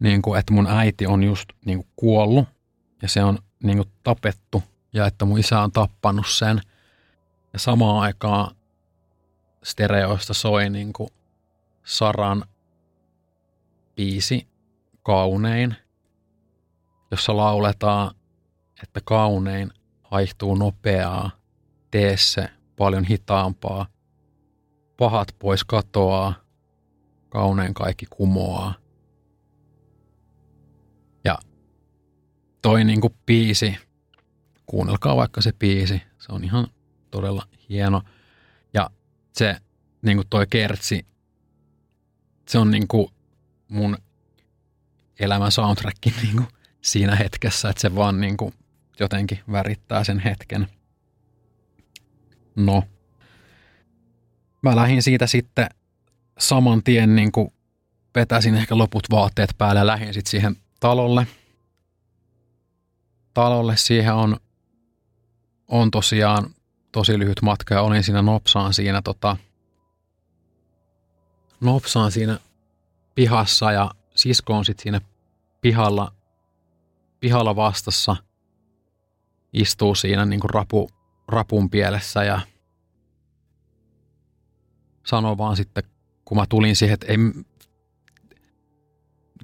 niin 0.00 0.22
kuin, 0.22 0.40
että 0.40 0.52
mun 0.52 0.66
äiti 0.66 1.06
on 1.06 1.22
just 1.24 1.48
niin 1.64 1.78
kuin 1.78 1.88
kuollut 1.96 2.48
ja 3.02 3.08
se 3.08 3.24
on 3.24 3.38
niin 3.62 3.76
kuin 3.76 3.88
tapettu 4.02 4.62
ja 4.92 5.06
että 5.06 5.24
mun 5.24 5.38
isä 5.38 5.60
on 5.60 5.72
tappanut 5.72 6.26
sen. 6.28 6.60
Ja 7.52 7.58
samaan 7.58 8.02
aikaan 8.02 8.56
stereoista 9.62 10.34
soi 10.34 10.70
niin 10.70 10.92
kuin 10.92 11.08
Saran 11.88 12.44
biisi 13.96 14.48
Kaunein– 15.02 15.76
jossa 17.10 17.36
lauletaan, 17.36 18.14
että 18.82 19.00
kaunein 19.04 19.70
haihtuu 20.02 20.54
nopeaa, 20.54 21.30
tee 21.90 22.16
se 22.16 22.48
paljon 22.76 23.04
hitaampaa, 23.04 23.86
pahat 24.96 25.28
pois 25.38 25.64
katoaa, 25.64 26.34
kaunein 27.28 27.74
kaikki 27.74 28.06
kumoaa. 28.10 28.74
Ja 31.24 31.38
toi 32.62 32.84
niinku 32.84 33.14
biisi, 33.26 33.76
kuunnelkaa 34.66 35.16
vaikka 35.16 35.40
se 35.40 35.52
biisi, 35.52 36.02
se 36.18 36.32
on 36.32 36.44
ihan 36.44 36.66
todella 37.10 37.42
hieno. 37.68 38.02
Ja 38.74 38.90
se 39.32 39.56
niin 40.02 40.16
kuin 40.16 40.28
toi 40.30 40.46
kertsi, 40.50 41.06
se 42.48 42.58
on 42.58 42.70
niin 42.70 42.88
kuin 42.88 43.08
mun 43.68 43.98
elämän 45.20 45.52
soundtrack 45.52 45.96
niin 46.22 46.36
kuin 46.36 46.48
siinä 46.80 47.16
hetkessä, 47.16 47.68
että 47.68 47.80
se 47.80 47.94
vaan 47.94 48.20
niin 48.20 48.36
kuin 48.36 48.54
jotenkin 49.00 49.40
värittää 49.52 50.04
sen 50.04 50.18
hetken. 50.18 50.68
No, 52.56 52.84
mä 54.62 54.76
lähdin 54.76 55.02
siitä 55.02 55.26
sitten 55.26 55.66
saman 56.38 56.82
tien 56.82 57.16
niin 57.16 57.32
kuin 57.32 57.52
vetäsin 58.14 58.54
ehkä 58.54 58.78
loput 58.78 59.10
vaatteet 59.10 59.50
päälle 59.58 59.80
ja 59.80 59.86
lähdin 59.86 60.14
sitten 60.14 60.30
siihen 60.30 60.56
talolle. 60.80 61.26
Talolle 63.34 63.76
siihen 63.76 64.14
on, 64.14 64.36
on 65.68 65.90
tosiaan 65.90 66.54
tosi 66.92 67.18
lyhyt 67.18 67.42
matka 67.42 67.74
ja 67.74 67.82
olin 67.82 68.02
siinä 68.02 68.22
nopsaan 68.22 68.74
siinä 68.74 69.02
tota, 69.02 69.36
nopsaan 71.60 72.12
siinä 72.12 72.38
pihassa 73.14 73.72
ja 73.72 73.90
sisko 74.14 74.56
on 74.56 74.64
sitten 74.64 74.82
siinä 74.82 75.00
pihalla, 75.60 76.12
pihalla 77.20 77.56
vastassa. 77.56 78.16
Istuu 79.52 79.94
siinä 79.94 80.24
niin 80.24 80.40
kuin 80.40 80.50
rapu, 80.50 80.90
rapun 81.28 81.70
pielessä 81.70 82.24
ja 82.24 82.40
sanoo 85.06 85.38
vaan 85.38 85.56
sitten, 85.56 85.84
kun 86.24 86.36
mä 86.36 86.46
tulin 86.48 86.76
siihen, 86.76 86.94
että 86.94 87.06
ei, 87.06 87.18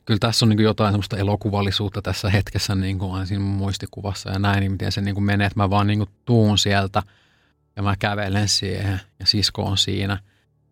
kyllä 0.05 0.19
tässä 0.21 0.45
on 0.45 0.49
niin 0.49 0.61
jotain 0.61 0.93
semmoista 0.93 1.17
elokuvallisuutta 1.17 2.03
tässä 2.03 2.31
hetkessä 2.31 2.75
niin 2.75 2.99
kuin 2.99 3.27
siinä 3.27 3.45
muistikuvassa 3.45 4.31
ja 4.31 4.39
näin, 4.39 4.61
niin 4.61 4.73
miten 4.73 4.93
se 4.93 5.01
niin 5.01 5.15
kuin 5.15 5.25
menee, 5.25 5.47
että 5.47 5.61
mä 5.61 5.71
vaan 5.71 5.87
niin 5.87 5.99
kuin 5.99 6.11
tuun 6.25 6.59
sieltä 6.59 7.03
ja 7.77 7.83
mä 7.83 7.97
kävelen 7.99 8.49
siihen 8.49 9.01
ja 9.21 9.27
sisko 9.27 9.63
on 9.63 9.79
siinä. 9.79 10.19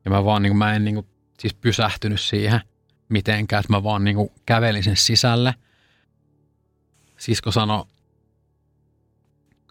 Ja 0.04 0.10
mä 0.10 0.24
vaan 0.24 0.42
niin 0.42 0.50
kuin, 0.50 0.58
mä 0.58 0.74
en 0.74 0.84
niin 0.84 0.94
kuin, 0.94 1.06
siis 1.42 1.54
pysähtynyt 1.54 2.20
siihen 2.20 2.60
mitenkään, 3.08 3.60
että 3.60 3.72
mä 3.72 3.82
vaan 3.82 4.04
niin 4.04 4.16
kuin 4.16 4.30
kävelin 4.46 4.84
sen 4.84 4.96
sisälle. 4.96 5.54
Sisko 7.18 7.52
sanoi 7.52 7.84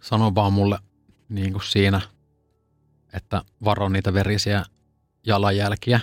sano 0.01 0.35
vaan 0.35 0.53
mulle 0.53 0.79
niin 1.29 1.51
kuin 1.51 1.63
siinä, 1.63 2.01
että 3.13 3.41
varo 3.63 3.89
niitä 3.89 4.13
verisiä 4.13 4.63
jalanjälkiä. 5.25 5.99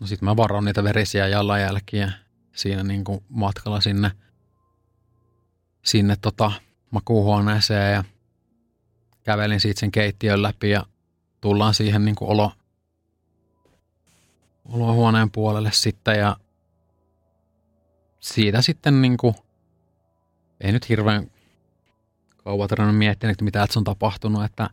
No 0.00 0.06
sit 0.06 0.22
mä 0.22 0.36
varon 0.36 0.64
niitä 0.64 0.84
verisiä 0.84 1.28
jalanjälkiä 1.28 2.12
siinä 2.54 2.82
niin 2.82 3.04
kuin 3.04 3.24
matkalla 3.28 3.80
sinne, 3.80 4.10
sinne 5.84 6.16
tota 6.16 6.52
makuuhuoneeseen 6.90 7.92
ja 7.92 8.04
kävelin 9.22 9.60
siitä 9.60 9.80
sen 9.80 9.92
keittiön 9.92 10.42
läpi 10.42 10.70
ja 10.70 10.86
tullaan 11.40 11.74
siihen 11.74 12.04
niin 12.04 12.14
kuin 12.14 12.30
olo, 12.30 12.52
olohuoneen 14.64 15.30
puolelle 15.30 15.72
sitten 15.72 16.18
ja 16.18 16.36
siitä 18.20 18.62
sitten 18.62 19.02
niin 19.02 19.16
kuin, 19.16 19.34
ei 20.60 20.72
nyt 20.72 20.88
hirveän 20.88 21.30
kauan 22.44 22.68
tarvinnut 22.68 22.98
miettiä, 22.98 23.30
että 23.30 23.44
mitä 23.44 23.66
on 23.76 23.84
tapahtunut, 23.84 24.44
että 24.44 24.70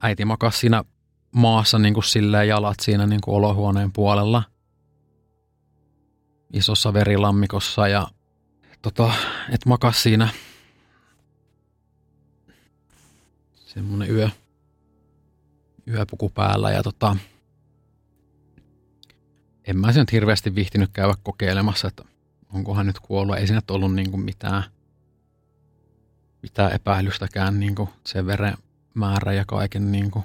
äiti 0.00 0.24
makasi 0.24 0.58
siinä 0.58 0.84
maassa 1.32 1.78
niin 1.78 1.94
kuin 1.94 2.04
silleen 2.04 2.48
jalat 2.48 2.80
siinä 2.80 3.06
niin 3.06 3.20
kuin 3.20 3.34
olohuoneen 3.34 3.92
puolella 3.92 4.42
isossa 6.52 6.92
verilammikossa 6.92 7.88
ja 7.88 8.08
tota, 8.82 9.12
et 9.50 9.66
makas 9.66 10.02
siinä 10.02 10.28
semmonen 13.66 14.10
yö, 14.10 14.30
yöpuku 15.88 16.30
päällä 16.30 16.70
ja 16.70 16.82
tota, 16.82 17.16
en 19.64 19.78
mä 19.78 19.92
sen 19.92 20.00
nyt 20.00 20.12
hirveästi 20.12 20.54
vihtinyt 20.54 20.90
käydä 20.92 21.14
kokeilemassa, 21.22 21.88
että 21.88 22.04
onkohan 22.52 22.86
nyt 22.86 23.00
kuollut. 23.00 23.36
Ei 23.36 23.46
siinä 23.46 23.62
ollut 23.70 23.94
niin 23.94 24.10
kuin 24.10 24.20
mitään, 24.20 24.62
mitään 26.42 26.72
epäilystäkään 26.72 27.60
niin 27.60 27.74
kuin 27.74 27.88
sen 28.06 28.26
veren 28.26 28.56
määrä 28.94 29.32
ja 29.32 29.44
kaiken 29.44 29.92
niin 29.92 30.10
kuin 30.10 30.24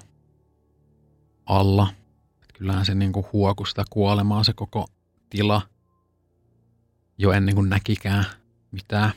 alla. 1.46 1.88
Että 2.42 2.58
kyllähän 2.58 2.86
se 2.86 2.94
niin 2.94 3.12
kuin 3.12 3.26
huoku 3.32 3.64
sitä 3.64 3.84
kuolemaa 3.90 4.44
se 4.44 4.52
koko 4.52 4.88
tila 5.30 5.62
jo 7.18 7.32
ennen 7.32 7.54
kuin 7.54 7.70
näkikään 7.70 8.24
mitään. 8.70 9.12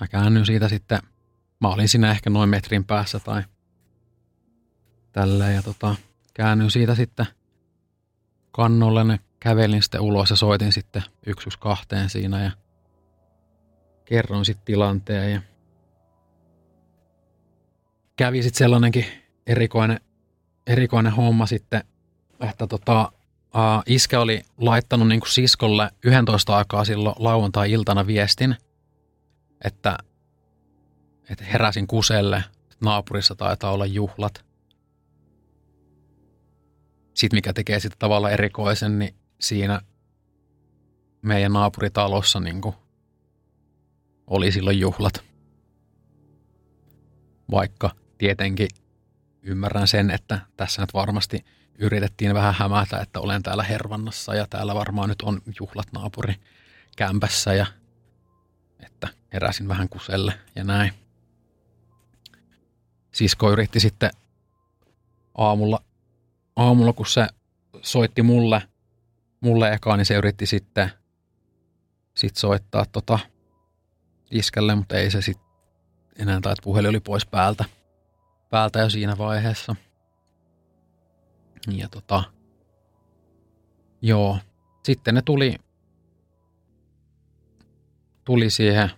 Mä 0.00 0.08
käännyin 0.08 0.46
siitä 0.46 0.68
sitten, 0.68 1.00
mä 1.60 1.68
olin 1.68 1.88
siinä 1.88 2.10
ehkä 2.10 2.30
noin 2.30 2.50
metrin 2.50 2.84
päässä 2.84 3.18
tai 3.18 3.42
tälleen 5.12 5.54
ja 5.54 5.62
tota, 5.62 5.94
käännyin 6.34 6.70
siitä 6.70 6.94
sitten 6.94 7.26
kannolle, 8.50 9.04
ne 9.04 9.20
kävelin 9.40 9.82
sitten 9.82 10.00
ulos 10.00 10.30
ja 10.30 10.36
soitin 10.36 10.72
sitten 10.72 11.02
yksi 11.26 11.58
kahteen 11.60 12.10
siinä 12.10 12.44
ja 12.44 12.50
kerroin 14.04 14.44
sitten 14.44 14.64
tilanteen 14.64 15.32
ja 15.32 15.42
kävi 18.16 18.42
sitten 18.42 18.58
sellainenkin 18.58 19.06
erikoinen, 19.46 20.00
erikoinen 20.66 21.12
homma 21.12 21.46
sitten, 21.46 21.84
että 22.40 22.66
tota, 22.66 23.12
uh, 23.46 23.82
iskä 23.86 24.20
oli 24.20 24.42
laittanut 24.58 25.08
niin 25.08 25.20
kuin 25.20 25.30
siskolle 25.30 25.90
11 26.04 26.56
aikaa 26.56 26.84
silloin 26.84 27.14
lauantai-iltana 27.18 28.06
viestin, 28.06 28.56
että, 29.64 29.98
että 31.30 31.44
heräsin 31.44 31.86
kuselle, 31.86 32.44
naapurissa 32.80 33.34
taitaa 33.34 33.72
olla 33.72 33.86
juhlat. 33.86 34.44
Sitten 37.14 37.36
mikä 37.36 37.52
tekee 37.52 37.80
sitä 37.80 37.96
tavalla 37.98 38.30
erikoisen, 38.30 38.98
niin 38.98 39.14
siinä 39.40 39.80
meidän 41.22 41.52
naapuritalossa 41.52 42.40
niin 42.40 42.60
kuin 42.60 42.74
oli 44.26 44.52
silloin 44.52 44.80
juhlat. 44.80 45.24
Vaikka 47.50 47.90
tietenkin 48.18 48.68
ymmärrän 49.42 49.88
sen, 49.88 50.10
että 50.10 50.40
tässä 50.56 50.82
nyt 50.82 50.94
varmasti 50.94 51.44
yritettiin 51.78 52.34
vähän 52.34 52.54
hämätä, 52.54 52.98
että 52.98 53.20
olen 53.20 53.42
täällä 53.42 53.62
Hervannassa 53.62 54.34
ja 54.34 54.46
täällä 54.50 54.74
varmaan 54.74 55.08
nyt 55.08 55.22
on 55.22 55.42
juhlat 55.60 55.92
naapuri 55.92 56.34
kämpässä 56.96 57.54
ja 57.54 57.66
että 58.80 59.08
heräsin 59.32 59.68
vähän 59.68 59.88
kuselle 59.88 60.34
ja 60.54 60.64
näin. 60.64 60.92
Sisko 63.12 63.52
yritti 63.52 63.80
sitten 63.80 64.10
aamulla, 65.34 65.82
aamulla 66.66 66.92
kun 66.92 67.06
se 67.06 67.26
soitti 67.82 68.22
mulle, 68.22 68.62
mulle 69.40 69.72
ekaan, 69.72 69.98
niin 69.98 70.06
se 70.06 70.14
yritti 70.14 70.46
sitten 70.46 70.90
sit 72.14 72.36
soittaa 72.36 72.84
tota 72.92 73.18
iskälle, 74.30 74.74
mutta 74.74 74.96
ei 74.96 75.10
se 75.10 75.22
sitten 75.22 75.46
enää, 76.18 76.40
tai 76.40 76.54
puhelin 76.62 76.88
oli 76.90 77.00
pois 77.00 77.26
päältä 77.26 77.64
päältä 78.52 78.78
jo 78.78 78.90
siinä 78.90 79.18
vaiheessa. 79.18 79.76
Ja 81.76 81.88
tota, 81.88 82.24
joo, 84.02 84.38
sitten 84.84 85.14
ne 85.14 85.22
tuli, 85.22 85.56
tuli 88.24 88.50
siihen 88.50 88.90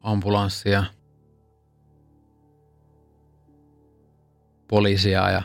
ambulanssia, 0.00 0.84
poliisia 4.68 5.30
ja, 5.30 5.42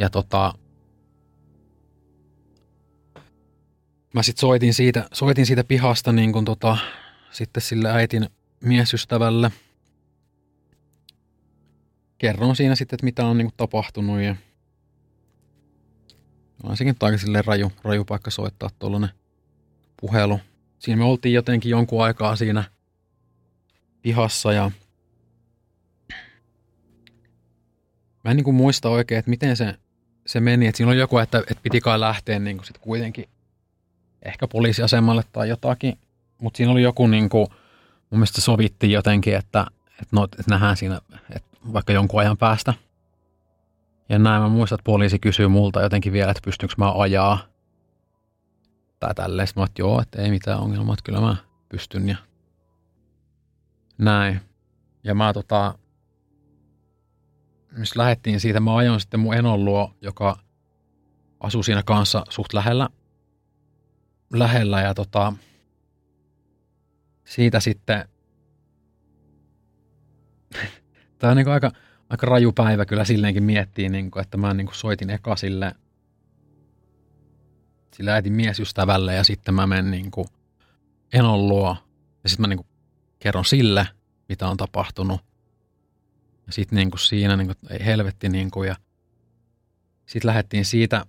ja 0.00 0.10
tota, 0.10 0.54
mä 4.14 4.22
sitten 4.22 4.40
soitin 4.40 4.74
siitä, 4.74 5.08
soitin 5.12 5.46
siitä 5.46 5.64
pihasta 5.64 6.12
niin 6.12 6.32
kun 6.32 6.44
tota, 6.44 6.76
sitten 7.30 7.62
sille 7.62 7.90
äitin 7.90 8.30
miesystävälle– 8.60 9.50
kerron 12.20 12.56
siinä 12.56 12.74
sitten, 12.74 12.96
että 12.96 13.04
mitä 13.04 13.26
on 13.26 13.38
niin 13.38 13.50
tapahtunut 13.56 14.20
ja 14.20 14.36
on 16.62 16.76
sekin 16.76 16.96
aika 17.00 17.18
silleen 17.18 17.44
raju, 17.44 17.72
raju 17.84 18.04
paikka 18.04 18.30
soittaa 18.30 18.70
tuollainen 18.78 19.10
puhelu. 20.00 20.40
Siinä 20.78 20.96
me 20.96 21.04
oltiin 21.04 21.34
jotenkin 21.34 21.70
jonkun 21.70 22.04
aikaa 22.04 22.36
siinä 22.36 22.64
pihassa 24.02 24.52
ja 24.52 24.70
mä 28.24 28.30
en 28.30 28.36
niin 28.36 28.44
kuin 28.44 28.54
muista 28.54 28.88
oikein, 28.88 29.18
että 29.18 29.30
miten 29.30 29.56
se, 29.56 29.74
se 30.30 30.40
meni. 30.40 30.66
Että 30.66 30.76
siinä 30.76 30.90
oli 30.90 30.98
joku, 30.98 31.18
että, 31.18 31.38
että 31.38 31.62
piti 31.62 31.80
kai 31.80 32.00
lähteä 32.00 32.38
niin 32.38 32.56
kuin 32.56 32.66
sit 32.66 32.78
kuitenkin 32.78 33.28
ehkä 34.22 34.48
poliisiasemalle 34.48 35.22
tai 35.32 35.48
jotakin. 35.48 35.98
Mutta 36.38 36.56
siinä 36.56 36.72
oli 36.72 36.82
joku, 36.82 37.06
niin 37.06 37.28
kuin, 37.28 37.46
mun 38.10 38.18
mielestä 38.18 38.40
sovittiin 38.40 38.92
jotenkin, 38.92 39.36
että, 39.36 39.66
että, 39.92 40.08
no, 40.12 40.24
että 40.24 40.42
nähdään 40.48 40.76
siinä, 40.76 41.00
että 41.30 41.58
vaikka 41.72 41.92
jonkun 41.92 42.20
ajan 42.20 42.36
päästä. 42.36 42.74
Ja 44.08 44.18
näin 44.18 44.42
mä 44.42 44.48
muistan, 44.48 44.76
että 44.76 44.84
poliisi 44.84 45.18
kysyy 45.18 45.48
multa 45.48 45.82
jotenkin 45.82 46.12
vielä, 46.12 46.30
että 46.30 46.44
pystynkö 46.44 46.74
mä 46.78 46.92
ajaa. 46.92 47.38
Tai 49.00 49.14
tälleen. 49.14 49.48
Sitten 49.48 49.60
mä 49.60 49.64
että 49.64 49.82
joo, 49.82 50.00
että 50.00 50.22
ei 50.22 50.30
mitään 50.30 50.60
ongelmaa, 50.60 50.94
että 50.94 51.04
kyllä 51.04 51.20
mä 51.20 51.36
pystyn. 51.68 52.08
Ja 52.08 52.16
Näin. 53.98 54.40
Ja 55.04 55.14
mä 55.14 55.32
tota, 55.32 55.78
missä 57.78 58.00
lähdettiin 58.00 58.40
siitä, 58.40 58.60
mä 58.60 58.76
ajoin 58.76 59.00
sitten 59.00 59.20
mun 59.20 59.34
enon 59.34 59.64
luo, 59.64 59.94
joka 60.00 60.38
asui 61.40 61.64
siinä 61.64 61.82
kanssa 61.82 62.24
suht 62.28 62.52
lähellä. 62.52 62.88
Lähellä 64.32 64.80
ja 64.80 64.94
tota, 64.94 65.32
siitä 67.24 67.60
sitten, 67.60 68.08
tämä 71.18 71.30
on 71.30 71.36
niin 71.36 71.48
aika, 71.48 71.72
aika 72.08 72.26
raju 72.26 72.52
päivä 72.52 72.84
kyllä 72.84 73.04
silleenkin 73.04 73.42
miettii, 73.42 73.88
niin 73.88 74.10
kuin, 74.10 74.22
että 74.22 74.36
mä 74.36 74.54
niin 74.54 74.66
kuin 74.66 74.76
soitin 74.76 75.10
eka 75.10 75.36
sille, 75.36 75.74
sille 77.94 78.12
äitin 78.12 78.32
miesystävälle 78.32 79.14
ja 79.14 79.24
sitten 79.24 79.54
mä 79.54 79.66
menen 79.66 79.90
niin 79.90 80.10
enon 81.12 81.48
luo 81.48 81.76
ja 82.22 82.28
sitten 82.28 82.42
mä 82.42 82.46
niin 82.46 82.56
kuin 82.58 82.68
kerron 83.18 83.44
sille, 83.44 83.88
mitä 84.28 84.48
on 84.48 84.56
tapahtunut. 84.56 85.29
Ja 86.50 86.54
sitten 86.54 86.76
niin 86.76 86.90
kuin 86.90 87.00
siinä 87.00 87.36
niin 87.36 87.46
kuin, 87.46 87.56
ei 87.70 87.84
helvetti 87.86 88.28
niin 88.28 88.50
kuin, 88.50 88.68
ja 88.68 88.76
sitten 90.06 90.28
lähdettiin 90.28 90.64
siitä, 90.64 91.06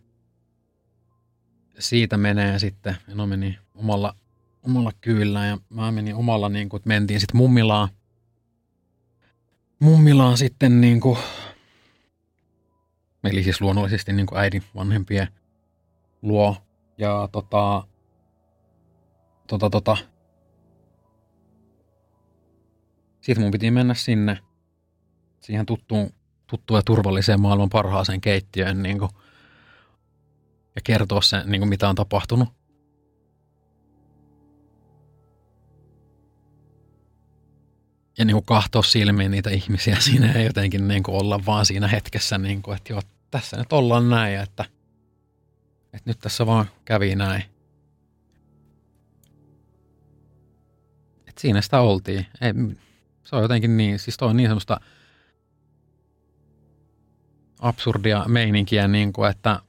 siitä 1.79 2.17
menee 2.17 2.59
sitten, 2.59 2.95
no 3.07 3.27
meni 3.27 3.59
omalla, 3.75 4.15
omalla 4.63 4.91
kyydellä 5.01 5.45
ja 5.45 5.57
mä 5.69 5.91
menin 5.91 6.15
omalla, 6.15 6.49
niin 6.49 6.69
kuin, 6.69 6.79
että 6.79 6.87
mentiin 6.87 7.19
sitten 7.19 7.37
mummilaan. 7.37 7.89
Mummilaan 9.79 10.37
sitten 10.37 10.81
niin 10.81 10.99
kuin, 10.99 11.17
eli 13.23 13.43
siis 13.43 13.61
luonnollisesti 13.61 14.13
niin 14.13 14.25
kuin 14.25 14.39
äidin 14.39 14.63
vanhempien 14.75 15.27
luo. 16.21 16.57
Ja 16.97 17.29
tota, 17.31 17.83
tota, 19.47 19.69
tota, 19.69 19.97
sitten 23.21 23.43
mun 23.43 23.51
piti 23.51 23.71
mennä 23.71 23.93
sinne, 23.93 24.50
siihen 25.41 25.65
tuttuun, 25.65 26.13
tuttuun 26.47 26.77
ja 26.77 26.83
turvalliseen 26.83 27.41
maailman 27.41 27.69
parhaaseen 27.69 28.21
keittiöön 28.21 28.83
niin 28.83 28.99
kuin, 28.99 29.11
ja 30.75 30.81
kertoa 30.83 31.21
sen, 31.21 31.43
niin 31.45 31.61
kuin 31.61 31.69
mitä 31.69 31.89
on 31.89 31.95
tapahtunut. 31.95 32.49
Ja 38.17 38.25
niin 38.25 38.35
kuin 38.35 38.45
kahtoa 38.45 38.83
silmiin 38.83 39.31
niitä 39.31 39.49
ihmisiä 39.49 39.97
siinä 40.09 40.31
ja 40.31 40.43
jotenkin 40.43 40.87
niin 40.87 41.03
kuin 41.03 41.15
olla 41.15 41.45
vaan 41.45 41.65
siinä 41.65 41.87
hetkessä, 41.87 42.37
niin 42.37 42.61
kuin, 42.61 42.77
että 42.77 42.93
joo, 42.93 43.01
tässä 43.31 43.57
nyt 43.57 43.73
ollaan 43.73 44.09
näin 44.09 44.39
että, 44.39 44.65
että 45.93 46.09
nyt 46.09 46.19
tässä 46.19 46.45
vaan 46.45 46.65
kävi 46.85 47.15
näin. 47.15 47.43
Et 51.27 51.37
siinä 51.37 51.61
sitä 51.61 51.79
oltiin. 51.79 52.25
Ei, 52.41 52.53
se 53.23 53.35
on 53.35 53.41
jotenkin 53.41 53.77
niin, 53.77 53.99
siis 53.99 54.17
toi 54.17 54.29
on 54.29 54.37
niin 54.37 54.49
semmoista 54.49 54.79
absurdia 57.61 58.25
meininkiä, 58.27 58.87
niin 58.87 59.13
kuin, 59.13 59.29
että 59.29 59.59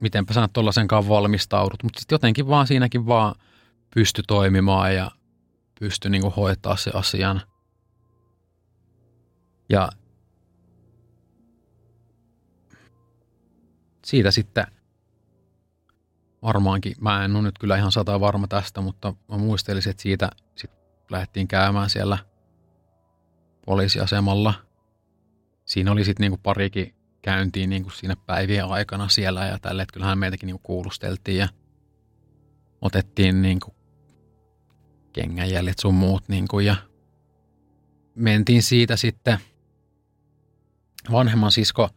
mitenpä 0.00 0.34
sä 0.34 0.40
nyt 0.40 0.52
tollasenkaan 0.52 1.08
valmistaudut, 1.08 1.82
mutta 1.82 2.00
sitten 2.00 2.14
jotenkin 2.14 2.48
vaan 2.48 2.66
siinäkin 2.66 3.06
vaan 3.06 3.34
pysty 3.94 4.22
toimimaan 4.26 4.94
ja 4.94 5.10
pysty 5.80 6.10
niin 6.10 6.22
kuin 6.22 6.34
hoitaa 6.34 6.76
se 6.76 6.90
asian. 6.94 7.42
Ja 9.68 9.88
siitä 14.04 14.30
sitten 14.30 14.66
varmaankin, 16.42 16.94
mä 17.00 17.24
en 17.24 17.36
ole 17.36 17.42
nyt 17.42 17.58
kyllä 17.58 17.76
ihan 17.76 17.92
sata 17.92 18.20
varma 18.20 18.46
tästä, 18.46 18.80
mutta 18.80 19.14
mä 19.30 19.36
muistelisin, 19.36 19.90
että 19.90 20.02
siitä 20.02 20.30
sitten 20.56 20.80
lähdettiin 21.10 21.48
käymään 21.48 21.90
siellä– 21.90 22.18
poliisiasemalla. 23.66 24.54
Siinä 25.64 25.92
oli 25.92 26.04
sitten 26.04 26.24
niinku 26.24 26.40
parikin 26.42 26.94
käyntiin 27.24 27.70
niinku 27.70 27.90
siinä 27.90 28.16
päivien 28.26 28.64
aikana 28.64 29.08
siellä 29.08 29.46
ja 29.46 29.58
tälle, 29.58 29.82
että 29.82 29.92
kyllähän 29.92 30.18
meitäkin 30.18 30.46
niinku 30.46 30.62
kuulusteltiin 30.62 31.38
ja 31.38 31.48
otettiin 32.80 33.42
niinku 33.42 33.74
kengänjäljet 35.12 35.78
sun 35.78 35.94
muut 35.94 36.28
niinku 36.28 36.60
ja 36.60 36.76
mentiin 38.14 38.62
siitä 38.62 38.96
sitten 38.96 39.38
vanhemman 41.12 41.52
sisko, 41.52 41.90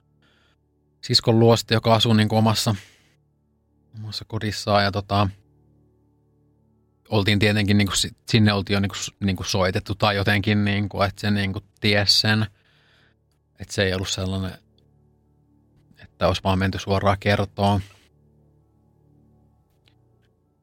siskon 1.02 1.40
luosta, 1.40 1.74
joka 1.74 1.96
asuu 1.96 2.14
niinku 2.14 2.38
omassa, 2.38 2.76
omassa 3.96 4.26
kodissaan 4.26 4.84
ja 4.84 4.92
tota, 4.92 5.30
oltiin 7.10 7.40
tietenkin, 7.40 7.78
niin 7.78 7.88
kuin, 7.88 8.12
sinne 8.30 8.54
oltiin 8.54 8.76
jo 8.76 8.80
niin 8.80 8.90
kuin, 8.90 9.28
niin 9.28 9.36
kuin 9.36 9.48
soitettu 9.48 9.96
tai 9.96 10.16
jotenkin, 10.16 10.66
niin 10.66 10.90
kuin, 10.90 11.08
että 11.08 11.22
se 11.22 11.32
niin 11.32 11.54
kuin 11.54 11.66
ties 11.80 12.22
sen. 12.22 12.46
Että 13.60 13.74
se 13.74 13.84
ei 13.84 13.94
ollut 13.94 14.10
sellainen, 14.10 14.66
että 16.18 16.28
olisi 16.28 16.43
vaan 16.43 16.59
menty 16.59 16.80
suoraan 16.80 17.18
kertoon. 17.20 17.82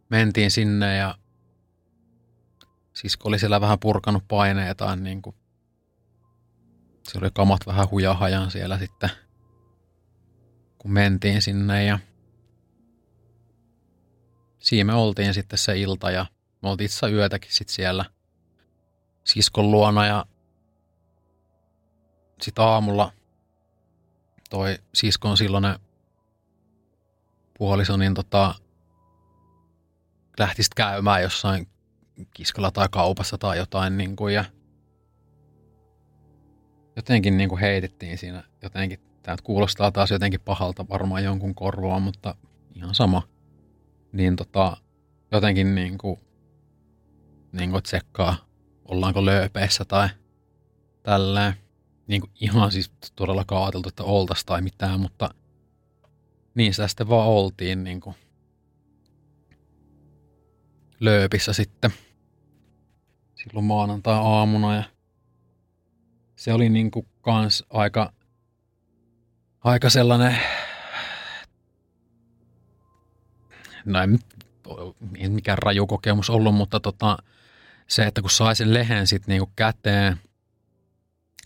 Mentiin 0.08 0.50
sinne 0.50 0.96
ja 0.96 1.14
sisko 2.92 3.28
oli 3.28 3.38
siellä 3.38 3.60
vähän 3.60 3.78
purkanut 3.78 4.24
paineetaan, 4.28 5.04
niin 5.04 5.22
kuin, 5.22 5.36
se 7.02 7.18
oli 7.18 7.30
kamat 7.34 7.66
vähän 7.66 7.90
hujahajan 7.90 8.50
siellä 8.50 8.78
sitten, 8.78 9.10
kun 10.78 10.92
mentiin 10.92 11.42
sinne 11.42 11.84
ja 11.84 11.98
siinä 14.58 14.92
me 14.92 14.98
oltiin 14.98 15.34
sitten 15.34 15.58
se 15.58 15.78
ilta 15.78 16.10
ja 16.10 16.26
me 16.62 16.68
oltiin 16.68 16.86
itse 16.86 17.08
yötäkin 17.10 17.54
sitten 17.54 17.74
siellä 17.74 18.04
siskon 19.24 19.70
luona 19.70 20.06
ja 20.06 20.26
sitten 22.42 22.64
aamulla 22.64 23.12
toi 24.54 24.78
siskon 24.94 25.36
silloinen 25.36 25.78
puoliso 27.58 27.96
niin 27.96 28.14
tota, 28.14 28.54
lähti 30.38 30.62
sitten 30.62 30.84
käymään 30.84 31.22
jossain 31.22 31.68
kiskalla 32.34 32.70
tai 32.70 32.88
kaupassa 32.90 33.38
tai 33.38 33.58
jotain 33.58 33.96
niin 33.96 34.16
kuin, 34.16 34.34
ja 34.34 34.44
jotenkin 36.96 37.36
niin 37.36 37.48
kuin 37.48 37.60
heitettiin 37.60 38.18
siinä 38.18 38.44
jotenkin, 38.62 39.00
tämä 39.22 39.36
kuulostaa 39.42 39.92
taas 39.92 40.10
jotenkin 40.10 40.40
pahalta 40.40 40.88
varmaan 40.88 41.24
jonkun 41.24 41.54
korvoa, 41.54 42.00
mutta 42.00 42.34
ihan 42.74 42.94
sama. 42.94 43.22
Niin 44.12 44.36
tota, 44.36 44.76
jotenkin 45.32 45.74
niin 45.74 45.98
kuin 45.98 46.20
niin 47.52 47.70
kuin 47.70 47.82
tsekkaa, 47.82 48.36
ollaanko 48.84 49.24
lööpeissä 49.24 49.84
tai 49.84 50.08
tälleen. 51.02 51.63
Niin 52.06 52.20
kuin 52.20 52.30
ihan 52.40 52.72
siis 52.72 52.92
todella 53.16 53.44
kaateltu, 53.44 53.88
että 53.88 54.02
oltas 54.02 54.44
tai 54.44 54.62
mitään, 54.62 55.00
mutta 55.00 55.34
niin 56.54 56.74
sitä 56.74 56.88
sitten 56.88 57.08
vaan 57.08 57.28
oltiin 57.28 57.84
niin 57.84 58.00
kuin 58.00 58.16
lööpissä 61.00 61.52
sitten 61.52 61.90
silloin 63.34 63.64
maanantai-aamuna 63.66 64.76
ja 64.76 64.82
se 66.36 66.52
oli 66.52 66.68
niin 66.68 66.90
kuin 66.90 67.06
kans 67.20 67.64
aika, 67.70 68.12
aika 69.60 69.90
sellainen, 69.90 70.38
no 73.84 73.98
ei 75.18 75.28
mikään 75.28 75.58
raju 75.58 75.86
kokemus 75.86 76.30
ollut, 76.30 76.54
mutta 76.54 76.80
tota, 76.80 77.16
se, 77.86 78.06
että 78.06 78.20
kun 78.20 78.30
sai 78.30 78.56
sen 78.56 78.74
lehen 78.74 79.06
sitten 79.06 79.32
niinku 79.32 79.52
käteen, 79.56 80.20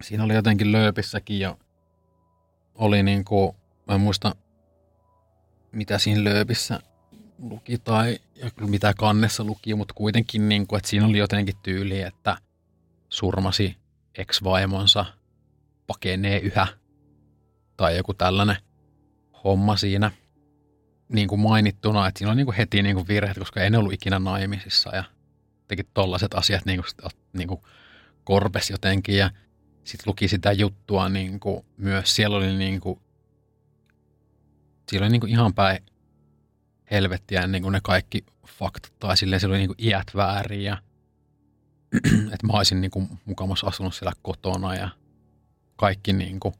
siinä 0.03 0.25
oli 0.25 0.35
jotenkin 0.35 0.73
lööpissäkin 0.73 1.41
ja 1.41 1.57
oli 2.75 3.03
niinku, 3.03 3.57
mä 3.87 3.95
en 3.95 4.01
muista 4.01 4.37
mitä 5.73 5.99
siinä 5.99 6.25
lööpissä 6.25 6.81
luki 7.39 7.79
tai 7.79 8.19
mitä 8.61 8.95
kannessa 8.99 9.45
luki, 9.45 9.75
mutta 9.75 9.95
kuitenkin 9.95 10.49
niinku, 10.49 10.77
että 10.77 10.89
siinä 10.89 11.07
oli 11.07 11.19
jotenkin 11.19 11.57
tyyli, 11.63 12.03
että 12.03 12.37
surmasi 13.09 13.77
ex-vaimonsa, 14.19 15.05
pakenee 15.87 16.39
yhä 16.39 16.67
tai 17.77 17.97
joku 17.97 18.15
tällainen 18.15 18.57
homma 19.45 19.77
siinä 19.77 20.11
niin 21.09 21.29
kuin 21.29 21.41
mainittuna, 21.41 22.07
että 22.07 22.19
siinä 22.19 22.31
on 22.31 22.37
niin 22.37 22.47
kuin 22.47 22.57
heti 22.57 22.83
niin 22.83 22.97
kuin 22.97 23.09
virheet, 23.09 23.39
koska 23.39 23.61
ei 23.61 23.71
ne 23.71 23.79
ollut 23.79 23.93
ikinä 23.93 24.19
naimisissa 24.19 24.97
ja 24.97 25.05
teki 25.69 25.85
tollaiset 25.95 26.35
asiat 26.35 26.65
niin 26.65 26.81
kuin, 26.81 27.11
niin 27.33 27.49
kuin 27.49 27.61
korpes 28.25 28.71
jotenkin 28.71 29.17
ja 29.17 29.31
sitten 29.89 30.11
luki 30.11 30.29
sitä 30.29 30.53
juttua 30.53 31.09
niin 31.09 31.41
kuin 31.41 31.65
myös. 31.77 32.17
Siellä 32.17 32.37
oli 32.37 32.53
niin 32.53 32.81
kuin, 32.81 33.01
siellä 34.91 35.05
oli 35.05 35.13
niin 35.13 35.21
kuin 35.21 35.31
ihan 35.31 35.55
päin 35.55 35.79
helvettiä 36.91 37.47
niin 37.47 37.63
kuin 37.63 37.73
ne 37.73 37.81
kaikki 37.83 38.25
faktat 38.47 38.93
tai 38.99 39.17
silleen 39.17 39.41
siellä 39.41 39.53
oli 39.53 39.59
niin 39.59 39.69
kuin 39.77 39.85
iät 39.87 40.07
väärin 40.15 40.65
ja 40.65 40.79
että 42.33 42.47
mä 42.47 42.53
olisin 42.53 42.81
niin 42.81 42.91
kuin 42.91 43.09
mukamassa 43.25 43.67
asunut 43.67 43.95
siellä 43.95 44.13
kotona 44.23 44.75
ja 44.75 44.89
kaikki 45.77 46.13
niin 46.13 46.41
kuin, 46.41 46.55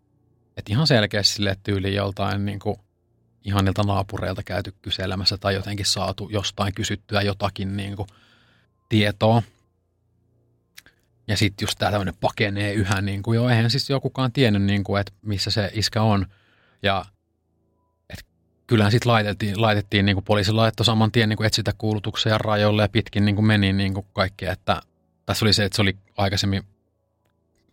että 0.57 0.73
ihan 0.73 0.87
selkeästi 0.87 1.35
sille 1.35 1.57
tyyli 1.63 1.95
joltain 1.95 2.45
niin 2.45 2.59
kuin 2.59 2.77
ihanilta 3.45 3.83
naapureilta 3.83 4.43
käyty 4.43 4.75
kyselemässä 4.83 5.39
tai 5.39 5.55
jotenkin 5.55 5.87
saatu 5.87 6.29
jostain 6.33 6.75
kysyttyä 6.75 7.23
jotakin 7.23 7.77
niin 7.77 7.97
kuin 7.97 8.09
tietoa. 8.89 9.43
Ja 11.29 11.37
sitten 11.37 11.67
just 11.67 11.79
tämä 11.79 11.91
tämmöinen 11.91 12.15
pakenee 12.21 12.73
yhä, 12.73 13.01
niin 13.01 13.23
kuin, 13.23 13.37
joo, 13.37 13.49
eihän 13.49 13.71
siis 13.71 13.91
jokukaan 13.91 14.33
tiennyt, 14.33 14.63
niin 14.63 14.85
kuin, 14.85 15.01
että 15.01 15.13
missä 15.23 15.51
se 15.51 15.71
iskä 15.75 16.03
on. 16.03 16.27
Ja 16.83 17.05
et 18.11 18.27
kyllähän 18.67 18.93
sitten 18.93 19.13
laitettiin, 19.13 19.63
laitettiin 19.63 20.07
niin 20.07 20.17
kuin 20.17 20.25
poliisi 20.25 20.53
laittoi 20.53 20.87
saman 20.87 21.13
tien 21.13 21.29
niin 21.29 21.45
etsitä 21.45 21.73
kuulutuksia 21.79 22.39
rajoille 22.39 22.83
ja 22.83 22.89
pitkin 22.89 23.25
niin 23.25 23.35
kuin 23.35 23.47
meni 23.47 23.73
niin 23.73 23.95
kuin 23.95 24.07
kaikki, 24.13 24.47
että 24.47 24.83
tässä 25.27 25.45
oli 25.45 25.53
se, 25.53 25.65
että 25.65 25.77
se 25.77 25.83
oli 25.83 25.97
aikaisemmin 26.17 26.63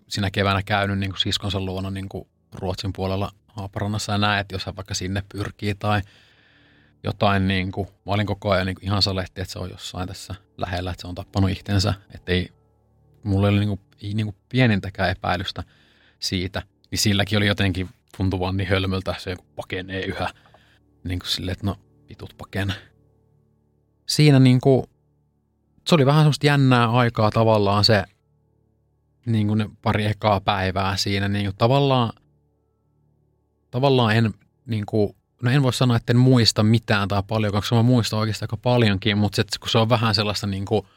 sinä 0.08 0.32
keväänä 0.32 0.64
käynyt 0.64 1.00
niin 1.00 1.12
kuin 1.12 1.20
siskonsa 1.20 1.60
luona 1.60 1.92
niin 1.92 2.10
kuin 2.10 2.28
Ruotsin 2.54 2.94
puolella 2.94 3.32
Haaparannassa 3.48 4.12
ja 4.12 4.18
näet, 4.18 4.52
jos 4.52 4.66
hän 4.66 4.76
vaikka 4.76 4.94
sinne 4.94 5.24
pyrkii 5.34 5.76
tai 5.76 6.02
jotain, 7.04 7.48
niin 7.48 7.72
kuin, 7.72 7.88
mä 7.88 8.14
olin 8.14 8.28
koko 8.28 8.52
ajan 8.52 8.66
niin 8.66 8.76
kuin 8.76 8.86
ihan 8.86 9.02
salehti, 9.02 9.42
että 9.42 9.52
se 9.54 9.60
on 9.60 9.70
jossain 9.70 10.08
tässä 10.08 10.36
lähellä, 10.58 10.92
että 10.92 11.02
se 11.02 11.08
on 11.08 11.16
tappanut 11.16 11.50
itsensä, 11.50 11.94
että 12.16 12.32
ei, 12.32 12.52
mulla 13.26 13.48
ei 13.48 13.52
ole 13.52 13.60
niin 13.60 13.68
kuin, 13.68 13.80
ei 14.02 14.14
niin 14.14 14.26
kuin 14.26 14.36
pienintäkään 14.50 15.10
epäilystä 15.10 15.64
siitä, 16.20 16.62
niin 16.92 17.00
silläkin 17.00 17.38
oli 17.38 17.48
jotenkin 17.48 17.90
tuntuvan 18.18 18.58
niin 18.58 18.70
hölmöltä, 18.70 19.16
se 19.18 19.36
pakenee 19.56 20.06
yhä, 20.06 20.30
niin 21.04 21.20
kuin 21.20 21.30
silleen, 21.30 21.54
että 21.54 21.66
no 21.66 21.76
vitut 22.10 22.34
pakene. 22.38 22.74
Siinä 24.06 24.40
niin 24.40 24.62
kuin, 24.62 24.84
se 25.88 25.96
oli 25.96 26.06
vähän 26.06 26.22
semmoista 26.22 26.48
jännää 26.48 26.92
aikaa 26.92 27.32
tavallaan 27.32 27.86
se, 27.86 28.04
niin 29.26 29.48
kuin 29.48 29.58
ne 29.58 29.70
pari 29.82 30.06
ekaa 30.06 30.42
päivää 30.42 30.98
siinä, 30.98 31.28
niin 31.28 31.46
kuin 31.46 31.56
tavallaan, 31.58 32.14
tavallaan 33.72 34.16
en, 34.16 34.34
niin 34.66 34.86
kuin, 34.86 35.16
no 35.42 35.52
en 35.52 35.64
voi 35.64 35.74
sanoa, 35.74 35.98
että 35.98 36.14
en 36.14 36.18
muista 36.18 36.64
mitään 36.64 37.08
tai 37.08 37.24
paljon, 37.28 37.54
koska 37.54 37.76
mä 37.76 37.84
muistan 37.84 38.20
oikeastaan 38.20 38.48
aika 38.48 38.58
paljonkin, 38.58 39.18
mutta 39.18 39.36
se, 39.36 39.60
kun 39.60 39.70
se 39.70 39.78
on 39.78 39.90
vähän 39.90 40.16
sellaista 40.16 40.48
niin 40.48 40.66
kuin, 40.66 40.88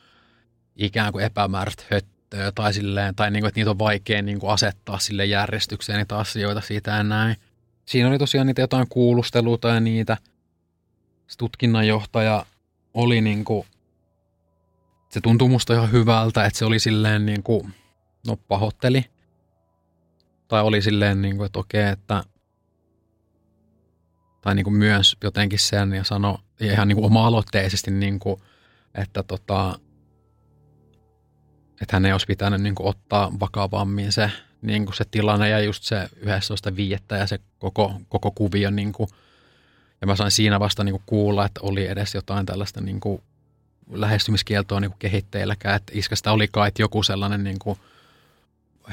ikään 0.77 1.13
kuin 1.13 1.25
epämääräistä 1.25 1.85
höttöä 1.91 2.18
tai, 2.55 2.75
silleen, 2.75 3.15
tai 3.15 3.31
niin 3.31 3.43
kuin, 3.43 3.49
että 3.49 3.61
niitä 3.61 3.71
on 3.71 3.79
vaikea 3.79 4.23
niin 4.23 4.41
kuin 4.41 4.51
asettaa 4.51 4.99
sille 4.99 5.25
järjestykseen 5.25 5.99
niitä 5.99 6.19
asioita 6.19 6.61
siitä 6.61 6.91
ja 6.91 7.03
näin. 7.03 7.37
Siinä 7.85 8.09
oli 8.09 8.19
tosiaan 8.19 8.47
niitä 8.47 8.61
jotain 8.61 8.89
kuulusteluita 8.89 9.69
ja 9.69 9.81
niitä. 9.81 10.17
Se 11.27 11.39
tutkinnanjohtaja 11.39 12.47
oli 12.95 13.21
niin 13.21 13.45
kuin, 13.45 13.67
se 15.09 15.21
tuntui 15.21 15.49
musta 15.49 15.75
ihan 15.75 15.93
hyvältä, 15.93 16.45
että 16.45 16.59
se 16.59 16.65
oli 16.65 16.79
silleen 16.79 17.27
niin 17.27 17.43
kuin, 17.43 17.75
no 18.27 18.37
pahoitteli. 18.37 19.05
Tai 20.49 20.63
oli 20.63 20.83
silleen, 20.83 21.23
niin 21.23 21.37
kuin, 21.37 21.47
että 21.47 21.59
okei, 21.59 21.89
että 21.89 22.25
tai 24.41 24.55
niin 24.55 24.65
kuin 24.65 24.77
myös 24.77 25.17
jotenkin 25.25 25.59
sen 25.59 25.93
ja 25.93 26.05
sanoi 26.05 26.39
ja 26.61 26.73
ihan 26.73 26.89
niin 26.89 26.97
kuin 26.97 27.07
oma-aloitteisesti, 27.07 27.91
niin 27.91 28.19
kuin, 28.19 28.41
että, 28.95 29.23
tota, 29.23 29.79
että 31.83 31.97
hän 31.97 32.07
ei 32.07 32.13
olisi 32.13 32.27
pitänyt 32.27 32.61
niin 32.61 32.75
kuin 32.75 32.87
ottaa 32.87 33.33
vakavammin 33.41 34.13
se, 34.13 34.31
niin 34.63 34.85
kuin 34.85 34.97
se 34.97 35.05
tilanne 35.11 35.49
ja 35.49 35.61
just 35.61 35.83
se 35.83 36.09
11.5. 36.17 37.17
ja 37.19 37.27
se 37.27 37.39
koko, 37.59 38.01
koko 38.09 38.31
kuvio. 38.31 38.71
Niin 38.71 38.93
kuin, 38.93 39.11
ja 40.01 40.07
mä 40.07 40.17
sain 40.17 40.31
siinä 40.31 40.61
vasta 40.61 40.85
niin 40.85 40.93
kuin 40.93 41.03
kuulla, 41.07 41.47
että 41.47 41.61
oli 41.63 41.87
edes 41.87 42.15
jotain 42.15 42.47
tällaista 42.47 42.81
niin 42.81 43.01
kuin 43.01 43.23
lähestymiskieltoa 43.91 44.81
niin 44.81 44.91
kuin 44.91 44.99
kehitteilläkään, 44.99 45.77
että 45.77 45.93
iskästä 45.97 46.33
oli 46.33 46.49
kai 46.49 46.71
joku 46.79 47.03
sellainen 47.03 47.45
niin 47.45 47.59
kuin 47.59 47.79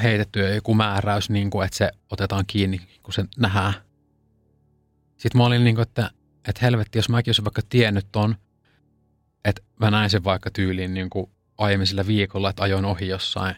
heitetty 0.03 0.55
joku 0.55 0.73
määräys, 0.73 1.29
niin 1.29 1.49
kuin, 1.49 1.65
että 1.65 1.77
se 1.77 1.91
otetaan 2.09 2.43
kiinni, 2.47 2.81
kun 3.03 3.13
se 3.13 3.25
nähdään. 3.38 3.73
Sitten 5.17 5.38
mä 5.39 5.45
olin 5.45 5.63
niin 5.63 5.75
kuin, 5.75 5.83
että, 5.83 6.11
että 6.47 6.59
helvetti, 6.61 6.97
jos 6.97 7.09
mäkin 7.09 7.29
olisin 7.29 7.45
vaikka 7.45 7.61
tiennyt 7.69 8.07
ton, 8.11 8.36
että 9.45 9.61
mä 9.79 9.91
näin 9.91 10.09
sen 10.09 10.23
vaikka 10.23 10.51
tyyliin 10.51 10.93
niin 10.93 11.09
kuin 11.09 11.31
aiemmin 11.58 11.88
sillä 11.88 12.08
viikolla, 12.08 12.49
että 12.49 12.64
ajoin 12.64 12.86
ohi 12.86 13.08
jossain 13.08 13.56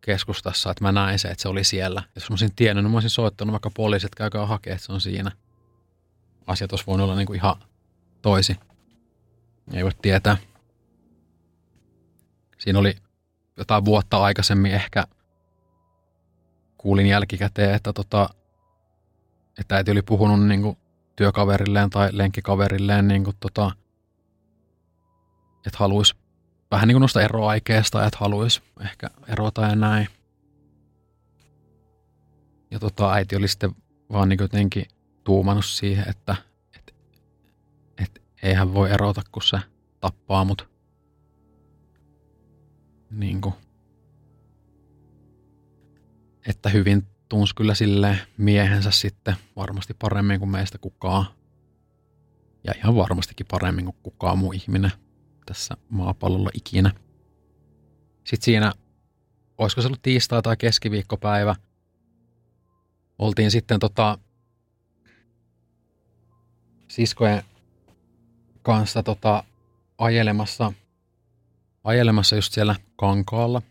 keskustassa, 0.00 0.70
että 0.70 0.84
mä 0.84 0.92
näin 0.92 1.18
se, 1.18 1.28
että 1.28 1.42
se 1.42 1.48
oli 1.48 1.64
siellä. 1.64 2.02
Jos 2.14 2.30
mä 2.30 2.32
olisin 2.32 2.54
tiennyt, 2.56 2.84
niin 2.84 2.90
mä 2.90 2.96
olisin 2.96 3.10
soittanut 3.10 3.52
vaikka 3.52 3.70
poliisit, 3.70 4.06
että 4.06 4.16
käykää 4.16 4.46
hakea, 4.46 4.74
että 4.74 4.86
se 4.86 4.92
on 4.92 5.00
siinä. 5.00 5.32
Asiat 6.46 6.72
olisi 6.72 6.86
voinut 6.86 7.04
olla 7.04 7.16
niin 7.16 7.26
kuin 7.26 7.36
ihan 7.36 7.56
toisi. 8.22 8.56
Ei 9.72 9.84
voi 9.84 9.90
tietää. 10.02 10.36
Siinä 12.58 12.78
oli 12.78 12.96
jotain 13.56 13.84
vuotta 13.84 14.22
aikaisemmin 14.22 14.72
ehkä 14.72 15.04
kuulin 16.78 17.06
jälkikäteen, 17.06 17.74
että, 17.74 17.92
tota, 17.92 18.28
että 19.58 19.76
äiti 19.76 19.90
oli 19.90 20.02
puhunut 20.02 20.46
niin 20.46 20.62
kuin 20.62 20.76
työkaverilleen 21.16 21.90
tai 21.90 22.08
lenkkikaverilleen, 22.12 23.08
niin 23.08 23.24
kuin, 23.24 23.36
tota, 23.40 23.70
että 25.66 25.78
haluaisi 25.78 26.14
vähän 26.72 26.88
niin 26.88 26.94
kuin 26.94 27.00
noista 27.00 27.22
eroaikeesta, 27.22 28.06
että 28.06 28.18
haluaisi 28.20 28.62
ehkä 28.80 29.10
erota 29.28 29.62
ja 29.62 29.76
näin. 29.76 30.08
Ja 32.70 32.78
tota, 32.78 33.12
äiti 33.12 33.36
oli 33.36 33.48
sitten 33.48 33.70
vaan 34.12 34.28
niin 34.28 34.38
jotenkin 34.40 34.86
tuumannut 35.24 35.64
siihen, 35.64 36.08
että 36.08 36.36
et, 36.76 36.94
et, 37.98 38.22
eihän 38.42 38.74
voi 38.74 38.90
erota, 38.90 39.22
kun 39.32 39.42
se 39.42 39.58
tappaa 40.00 40.44
mut. 40.44 40.68
Niin 43.10 43.40
kuin. 43.40 43.54
Että 46.46 46.68
hyvin 46.68 47.06
tunsi 47.28 47.54
kyllä 47.54 47.74
sille 47.74 48.18
miehensä 48.36 48.90
sitten 48.90 49.36
varmasti 49.56 49.94
paremmin 49.94 50.38
kuin 50.38 50.50
meistä 50.50 50.78
kukaan. 50.78 51.26
Ja 52.64 52.72
ihan 52.76 52.96
varmastikin 52.96 53.46
paremmin 53.50 53.84
kuin 53.84 53.96
kukaan 54.02 54.38
muu 54.38 54.52
ihminen 54.52 54.92
tässä 55.46 55.74
maapallolla 55.88 56.50
ikinä. 56.54 56.90
Sitten 58.24 58.44
siinä, 58.44 58.72
olisiko 59.58 59.82
se 59.82 59.88
ollut 59.88 60.02
tiistai 60.02 60.42
tai 60.42 60.56
keskiviikkopäivä, 60.56 61.54
oltiin 63.18 63.50
sitten 63.50 63.80
tota, 63.80 64.18
siskojen 66.88 67.42
kanssa 68.62 69.02
tota, 69.02 69.44
ajelemassa, 69.98 70.72
ajelemassa 71.84 72.36
just 72.36 72.52
siellä 72.52 72.76
kankaalla. 72.96 73.62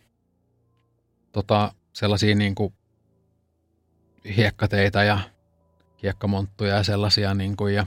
Tota, 1.32 1.74
sellaisia 1.94 2.36
niin 2.36 2.56
kuin 2.56 2.74
hiekkateitä 4.38 5.04
ja 5.04 5.20
hiekkamonttuja 6.04 6.76
ja 6.76 6.84
sellaisia. 6.84 7.34
Niin 7.34 7.58
kuin, 7.58 7.76
ja 7.76 7.84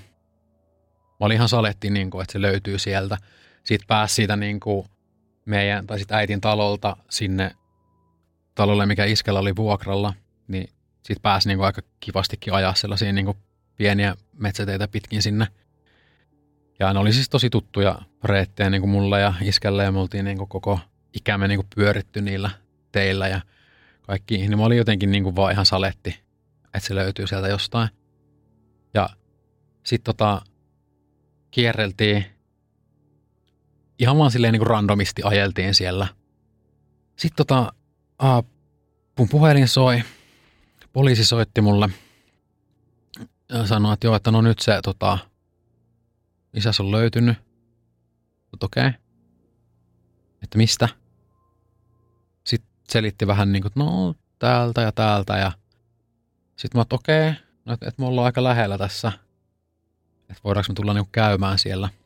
mä 1.20 1.26
olin 1.26 1.35
ihan 1.35 1.49
saletti, 1.49 1.91
niin 1.91 2.11
kuin, 2.11 2.22
että 2.22 2.32
se 2.32 2.41
löytyy 2.41 2.78
sieltä. 2.78 3.18
Sitten 3.65 3.87
pääsi 3.87 4.15
siitä 4.15 4.37
niin 4.37 4.61
kuin 4.61 4.87
meidän, 5.45 5.87
tai 5.87 5.99
sitten 5.99 6.17
äitin 6.17 6.41
talolta 6.41 6.97
sinne 7.11 7.51
talolle, 8.55 8.87
mikä 8.87 9.05
iskellä 9.05 9.41
oli 9.41 9.57
vuokralla, 9.57 10.15
niin 10.49 10.71
sitten 10.97 11.23
pääsi 11.23 11.49
niin 11.49 11.59
kuin 11.59 11.67
aika 11.67 11.83
kivastikin 12.01 12.53
ajaa 12.53 12.75
sellaisia 12.75 13.12
niin 13.12 13.25
kuin 13.25 13.37
pieniä 13.77 14.15
metsäteitä 14.39 14.89
pitkin 14.89 15.23
sinne. 15.23 15.47
Ja 16.79 16.93
ne 16.93 16.99
oli 16.99 17.12
siis 17.12 17.29
tosi 17.29 17.51
tuttuja 17.51 17.99
reittejä 18.25 18.71
niin 18.71 18.83
kuin 18.83 18.91
mulle 18.91 19.21
ja 19.21 19.35
iskelle 19.43 19.85
ja 19.85 19.93
me 19.93 19.99
oltiin 19.99 20.25
niin 20.25 20.39
kuin 20.39 20.49
koko 20.49 20.81
ikämme 21.12 21.49
niin 21.49 21.59
kuin 21.59 21.69
pyöritty 21.75 22.21
niillä 22.21 22.51
teillä 22.93 23.29
ja 23.29 23.41
kaikki. 24.03 24.37
Niin 24.37 24.59
mä 24.59 24.65
olin 24.65 24.79
jotenkin 24.79 25.11
niin 25.11 25.25
kuin 25.25 25.37
vaan 25.37 25.53
ihan 25.53 25.67
saletti, 25.67 26.21
että 26.65 26.81
se 26.81 26.95
löytyy 26.95 27.27
sieltä 27.27 27.49
jostain. 27.49 27.89
Ja 28.95 29.09
sitten 29.83 30.05
tota, 30.05 30.43
kierreltiin 31.51 32.34
ihan 33.99 34.18
vaan 34.18 34.30
silleen 34.30 34.53
niin 34.53 34.61
kuin 34.61 34.66
randomisti 34.66 35.22
ajeltiin 35.24 35.74
siellä. 35.74 36.07
Sitten 37.16 37.47
tota, 37.47 37.72
uh, 38.22 38.47
mun 39.18 39.28
puhelin 39.28 39.68
soi, 39.68 40.03
poliisi 40.92 41.24
soitti 41.24 41.61
mulle 41.61 41.88
ja 43.49 43.66
sanoi, 43.66 43.95
että 43.95 44.07
joo, 44.07 44.16
että 44.16 44.30
no 44.30 44.40
nyt 44.40 44.59
se 44.59 44.80
tota, 44.82 45.18
isäs 46.55 46.80
on 46.80 46.90
löytynyt. 46.90 47.38
Mutta 48.51 48.66
okei. 48.66 48.86
Okay. 48.86 49.01
Että 50.42 50.59
mistä? 50.59 50.88
Sitten 52.45 52.70
selitti 52.88 53.26
vähän 53.26 53.53
niin 53.53 53.62
kuin, 53.62 53.72
no 53.74 54.14
täältä 54.38 54.80
ja 54.80 54.92
täältä 54.92 55.36
ja 55.36 55.53
sitten 56.57 56.78
mä 56.78 56.82
että 56.82 56.95
okei, 56.95 57.28
okay, 57.28 57.42
no, 57.64 57.72
että, 57.72 57.88
että 57.88 58.03
me 58.03 58.07
ollaan 58.07 58.26
aika 58.26 58.45
lähellä 58.45 58.78
tässä. 58.78 59.12
Että 60.20 60.40
voidaanko 60.45 60.66
me 60.68 60.74
tulla 60.74 60.95
niin 60.95 61.09
käymään 61.12 61.59
siellä– 61.59 61.88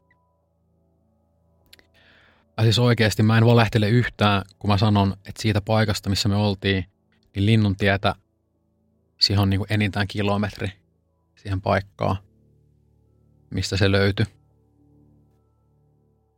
ja 2.58 2.64
siis 2.64 2.78
oikeasti 2.78 3.22
mä 3.22 3.38
en 3.38 3.46
valehtele 3.46 3.88
yhtään, 3.88 4.42
kun 4.58 4.70
mä 4.70 4.78
sanon, 4.78 5.12
että 5.12 5.42
siitä 5.42 5.60
paikasta, 5.60 6.10
missä 6.10 6.28
me 6.28 6.36
oltiin, 6.36 6.84
niin 7.34 7.46
linnun 7.46 7.76
tietä, 7.76 8.14
siihen 9.20 9.42
on 9.42 9.50
niin 9.50 9.58
kuin 9.58 9.72
enintään 9.72 10.06
kilometri 10.08 10.72
siihen 11.36 11.60
paikkaan, 11.60 12.16
mistä 13.50 13.76
se 13.76 13.92
löytyi. 13.92 14.26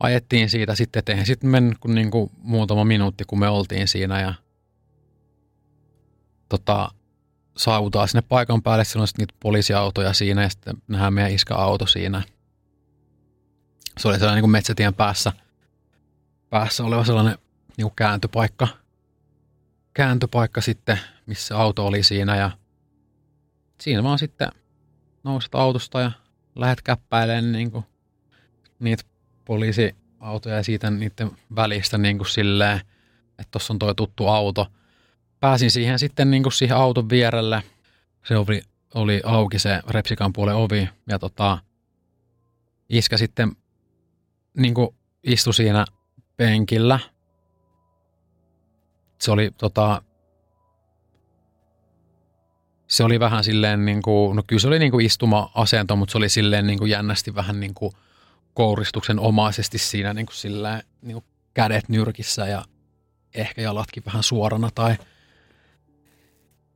Ajettiin 0.00 0.50
siitä 0.50 0.74
sitten 0.74 0.98
eteen. 0.98 1.26
Sitten 1.26 1.50
meni 1.50 1.74
kun 1.80 1.94
niin 1.94 2.10
kuin 2.10 2.30
muutama 2.36 2.84
minuutti, 2.84 3.24
kun 3.24 3.38
me 3.38 3.48
oltiin 3.48 3.88
siinä 3.88 4.20
ja 4.20 4.34
tota, 6.48 6.90
saavutaan 7.56 8.08
sinne 8.08 8.22
paikan 8.22 8.62
päälle. 8.62 8.84
Siellä 8.84 9.02
on 9.02 9.08
sitten 9.08 9.22
niitä 9.22 9.34
poliisiautoja 9.40 10.12
siinä 10.12 10.42
ja 10.42 10.48
sitten 10.48 10.76
nähdään 10.88 11.14
meidän 11.14 11.32
iskä 11.32 11.54
auto 11.54 11.86
siinä. 11.86 12.22
Se 13.98 14.08
oli 14.08 14.18
sellainen 14.18 14.36
niin 14.36 14.42
kuin 14.42 14.50
metsätien 14.50 14.94
päässä– 14.94 15.32
päässä 16.50 16.84
oleva 16.84 17.04
sellainen 17.04 17.38
niin 17.76 17.92
kääntöpaikka. 17.96 18.68
kääntöpaikka 19.94 20.60
sitten, 20.60 20.98
missä 21.26 21.58
auto 21.58 21.86
oli 21.86 22.02
siinä 22.02 22.36
ja 22.36 22.50
siinä 23.80 24.02
vaan 24.02 24.18
sitten 24.18 24.48
nouset 25.24 25.54
autosta 25.54 26.00
ja 26.00 26.12
lähdet 26.54 26.82
käppäilemään 26.82 27.52
niin 27.52 27.70
kuin 27.70 27.84
niitä 28.78 29.02
poliisiautoja 29.44 30.56
ja 30.56 30.62
siitä 30.62 30.90
niiden 30.90 31.30
välistä 31.56 31.98
niin 31.98 32.18
kuin 32.18 32.28
silleen, 32.28 32.80
että 33.38 33.50
tuossa 33.50 33.72
on 33.72 33.78
tuo 33.78 33.94
tuttu 33.94 34.26
auto. 34.26 34.66
Pääsin 35.40 35.70
siihen 35.70 35.98
sitten 35.98 36.30
niin 36.30 36.42
kuin 36.42 36.52
siihen 36.52 36.76
auton 36.76 37.08
vierelle. 37.08 37.62
Se 38.24 38.36
oli, 38.36 38.62
oli 38.94 39.20
auki 39.24 39.58
se 39.58 39.80
Repsikan 39.88 40.32
puolen 40.32 40.54
ovi 40.54 40.88
ja 41.08 41.18
tota, 41.18 41.58
iskä 42.88 43.16
sitten 43.16 43.56
niin 44.56 44.74
kuin 44.74 44.88
istui 45.22 45.54
siinä 45.54 45.84
penkillä. 46.40 46.98
Se 49.18 49.30
oli 49.30 49.50
tota, 49.58 50.02
se 52.86 53.04
oli 53.04 53.20
vähän 53.20 53.44
silleen, 53.44 53.84
niin 53.84 54.02
kuin, 54.02 54.36
no 54.36 54.42
kyllä 54.46 54.60
se 54.60 54.68
oli 54.68 54.78
niin 54.78 54.90
kuin 54.90 55.06
istuma-asento, 55.06 55.96
mutta 55.96 56.12
se 56.12 56.18
oli 56.18 56.28
silleen 56.28 56.66
niin 56.66 56.78
kuin 56.78 56.90
jännästi 56.90 57.34
vähän 57.34 57.60
niin 57.60 57.74
kuin 57.74 57.92
kouristuksen 58.54 59.18
omaisesti 59.18 59.78
siinä 59.78 60.14
niin 60.14 60.26
kuin 60.26 60.36
silleen, 60.36 60.82
niin 61.02 61.12
kuin 61.12 61.24
kädet 61.54 61.88
nyrkissä 61.88 62.46
ja 62.46 62.64
ehkä 63.34 63.62
jalatkin 63.62 64.02
vähän 64.06 64.22
suorana 64.22 64.70
tai 64.74 64.96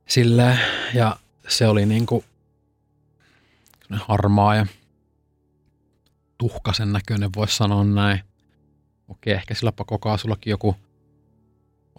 silleen. 0.07 0.59
Ja 0.93 1.17
se 1.47 1.67
oli 1.67 1.85
niin 1.85 2.05
kuin 2.05 2.25
harmaa 3.91 4.55
ja 4.55 4.65
tuhkasen 6.37 6.93
näköinen, 6.93 7.29
voisi 7.35 7.55
sanoa 7.55 7.83
näin. 7.83 8.34
Okei, 9.07 9.33
ehkä 9.33 9.53
sillä 9.53 9.71
pakokaasullakin 9.71 10.51
joku 10.51 10.75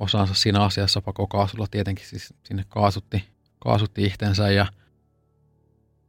osansa 0.00 0.34
siinä 0.34 0.64
asiassa 0.64 1.00
pakokaasulla 1.00 1.66
tietenkin 1.70 2.06
siis 2.06 2.34
sinne 2.44 2.64
kaasutti 2.68 3.36
kaasutti 3.58 4.04
itsensä 4.04 4.50
ja, 4.50 4.66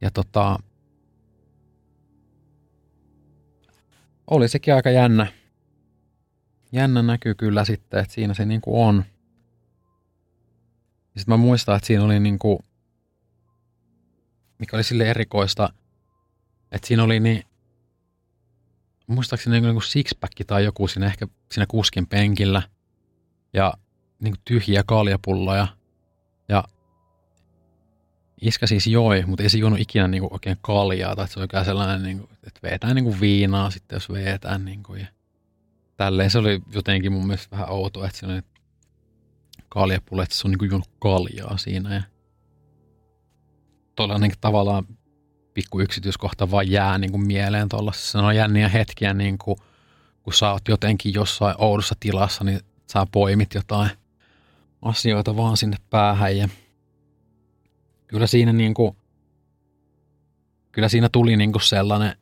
ja 0.00 0.10
tota, 0.10 0.58
oli 4.26 4.48
sekin 4.48 4.74
aika 4.74 4.90
jännä. 4.90 5.26
Jännä 6.72 7.02
näkyy 7.02 7.34
kyllä 7.34 7.64
sitten, 7.64 8.00
että 8.00 8.14
siinä 8.14 8.34
se 8.34 8.44
niinku 8.44 8.82
on. 8.82 9.04
Sitten 11.16 11.32
mä 11.32 11.36
muistan, 11.36 11.76
että 11.76 11.86
siinä 11.86 12.04
oli 12.04 12.20
niinku, 12.20 12.64
mikä 14.58 14.76
oli 14.76 14.84
sille 14.84 15.10
erikoista, 15.10 15.72
että 16.72 16.88
siinä 16.88 17.02
oli 17.02 17.20
niin, 17.20 17.42
muistaakseni 19.08 19.54
niinku, 19.54 19.66
niinku 19.66 19.80
sixpack 19.80 20.32
tai 20.46 20.64
joku 20.64 20.88
siinä 20.88 21.06
ehkä 21.06 21.26
siinä 21.52 21.66
kuskin 21.66 22.06
penkillä 22.06 22.62
ja 23.52 23.74
niinku 24.20 24.40
tyhjiä 24.44 24.82
kaljapulloja. 24.86 25.66
Ja 26.48 26.64
Iskä 28.40 28.66
siis 28.66 28.86
joi, 28.86 29.24
mutta 29.26 29.42
ei 29.42 29.50
se 29.50 29.58
juonut 29.58 29.80
ikinä 29.80 30.08
niinku 30.08 30.28
oikein 30.30 30.56
kaljaa, 30.60 31.16
tai 31.16 31.28
se 31.28 31.40
oli 31.40 31.64
sellainen, 31.64 32.02
niinku, 32.02 32.28
että 32.46 32.60
vetää 32.62 32.94
niinku 32.94 33.16
viinaa 33.20 33.70
sitten, 33.70 33.96
jos 33.96 34.12
vetää. 34.12 34.58
Niinku, 34.58 34.94
ja 34.94 35.06
tälleen 35.96 36.30
se 36.30 36.38
oli 36.38 36.62
jotenkin 36.74 37.12
mun 37.12 37.26
mielestä 37.26 37.56
vähän 37.56 37.70
outoa, 37.70 38.06
että 38.06 38.18
siinä 38.18 38.34
oli 38.34 38.42
kaljapulle, 39.68 40.22
että 40.22 40.34
se 40.34 40.46
on 40.46 40.50
niinku 40.50 40.64
juonut 40.64 40.90
kaljaa 40.98 41.56
siinä. 41.56 41.94
Ja 41.94 42.02
tuollainen 43.96 44.32
tavallaan 44.40 44.84
pikku 45.58 45.80
yksityiskohta 45.80 46.50
vaan 46.50 46.70
jää 46.70 46.98
niinku 46.98 47.18
mieleen 47.18 47.68
tuollaisessa. 47.68 48.22
on 48.22 48.36
jänniä 48.36 48.68
hetkiä, 48.68 49.14
niinku, 49.14 49.58
kun 50.22 50.34
sä 50.34 50.50
oot 50.50 50.68
jotenkin 50.68 51.14
jossain 51.14 51.54
oudossa 51.58 51.94
tilassa, 52.00 52.44
niin 52.44 52.60
sä 52.92 53.06
poimit 53.12 53.54
jotain 53.54 53.90
asioita 54.82 55.36
vaan 55.36 55.56
sinne 55.56 55.76
päähän 55.90 56.36
ja 56.36 56.48
kyllä 58.06 58.26
siinä, 58.26 58.52
niin 58.52 58.74
kuin, 58.74 58.96
kyllä 60.72 60.88
siinä 60.88 61.08
tuli 61.08 61.36
niin 61.36 61.52
kuin 61.52 61.62
sellainen 61.62 62.16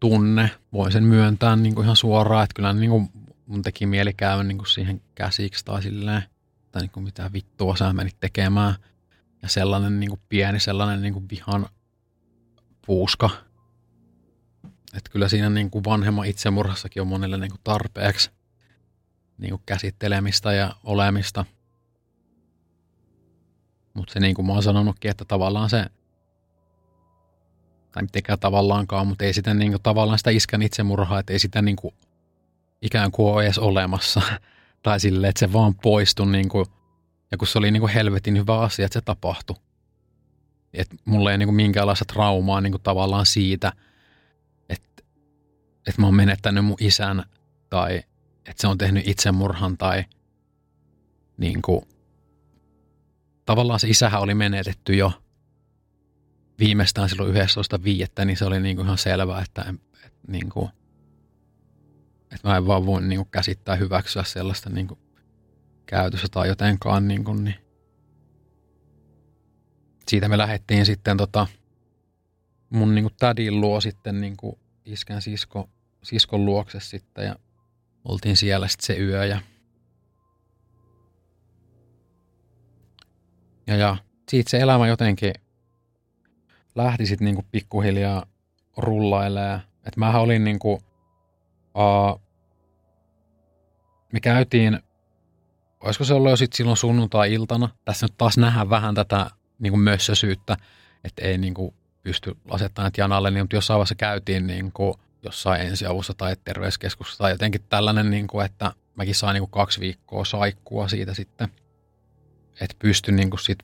tunne, 0.00 0.50
voin 0.72 0.92
sen 0.92 1.04
myöntää 1.04 1.56
niin 1.56 1.74
kuin 1.74 1.84
ihan 1.84 1.96
suoraan, 1.96 2.44
että 2.44 2.54
kyllä 2.54 2.72
niin 2.72 2.90
kuin 2.90 3.08
mun 3.46 3.62
teki 3.62 3.86
mieli 3.86 4.14
käydä 4.14 4.42
niin 4.42 4.58
kuin 4.58 4.68
siihen 4.68 5.00
käsiksi 5.14 5.64
tai 5.64 5.82
silleen, 5.82 6.22
tai 6.72 6.82
niin 6.82 6.90
kuin 6.90 7.04
mitä 7.04 7.30
vittua 7.32 7.76
sä 7.76 7.92
menit 7.92 8.16
tekemään. 8.20 8.74
Ja 9.42 9.48
sellainen 9.48 10.00
niin 10.00 10.10
kuin 10.10 10.20
pieni 10.28 10.60
sellainen 10.60 11.02
niin 11.02 11.12
kuin 11.12 11.28
vihan 11.30 11.68
puuska. 12.86 13.30
Että 14.94 15.10
kyllä 15.10 15.28
siinä 15.28 15.50
niin 15.50 15.70
kuin 15.70 15.84
vanhemman 15.84 16.26
itsemurhassakin 16.26 17.02
on 17.02 17.08
monelle 17.08 17.38
niin 17.38 17.50
kuin 17.50 17.60
tarpeeksi 17.64 18.30
niin 19.38 19.50
kuin 19.50 19.62
käsittelemistä 19.66 20.52
ja 20.52 20.74
olemista– 20.84 21.44
mutta 23.98 24.12
se 24.12 24.20
niin 24.20 24.34
kuin 24.34 24.46
mä 24.46 24.52
oon 24.52 24.62
sanonutkin, 24.62 25.10
että 25.10 25.24
tavallaan 25.24 25.70
se, 25.70 25.86
tai 27.92 28.02
mitenkään 28.02 28.38
tavallaankaan, 28.38 29.06
mutta 29.06 29.24
ei 29.24 29.32
sitä 29.32 29.54
niin 29.54 29.72
kuin, 29.72 29.82
tavallaan 29.82 30.18
sitä 30.18 30.30
iskän 30.30 30.62
itsemurhaa, 30.62 31.18
että 31.18 31.32
ei 31.32 31.38
sitä 31.38 31.62
niin 31.62 31.76
kuin, 31.76 31.94
ikään 32.82 33.10
kuin 33.10 33.32
ole 33.34 33.44
edes 33.44 33.58
olemassa. 33.58 34.22
tai 34.82 35.00
silleen, 35.00 35.28
että 35.28 35.40
se 35.40 35.52
vaan 35.52 35.74
poistui 35.74 36.26
niin 36.26 36.48
kuin, 36.48 36.66
ja 37.30 37.38
kun 37.38 37.48
se 37.48 37.58
oli 37.58 37.70
niin 37.70 37.80
kuin 37.80 37.92
helvetin 37.92 38.38
hyvä 38.38 38.60
asia, 38.60 38.86
että 38.86 39.00
se 39.00 39.04
tapahtui. 39.04 39.56
Että 40.72 40.96
mulla 41.04 41.32
ei 41.32 41.38
niin 41.38 41.46
kuin 41.46 41.56
minkäänlaista 41.56 42.04
traumaa 42.04 42.60
niin 42.60 42.72
kuin 42.72 42.82
tavallaan 42.82 43.26
siitä, 43.26 43.72
että, 44.68 45.02
että 45.86 46.00
mä 46.00 46.06
oon 46.06 46.14
menettänyt 46.14 46.64
mun 46.64 46.76
isän 46.80 47.24
tai 47.70 47.96
että 48.38 48.60
se 48.60 48.66
on 48.66 48.78
tehnyt 48.78 49.08
itsemurhan 49.08 49.78
tai 49.78 50.04
niin 51.36 51.62
kuin, 51.62 51.82
tavallaan 53.46 53.80
se 53.80 53.88
isähän 53.88 54.20
oli 54.20 54.34
menetetty 54.34 54.94
jo 54.94 55.12
viimeistään 56.58 57.08
silloin 57.08 57.34
11.5. 57.34 58.24
niin 58.24 58.36
se 58.36 58.44
oli 58.44 58.60
niin 58.60 58.76
kuin 58.76 58.86
ihan 58.86 58.98
selvää, 58.98 59.42
että, 59.42 59.64
että, 60.04 60.18
niin 60.28 60.48
kuin, 60.48 60.70
että 62.32 62.48
mä 62.48 62.56
en 62.56 62.66
vaan 62.66 62.86
voi 62.86 63.02
niin 63.02 63.18
kuin 63.18 63.28
käsittää 63.30 63.76
hyväksyä 63.76 64.22
sellaista 64.22 64.70
niin 64.70 64.88
kuin 64.88 65.00
käytössä 65.88 66.28
tai 66.30 66.48
jotenkaan. 66.48 67.08
Niin 67.08 67.24
kuin, 67.24 67.44
niin. 67.44 67.56
Siitä 70.08 70.28
me 70.28 70.38
lähdettiin 70.38 70.86
sitten 70.86 71.16
tota, 71.16 71.46
mun 72.70 72.94
niin 72.94 73.04
kuin 73.04 73.14
tädin 73.18 73.60
luo 73.60 73.80
sitten 73.80 74.20
niin 74.20 74.36
kuin 74.36 74.58
iskän 74.84 75.22
sisko, 75.22 75.68
siskon 76.02 76.44
luokse 76.44 76.80
sitten 76.80 77.24
ja 77.24 77.36
oltiin 78.04 78.36
siellä 78.36 78.68
sitten 78.68 78.86
se 78.86 79.02
yö 79.02 79.24
ja 79.24 79.40
Ja, 83.68 83.76
ja 83.76 83.96
siitä 84.28 84.50
se 84.50 84.58
elämä 84.58 84.86
jotenkin 84.86 85.32
lähti 86.74 87.06
sitten 87.06 87.24
niinku 87.24 87.44
pikkuhiljaa 87.50 88.26
rullailemaan. 88.76 89.60
Että 89.76 90.00
mähän 90.00 90.20
olin 90.20 90.44
niinku, 90.44 90.72
uh, 90.72 92.20
me 94.12 94.20
käytiin, 94.20 94.80
olisiko 95.80 96.04
se 96.04 96.14
ollut 96.14 96.30
jo 96.30 96.36
sitten 96.36 96.56
silloin 96.56 96.76
sunnuntai-iltana. 96.76 97.68
Tässä 97.84 98.06
nyt 98.06 98.14
taas 98.16 98.38
nähdään 98.38 98.70
vähän 98.70 98.94
tätä 98.94 99.30
niinku 99.58 99.76
mössösyyttä, 99.76 100.56
että 101.04 101.22
ei 101.22 101.38
niinku 101.38 101.74
pysty 102.02 102.36
asettamaan 102.50 102.92
janalle, 102.96 103.30
niin, 103.30 103.42
mutta 103.42 103.56
jossain 103.56 103.78
vaiheessa 103.78 103.94
käytiin 103.94 104.46
niinku 104.46 105.00
jossain 105.22 105.60
ensiavussa 105.60 106.14
tai 106.14 106.36
terveyskeskuksessa 106.44 107.18
tai 107.18 107.32
jotenkin 107.32 107.60
tällainen, 107.68 108.10
niinku, 108.10 108.40
että 108.40 108.72
mäkin 108.94 109.14
sain 109.14 109.34
niinku 109.34 109.46
kaksi 109.46 109.80
viikkoa 109.80 110.24
saikkua 110.24 110.88
siitä 110.88 111.14
sitten– 111.14 111.48
et 112.60 112.76
pysty 112.78 113.12
niin 113.12 113.30
kuin 113.30 113.40
sit 113.40 113.58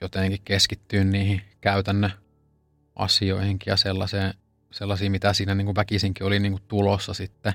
jotenkin 0.00 0.40
keskittyä 0.44 1.04
niihin 1.04 1.42
käytännön 1.60 2.12
asioihinkin 2.96 3.70
ja 3.70 3.76
sellaiseen, 3.76 4.34
sellaisiin, 4.70 5.12
mitä 5.12 5.32
siinä 5.32 5.54
niin 5.54 5.64
kuin 5.64 5.76
väkisinkin 5.76 6.26
oli 6.26 6.38
niin 6.38 6.52
kuin 6.52 6.62
tulossa 6.68 7.14
sitten. 7.14 7.52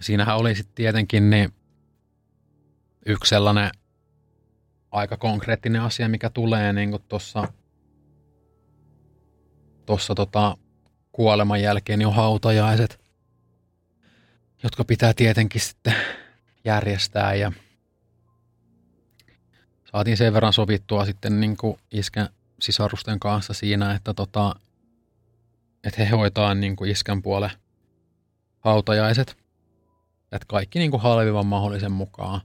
Siinähän 0.00 0.36
oli 0.36 0.54
sitten 0.54 0.74
tietenkin 0.74 1.30
niin 1.30 1.52
yksi 3.06 3.28
sellainen 3.28 3.70
aika 4.90 5.16
konkreettinen 5.16 5.82
asia, 5.82 6.08
mikä 6.08 6.30
tulee 6.30 6.72
niin 6.72 6.98
tuossa 7.08 7.48
tossa 9.86 10.14
tota 10.14 10.56
kuoleman 11.12 11.62
jälkeen, 11.62 12.06
on 12.06 12.14
hautajaiset, 12.14 13.00
jotka 14.62 14.84
pitää 14.84 15.14
tietenkin 15.14 15.60
sitten 15.60 15.94
järjestää 16.64 17.34
ja 17.34 17.52
saatiin 19.92 20.16
sen 20.16 20.32
verran 20.32 20.52
sovittua 20.52 21.04
sitten 21.04 21.40
niin 21.40 21.56
kuin 21.56 21.78
iskän 21.90 22.28
sisarusten 22.60 23.20
kanssa 23.20 23.54
siinä, 23.54 23.94
että, 23.94 24.14
tota, 24.14 24.54
että 25.84 26.04
he 26.04 26.10
hoitaa 26.10 26.54
niin 26.54 26.76
kuin 26.76 26.90
iskän 26.90 27.22
puolen 27.22 27.50
hautajaiset. 28.60 29.36
Että 30.32 30.46
kaikki 30.48 30.78
niin 30.78 30.90
kuin 30.90 31.46
mahdollisen 31.46 31.92
mukaan. 31.92 32.40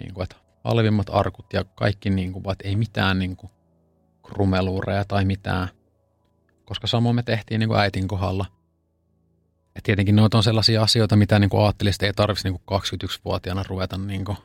Niin 0.00 0.14
kuin, 0.14 0.22
että 0.22 0.36
halvimmat 0.64 1.06
arkut 1.10 1.52
ja 1.52 1.64
kaikki, 1.64 2.10
niin 2.10 2.32
kuin, 2.32 2.50
että 2.52 2.68
ei 2.68 2.76
mitään 2.76 3.18
niin 3.18 3.36
kuin 3.36 3.52
krumeluureja 4.22 5.04
tai 5.04 5.24
mitään. 5.24 5.68
Koska 6.64 6.86
samoin 6.86 7.16
me 7.16 7.22
tehtiin 7.22 7.58
niin 7.58 7.68
kuin 7.68 7.80
äitin 7.80 8.08
kohdalla. 8.08 8.46
Ja 9.74 9.80
tietenkin 9.84 10.16
noita 10.16 10.36
on 10.36 10.42
sellaisia 10.42 10.82
asioita, 10.82 11.16
mitä 11.16 11.38
niin 11.38 11.50
kuin 11.50 11.62
ajattelin, 11.62 11.90
että 11.90 12.06
ei 12.06 12.12
tarvitsisi 12.12 12.48
niin 12.48 12.60
kuin 12.66 12.80
21-vuotiaana 12.80 13.62
ruveta 13.68 13.98
niin 13.98 14.24
kuin 14.24 14.38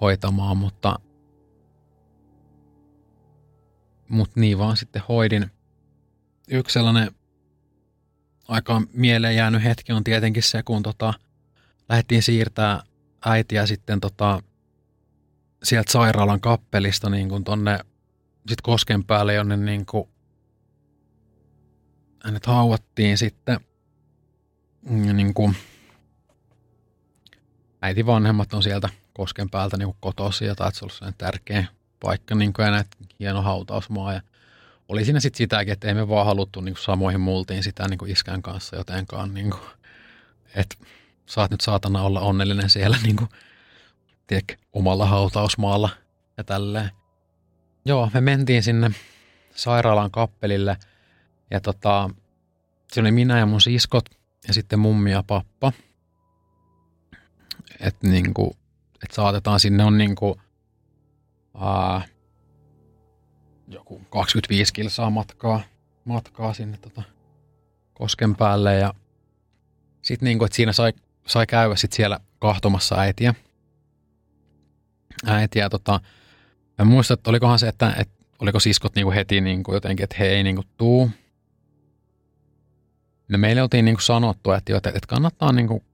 hoitamaan, 0.00 0.56
mutta 0.56 0.98
mut 4.08 4.36
niin 4.36 4.58
vaan 4.58 4.76
sitten 4.76 5.02
hoidin. 5.08 5.50
Yksi 6.48 6.72
sellainen 6.72 7.10
aika 8.48 8.82
mieleen 8.92 9.36
jäänyt 9.36 9.64
hetki 9.64 9.92
on 9.92 10.04
tietenkin 10.04 10.42
se, 10.42 10.62
kun 10.62 10.82
tota, 10.82 11.14
lähdettiin 11.88 12.22
siirtää 12.22 12.82
äitiä 13.26 13.66
sitten 13.66 14.00
tota, 14.00 14.42
sieltä 15.62 15.92
sairaalan 15.92 16.40
kappelista 16.40 17.10
niin 17.10 17.28
kuin 17.28 17.44
tonne 17.44 17.78
sit 18.48 18.60
kosken 18.60 19.04
päälle, 19.04 19.34
jonne 19.34 19.56
niin 19.56 19.86
kuin 19.86 20.08
hänet 22.24 22.46
hauattiin 22.46 23.18
sitten. 23.18 23.60
Niin 24.90 25.34
kuin 25.34 25.56
äiti 27.82 28.06
vanhemmat 28.06 28.54
on 28.54 28.62
sieltä 28.62 28.88
kosken 29.14 29.50
päältä 29.50 29.76
niin 29.76 29.96
kotoisin 30.00 30.48
ja 30.48 30.54
tämä 30.54 30.66
on 30.66 30.72
ollut 30.82 31.18
tärkeä 31.18 31.66
paikka 32.00 32.34
niin 32.34 32.52
kuin, 32.52 32.64
ja 32.64 32.70
näet, 32.70 32.86
hieno 33.20 33.42
hautausmaa. 33.42 34.12
Ja 34.12 34.20
oli 34.88 35.04
siinä 35.04 35.20
sitten 35.20 35.38
sitäkin, 35.38 35.72
että 35.72 35.88
ei 35.88 35.94
me 35.94 36.08
vaan 36.08 36.26
haluttu 36.26 36.60
niin 36.60 36.74
kuin 36.74 36.84
samoihin 36.84 37.20
multiin 37.20 37.62
sitä 37.62 37.88
niin 37.88 37.98
kuin 37.98 38.10
iskän 38.10 38.42
kanssa 38.42 38.76
jotenkaan, 38.76 39.34
niin 39.34 39.50
kuin, 39.50 39.62
että 40.54 40.76
saat 41.26 41.50
nyt 41.50 41.60
saatana 41.60 42.02
olla 42.02 42.20
onnellinen 42.20 42.70
siellä 42.70 42.98
niin 43.02 43.16
kuin, 43.16 43.28
tiedätkö, 44.26 44.56
omalla 44.72 45.06
hautausmaalla 45.06 45.88
ja 46.36 46.44
tälleen. 46.44 46.90
Joo, 47.84 48.10
me 48.14 48.20
mentiin 48.20 48.62
sinne 48.62 48.90
sairaalan 49.54 50.10
kappelille 50.10 50.76
ja 51.50 51.60
tota, 51.60 52.10
se 52.92 53.00
oli 53.00 53.12
minä 53.12 53.38
ja 53.38 53.46
mun 53.46 53.60
siskot 53.60 54.04
ja 54.48 54.54
sitten 54.54 54.78
mummi 54.78 55.10
ja 55.10 55.22
pappa. 55.22 55.72
Että 57.80 58.08
niinku, 58.08 58.56
et 59.04 59.10
saatetaan 59.10 59.60
sinne 59.60 59.84
on 59.84 59.98
niinku, 59.98 60.40
aa, 61.54 62.02
joku 63.68 64.00
25 64.10 64.72
kilsaa 64.72 65.10
matkaa, 65.10 65.60
matkaa 66.04 66.54
sinne 66.54 66.78
tota 66.78 67.02
kosken 67.94 68.36
päälle 68.36 68.74
ja 68.74 68.94
sitten 70.02 70.26
niinku, 70.26 70.46
siinä 70.50 70.72
sai, 70.72 70.92
sai 71.26 71.46
käydä 71.46 71.76
sit 71.76 71.92
siellä 71.92 72.20
kahtomassa 72.38 73.00
äitiä. 73.00 73.34
Äitiä 75.26 75.68
tota, 75.68 76.00
mä 76.78 76.84
muistan, 76.84 77.14
että 77.14 77.30
olikohan 77.30 77.58
se, 77.58 77.68
että, 77.68 77.94
että 77.98 78.24
oliko 78.38 78.60
siskot 78.60 78.94
niinku 78.94 79.10
heti 79.10 79.40
niinku 79.40 79.74
jotenkin, 79.74 80.04
että 80.04 80.16
he 80.18 80.26
ei 80.26 80.42
niinku 80.42 80.62
tuu. 80.76 81.10
No 83.28 83.38
meille 83.38 83.62
oltiin 83.62 83.84
niinku 83.84 84.00
sanottu, 84.00 84.52
että, 84.52 84.76
että, 84.76 84.88
että 84.88 85.06
kannattaa 85.08 85.52
niinku 85.52 85.84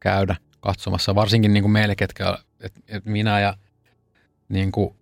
käydä 0.00 0.36
katsomassa, 0.60 1.14
varsinkin 1.14 1.52
niinku 1.52 1.68
meille, 1.68 1.96
ketkä, 1.96 2.38
että, 2.60 2.80
että 2.88 3.10
minä 3.10 3.40
ja 3.40 3.56
niinku 4.48 4.96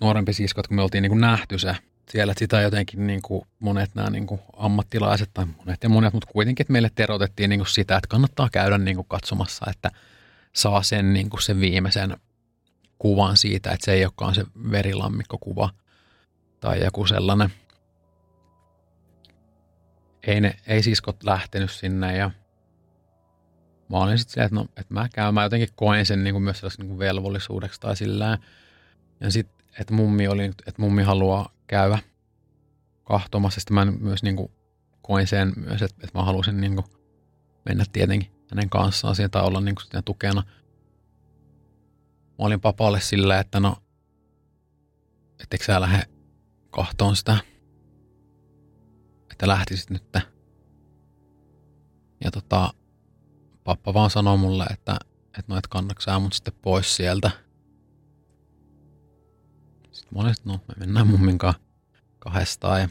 nuorempi 0.00 0.32
siskot, 0.32 0.66
kun 0.66 0.76
me 0.76 0.82
oltiin 0.82 1.02
niinku 1.02 1.18
nähty 1.18 1.58
se 1.58 1.76
siellä, 2.10 2.34
sitä 2.36 2.60
jotenkin 2.60 3.06
niinku 3.06 3.46
monet 3.58 3.94
nämä 3.94 4.10
niinku 4.10 4.40
ammattilaiset 4.56 5.30
tai 5.34 5.46
monet 5.46 5.82
ja 5.82 5.88
monet, 5.88 6.12
mutta 6.12 6.32
kuitenkin, 6.32 6.66
meille 6.68 6.90
terotettiin 6.94 7.50
niinku 7.50 7.64
sitä, 7.64 7.96
että 7.96 8.08
kannattaa 8.08 8.48
käydä 8.52 8.78
niinku 8.78 9.04
katsomassa, 9.04 9.66
että 9.70 9.90
saa 10.52 10.82
sen, 10.82 11.12
niinku 11.12 11.40
sen 11.40 11.60
viimeisen 11.60 12.16
kuvan 12.98 13.36
siitä, 13.36 13.70
että 13.70 13.84
se 13.84 13.92
ei 13.92 14.04
olekaan 14.04 14.34
se 14.34 14.44
verilammikkokuva 14.70 15.70
tai 16.60 16.84
joku 16.84 17.06
sellainen. 17.06 17.52
Ei, 20.26 20.40
ne, 20.40 20.56
ei 20.66 20.82
siskot 20.82 21.24
lähtenyt 21.24 21.70
sinne 21.70 22.16
ja 22.16 22.30
mä 23.88 23.96
olin 23.96 24.18
sitten 24.18 24.44
että, 24.44 24.54
no, 24.54 24.66
että 24.76 24.94
mä 24.94 25.08
käyn, 25.14 25.34
mä 25.34 25.42
jotenkin 25.42 25.68
koen 25.74 26.06
sen 26.06 26.24
niin 26.24 26.34
kuin 26.34 26.42
myös 26.42 26.62
niin 26.78 26.88
kuin 26.88 26.98
velvollisuudeksi 26.98 27.80
tai 27.80 27.96
sillä 27.96 28.38
Ja 29.20 29.30
sitten, 29.30 29.66
että 29.80 29.94
mummi, 29.94 30.28
oli, 30.28 30.44
että 30.44 30.74
mummi 30.78 31.02
haluaa 31.02 31.53
käydä 31.66 31.98
kahtomassa, 33.04 33.60
sitten 33.60 33.74
mä 33.74 33.84
myös 33.84 34.22
niin 34.22 34.36
kuin 34.36 34.52
koin 35.02 35.26
sen 35.26 35.52
myös, 35.56 35.82
että, 35.82 35.96
että 36.04 36.18
mä 36.18 36.24
halusin 36.24 36.60
niin 36.60 36.74
kuin 36.74 36.86
mennä 37.64 37.84
tietenkin 37.92 38.32
hänen 38.50 38.70
kanssaan 38.70 39.16
tai 39.30 39.42
olla 39.42 39.60
niin 39.60 39.74
kuin 39.74 40.04
tukena. 40.04 40.42
Mä 42.38 42.46
olin 42.46 42.60
papalle 42.60 43.00
sillä, 43.00 43.38
että 43.38 43.60
no, 43.60 43.76
etteikö 45.42 45.64
sä 45.64 45.80
lähde 45.80 46.04
kahtoon 46.70 47.16
sitä, 47.16 47.36
että 49.32 49.48
lähtisit 49.48 49.90
nyt. 49.90 50.16
Ja 52.24 52.30
tota, 52.30 52.74
pappa 53.64 53.94
vaan 53.94 54.10
sanoi 54.10 54.38
mulle, 54.38 54.64
että, 54.64 54.96
että 55.26 55.52
no 55.52 55.56
et 55.56 55.66
kannaksää 55.66 56.18
mut 56.18 56.32
sitten 56.32 56.54
pois 56.62 56.96
sieltä. 56.96 57.43
Sitten 60.04 60.18
mä 60.18 60.20
olin, 60.20 60.32
että 60.32 60.42
no 60.44 60.60
me 60.68 60.74
mennään 60.78 61.06
mumminkaan 61.06 61.54
kahdestaan 62.18 62.80
ja 62.80 62.88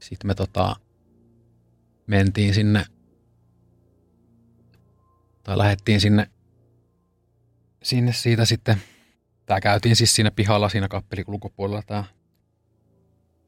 sitten 0.00 0.26
me 0.26 0.34
tota, 0.34 0.76
mentiin 2.06 2.54
sinne 2.54 2.84
tai 5.42 5.58
lähdettiin 5.58 6.00
sinne, 6.00 6.30
sinne 7.82 8.12
siitä 8.12 8.44
sitten, 8.44 8.82
tää 9.46 9.60
käytiin 9.60 9.96
siis 9.96 10.14
siinä 10.14 10.30
pihalla 10.30 10.68
siinä 10.68 10.88
kappelikulkupuolella 10.88 11.82
tää 11.82 12.04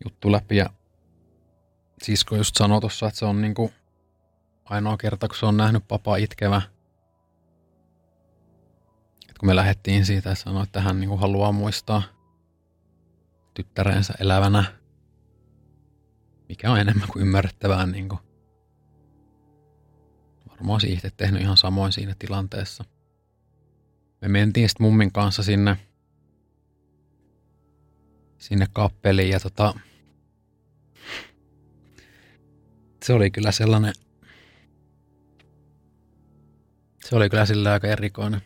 juttu 0.05 0.32
läpi 0.32 0.57
ja 0.57 0.70
sisko 2.03 2.36
just 2.36 2.57
sanoi 2.57 2.80
tuossa, 2.80 3.07
että 3.07 3.18
se 3.18 3.24
on 3.24 3.40
niinku 3.40 3.72
ainoa 4.64 4.97
kerta, 4.97 5.28
kun 5.28 5.36
se 5.36 5.47
on 5.47 5.57
nähnyt 5.57 5.88
papa 5.88 6.16
itkevä. 6.16 6.62
Kun 9.45 9.51
me 9.51 9.57
lähdettiin 9.57 10.07
siitä, 10.07 10.32
että 10.32 10.45
sanoi, 10.45 10.62
että 10.62 10.80
hän 10.80 11.01
niinku 11.01 11.16
haluaa 11.16 11.53
muistaa 11.53 12.03
tyttärensä 13.55 14.14
elävänä, 14.20 14.64
mikä 16.49 16.70
on 16.70 16.80
enemmän 16.80 17.09
kuin 17.09 17.22
ymmärrettävää. 17.22 17.86
Niinku. 17.86 18.18
Varmaan 20.51 20.74
olisi 20.74 20.92
itse 20.92 21.11
tehnyt 21.11 21.42
ihan 21.42 21.57
samoin 21.57 21.92
siinä 21.92 22.14
tilanteessa. 22.18 22.84
Me 24.20 24.28
mentiin 24.28 24.68
sitten 24.68 24.84
mummin 24.84 25.12
kanssa 25.12 25.42
sinne, 25.42 25.76
sinne 28.38 28.66
kappeliin 28.72 29.30
ja 29.30 29.40
tota, 29.40 29.74
se 33.05 33.12
oli 33.12 33.30
kyllä 33.30 33.53
sellainen, 33.53 33.92
se 37.05 37.16
oli 37.16 37.30
kyllä 37.30 37.47
sillä 37.47 37.72
aika 37.72 37.86
erikoinen 37.86 38.42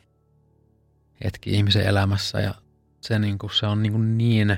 hetki 1.25 1.51
ihmisen 1.51 1.87
elämässä 1.87 2.41
ja 2.41 2.55
se, 3.01 3.19
niin 3.19 3.39
kuin, 3.39 3.55
se 3.55 3.67
on 3.67 3.83
niin, 3.83 3.93
kuin 3.93 4.19
niin 4.19 4.57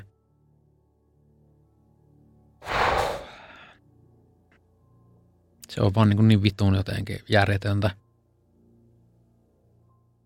se 5.68 5.80
on 5.80 5.94
vaan 5.94 6.08
niin, 6.08 6.16
kuin 6.16 6.28
niin 6.28 6.42
vitun 6.42 6.74
jotenkin 6.74 7.18
järjetöntä. 7.28 7.90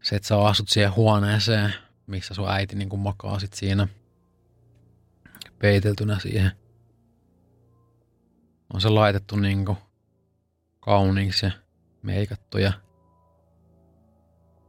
Se, 0.03 0.17
että 0.17 0.29
sä 0.29 0.41
asut 0.41 0.69
siihen 0.69 0.95
huoneeseen, 0.95 1.75
missä 2.07 2.35
sun 2.35 2.51
äiti 2.51 2.77
niin 2.77 2.89
kuin 2.89 3.01
makaa 3.01 3.39
sit 3.39 3.53
siinä 3.53 3.89
peiteltynä 5.59 6.19
siihen– 6.19 6.53
on 8.75 8.81
se 8.81 8.89
laitettu 8.89 9.37
niinku 9.37 9.79
kauniiksi 10.81 11.47
ja 11.47 11.53
meikattu 12.03 12.59
ja 12.59 12.73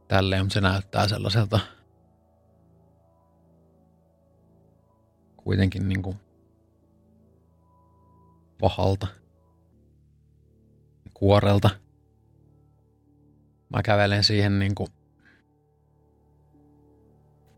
tälleen, 0.08 0.50
se 0.50 0.60
näyttää 0.60 1.08
sellaiselta 1.08 1.60
kuitenkin 5.36 5.88
niinku 5.88 6.16
pahalta 8.60 9.06
kuorelta. 11.14 11.70
Mä 13.68 13.82
kävelen 13.82 14.24
siihen 14.24 14.58
niinku, 14.58 14.88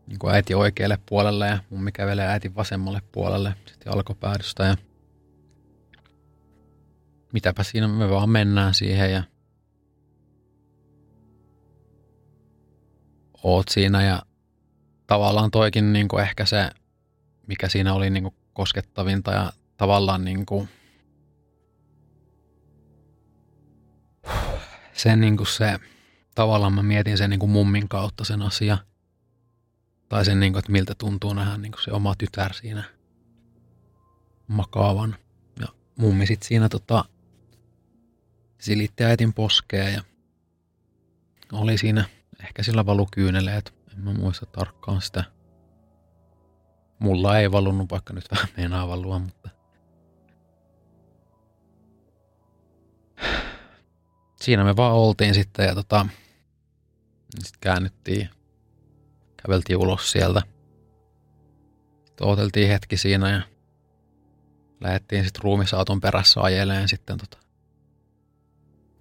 niinku 0.07 0.29
äiti 0.29 0.55
oikealle 0.55 0.99
puolelle 1.09 1.47
ja 1.47 1.59
mummi 1.69 1.91
kävelee 1.91 2.27
äitin 2.27 2.55
vasemmalle 2.55 3.01
puolelle 3.11 3.55
sitten 3.65 3.91
jalkopäädystä 3.91 4.63
ja 4.63 4.77
mitäpä 7.33 7.63
siinä 7.63 7.87
me 7.87 8.09
vaan 8.09 8.29
mennään 8.29 8.73
siihen 8.73 9.11
ja 9.11 9.23
oot 13.43 13.67
siinä 13.69 14.03
ja 14.03 14.21
tavallaan 15.07 15.51
toikin 15.51 15.93
niin 15.93 16.07
kuin 16.07 16.23
ehkä 16.23 16.45
se, 16.45 16.69
mikä 17.47 17.69
siinä 17.69 17.93
oli 17.93 18.09
niin 18.09 18.23
kuin 18.23 18.35
koskettavinta 18.53 19.31
ja 19.31 19.53
tavallaan 19.77 20.25
niin 20.25 20.45
kuin 20.45 20.69
se, 24.93 25.15
niin 25.15 25.37
kuin 25.37 25.47
se, 25.47 25.79
tavallaan 26.35 26.73
mä 26.73 26.83
mietin 26.83 27.17
sen 27.17 27.29
niin 27.29 27.39
kuin 27.39 27.49
mummin 27.49 27.89
kautta 27.89 28.23
sen 28.23 28.41
asia. 28.41 28.77
Tai 30.09 30.25
sen, 30.25 30.39
niin 30.39 30.53
kuin, 30.53 30.59
että 30.59 30.71
miltä 30.71 30.95
tuntuu 30.95 31.33
nähdä 31.33 31.57
niin 31.57 31.71
kuin 31.71 31.83
se 31.83 31.91
oma 31.91 32.15
tytär 32.15 32.53
siinä 32.53 32.83
makaavan. 34.47 35.15
Ja 35.59 35.67
mummi 35.95 36.25
sitten 36.25 36.47
siinä 36.47 36.69
tota, 36.69 37.05
silitti 38.57 39.03
äitin 39.03 39.33
poskea 39.33 39.89
ja 39.89 40.01
oli 41.51 41.77
siinä, 41.77 42.05
ehkä 42.39 42.63
sillä 42.63 42.85
valu 42.85 43.07
kyyneleet, 43.11 43.73
en 43.93 43.99
mä 43.99 44.13
muista 44.13 44.45
tarkkaan 44.45 45.01
sitä. 45.01 45.23
Mulla 46.99 47.39
ei 47.39 47.51
valunut, 47.51 47.91
vaikka 47.91 48.13
nyt 48.13 48.31
vähän 48.31 48.47
meinaa 48.57 48.87
valua, 48.87 49.19
mutta 49.19 49.49
siinä 54.41 54.63
me 54.63 54.75
vaan 54.75 54.93
oltiin 54.93 55.33
sitten 55.33 55.65
ja 55.65 55.75
tota, 55.75 56.05
sitten 57.39 57.59
käännyttiin, 57.61 58.29
käveltiin 59.43 59.77
ulos 59.77 60.11
sieltä. 60.11 60.41
Sitten 62.05 62.69
hetki 62.69 62.97
siinä 62.97 63.31
ja 63.31 63.41
lähdettiin 64.81 65.23
sitten 65.23 65.43
ruumisauton 65.43 66.01
perässä 66.01 66.41
ajeleen 66.41 66.87
sitten 66.87 67.17
tota 67.17 67.37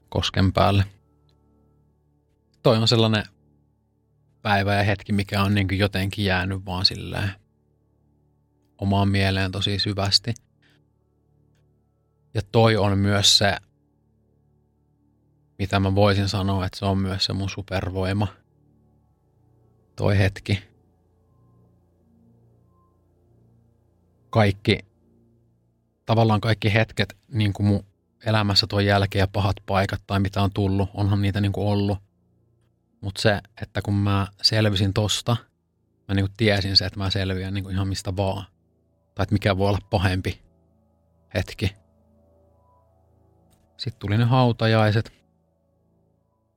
kosken 0.09 0.53
päälle. 0.53 0.85
Toi 2.63 2.77
on 2.77 2.89
sellainen 2.89 3.25
päivä 4.43 4.75
ja 4.75 4.83
hetki, 4.83 5.13
mikä 5.13 5.43
on 5.43 5.55
niin 5.55 5.79
jotenkin 5.79 6.25
jäänyt 6.25 6.67
vaan 6.67 6.85
silleen 6.85 7.31
omaan 8.79 9.09
mieleen 9.09 9.53
tosi 9.53 9.79
syvästi. 9.79 10.35
Ja 12.35 12.43
toi 12.53 12.77
on 12.77 12.99
myös 12.99 13.39
se, 13.39 13.57
mitä 15.59 15.81
mä 15.81 15.95
voisin 15.95 16.29
sanoa, 16.29 16.67
että 16.67 16.79
se 16.79 16.85
on 16.85 16.99
myös 16.99 17.25
se 17.25 17.33
mun 17.33 17.51
supervoima. 17.51 18.29
Toi 19.97 20.19
hetki. 20.19 20.63
Kaikki, 24.31 24.79
tavallaan 26.07 26.41
kaikki 26.41 26.75
hetket 26.75 27.17
niin 27.29 27.53
kuin 27.53 27.67
mun 27.67 27.85
elämässä 28.27 28.67
tuon 28.67 28.87
jälkeen 28.87 29.21
ja 29.21 29.29
pahat 29.29 29.57
paikat 29.67 30.03
tai 30.07 30.21
mitä 30.21 30.43
on 30.43 30.53
tullut, 30.53 30.91
onhan 30.95 31.23
niitä 31.23 31.41
niin 31.41 31.53
kuin 31.53 31.67
ollut. 31.67 32.08
Mutta 33.01 33.23
se, 33.23 33.41
että 33.63 33.83
kun 33.83 33.95
mä 33.95 34.27
selvisin 34.43 34.95
tosta, 34.95 35.37
mä 36.09 36.15
niin 36.15 36.27
kuin 36.27 36.37
tiesin 36.37 36.77
se, 36.77 36.87
että 36.87 36.99
mä 36.99 37.11
selviän 37.11 37.55
niin 37.55 37.65
kuin 37.65 37.75
ihan 37.75 37.89
mistä 37.89 38.17
vaan. 38.17 38.45
Tai 39.15 39.23
että 39.23 39.33
mikä 39.33 39.59
voi 39.59 39.69
olla 39.69 39.79
pahempi 39.91 40.43
hetki. 41.35 41.75
Sitten 43.77 44.01
tuli 44.01 44.19
ne 44.19 44.25
hautajaiset. 44.25 45.13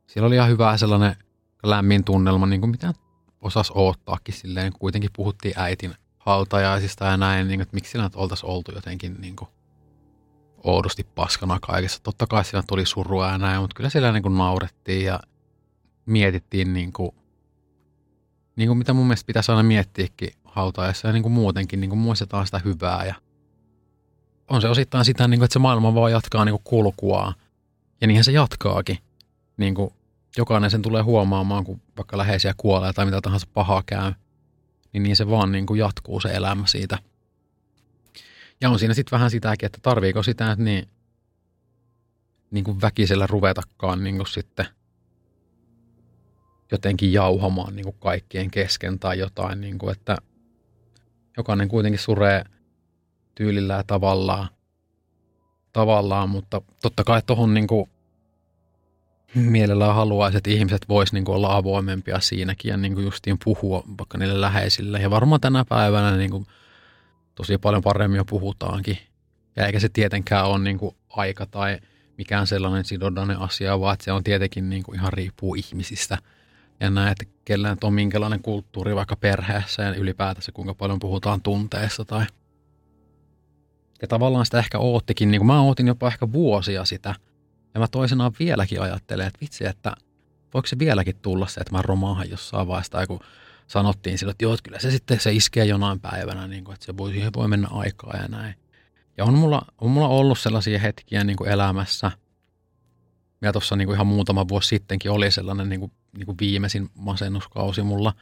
Siellä 0.08 0.28
oli 0.28 0.36
ihan 0.36 0.50
hyvä 0.50 0.78
sellainen 0.78 1.16
lämmin 1.64 2.04
tunnelma, 2.04 2.46
niin 2.46 2.62
kuin 2.62 2.72
mitä 2.72 2.94
osas 3.42 3.72
oottaakin 3.76 4.34
silleen. 4.34 4.74
Kuitenkin 4.74 5.10
puhuttiin 5.16 5.54
äitin 5.58 5.96
hautajaisista 6.18 7.06
ja 7.06 7.18
näin, 7.18 7.48
niin 7.48 7.58
kuin, 7.58 7.62
että 7.62 7.76
miksi 7.76 7.92
siinä 7.92 8.10
oltaisiin 8.16 8.50
oltu 8.50 8.72
jotenkin 8.72 9.16
niin 9.20 9.36
kuin 9.36 9.50
oudosti 10.64 11.04
paskana 11.04 11.60
kaikessa. 11.60 12.04
Totta 12.04 12.28
kai 12.28 12.46
siinä 12.46 12.64
tuli 12.68 12.86
surua 12.86 13.28
ja 13.28 13.38
näin, 13.38 13.62
mutta 13.62 13.76
kyllä 13.76 13.90
siellä 13.90 14.12
niin 14.12 14.24
kuin 14.24 14.38
naurettiin 14.38 15.06
ja 15.06 15.20
mietittiin 16.06 16.74
niin 16.74 16.94
kuin, 16.94 17.12
niin 18.56 18.68
kuin 18.68 18.78
mitä 18.78 18.94
mun 18.94 19.08
mielestä 19.08 19.28
pitäisi 19.28 19.52
aina 19.52 19.64
miettiäkin 19.64 20.30
hautaessa 20.44 21.08
ja 21.08 21.14
niin 21.14 21.24
kuin 21.24 21.34
muutenkin 21.34 21.82
niin 21.82 21.90
kuin 21.90 22.00
muistetaan 22.00 22.46
sitä 22.46 22.62
hyvää 22.66 23.06
ja 23.06 23.16
on 24.50 24.62
se 24.62 24.68
osittain 24.68 25.06
sitä, 25.06 25.28
niin 25.28 25.40
kuin, 25.40 25.46
että 25.46 25.54
se 25.54 25.60
maailma 25.60 25.96
vaan 25.96 26.12
jatkaa 26.12 26.46
niin 26.46 26.54
kuin 26.54 26.64
kulkua 26.64 27.34
ja 28.02 28.08
niinhän 28.08 28.24
se 28.24 28.32
jatkaakin. 28.32 28.98
Niin 29.58 29.76
kuin 29.76 29.94
jokainen 30.38 30.72
sen 30.72 30.82
tulee 30.82 31.02
huomaamaan, 31.02 31.64
kun 31.64 31.82
vaikka 31.98 32.18
läheisiä 32.18 32.54
kuolee 32.58 32.94
tai 32.94 33.06
mitä 33.06 33.22
tahansa 33.22 33.48
pahaa 33.54 33.84
käy, 33.86 34.14
niin, 34.94 35.04
niin 35.04 35.16
se 35.16 35.30
vaan 35.30 35.52
niin 35.52 35.66
kuin 35.66 35.80
jatkuu 35.80 36.20
se 36.20 36.30
elämä 36.30 36.68
siitä. 36.68 36.98
Ja 38.62 38.70
on 38.70 38.80
siinä 38.80 38.94
sitten 38.94 39.12
vähän 39.12 39.32
sitäkin, 39.32 39.66
että 39.66 39.80
tarviiko 39.82 40.24
sitä, 40.24 40.52
että 40.52 40.64
niin, 40.64 40.88
niin 42.52 42.64
kuin 42.64 42.82
väkisellä 42.82 43.28
ruvetakaan 43.28 44.04
niin 44.04 44.16
kuin 44.16 44.28
sitten– 44.28 44.66
jotenkin 46.72 47.14
jauhamaan 47.14 47.76
niin 47.76 47.84
kuin 47.84 47.96
kaikkien 48.00 48.52
kesken 48.52 49.00
tai 49.00 49.20
jotain, 49.20 49.62
niin 49.62 49.78
kuin, 49.78 49.92
että 49.92 50.18
jokainen 51.38 51.68
kuitenkin 51.68 52.00
suree 52.00 52.44
tyylillä 53.36 53.74
ja 53.74 53.84
tavallaan, 53.84 54.48
tavallaan 55.74 56.30
mutta 56.30 56.62
totta 56.82 57.04
kai 57.04 57.22
tuohon 57.26 57.54
niin 57.54 57.68
mielellään 59.36 59.96
haluaisi, 59.96 60.38
että 60.38 60.50
ihmiset 60.50 60.90
vois 60.90 61.14
niin 61.14 61.30
olla 61.30 61.56
avoimempia 61.56 62.20
siinäkin 62.20 62.70
ja 62.70 62.78
niin 62.78 62.94
kuin 62.94 63.06
justiin 63.06 63.38
puhua 63.44 63.84
vaikka 64.00 64.18
niille 64.18 64.42
läheisille. 64.42 65.00
Ja 65.00 65.10
varmaan 65.10 65.42
tänä 65.42 65.66
päivänä 65.70 66.18
niin 66.18 66.32
kuin 66.32 66.46
tosi 67.36 67.58
paljon 67.58 67.84
paremmin 67.84 68.18
jo 68.18 68.26
puhutaankin. 68.26 68.98
Ja 69.56 69.66
eikä 69.66 69.80
se 69.80 69.90
tietenkään 69.90 70.46
ole 70.46 70.60
niin 70.60 70.78
kuin 70.78 70.96
aika 71.10 71.46
tai 71.46 71.80
mikään 72.18 72.48
sellainen 72.48 72.86
sidonnainen 72.86 73.40
asia, 73.40 73.80
vaan 73.80 73.98
se 74.02 74.12
on 74.12 74.24
tietenkin 74.24 74.70
niin 74.70 74.84
kuin 74.84 74.96
ihan 74.96 75.14
riippuu 75.14 75.56
ihmisistä– 75.56 76.18
ja 76.82 76.90
näet, 76.90 77.22
että 77.22 77.36
kellään 77.46 77.78
on 77.84 77.94
minkälainen 77.94 78.42
kulttuuri 78.42 78.96
vaikka 78.96 79.16
perheessä 79.16 79.84
ja 79.84 79.96
ylipäätänsä 79.96 80.52
kuinka 80.52 80.74
paljon 80.74 81.00
puhutaan 81.00 81.42
tunteista 81.42 82.06
tai 82.06 82.26
ja 84.02 84.08
tavallaan 84.08 84.46
sitä 84.46 84.60
ehkä 84.60 84.80
oottikin, 84.80 85.32
niin 85.32 85.40
kuin 85.40 85.48
mä 85.48 85.62
ootin 85.62 85.88
jopa 85.88 86.08
ehkä 86.08 86.32
vuosia 86.32 86.86
sitä. 86.86 87.16
Ja 87.74 87.80
mä 87.80 87.88
toisenaan 87.88 88.32
vieläkin 88.40 88.82
ajattelen, 88.82 89.28
että 89.28 89.40
vitsi, 89.42 89.66
että 89.66 89.96
voiko 90.54 90.68
se 90.68 90.80
vieläkin 90.80 91.16
tulla 91.22 91.48
se, 91.48 91.62
että 91.62 91.76
mä 91.76 91.82
romaahan 91.82 92.30
jossain 92.30 92.68
vaiheessa. 92.68 92.92
Tai 92.92 93.08
kun 93.08 93.20
sanottiin 93.68 94.18
sillä, 94.18 94.32
että 94.32 94.46
joo, 94.46 94.54
että 94.54 94.64
kyllä 94.64 94.80
se 94.80 94.92
sitten 94.92 95.20
se 95.20 95.34
iskee 95.34 95.66
jonain 95.66 96.00
päivänä, 96.00 96.48
niin 96.48 96.64
kuin, 96.64 96.74
että 96.74 96.86
se 96.86 96.98
voi, 96.98 97.12
siihen 97.12 97.34
voi 97.36 97.48
mennä 97.48 97.68
aikaa 97.72 98.18
ja 98.18 98.28
näin. 98.28 98.56
Ja 99.18 99.26
on 99.26 99.34
mulla, 99.34 99.62
on 99.82 99.92
mulla 99.92 100.08
ollut 100.08 100.40
sellaisia 100.40 100.80
hetkiä 100.80 101.24
niin 101.24 101.38
kuin 101.38 101.50
elämässä, 101.50 102.12
ja 103.42 103.52
tuossa 103.52 103.76
niin 103.76 103.94
ihan 103.94 104.08
muutama 104.08 104.48
vuosi 104.48 104.68
sittenkin 104.68 105.12
oli 105.12 105.32
sellainen 105.32 105.70
niin 105.70 105.80
kuin 105.80 105.92
niin 106.18 106.26
kuin 106.26 106.38
viimeisin 106.40 106.90
masennuskausi 106.96 107.84
mulla, 107.84 108.14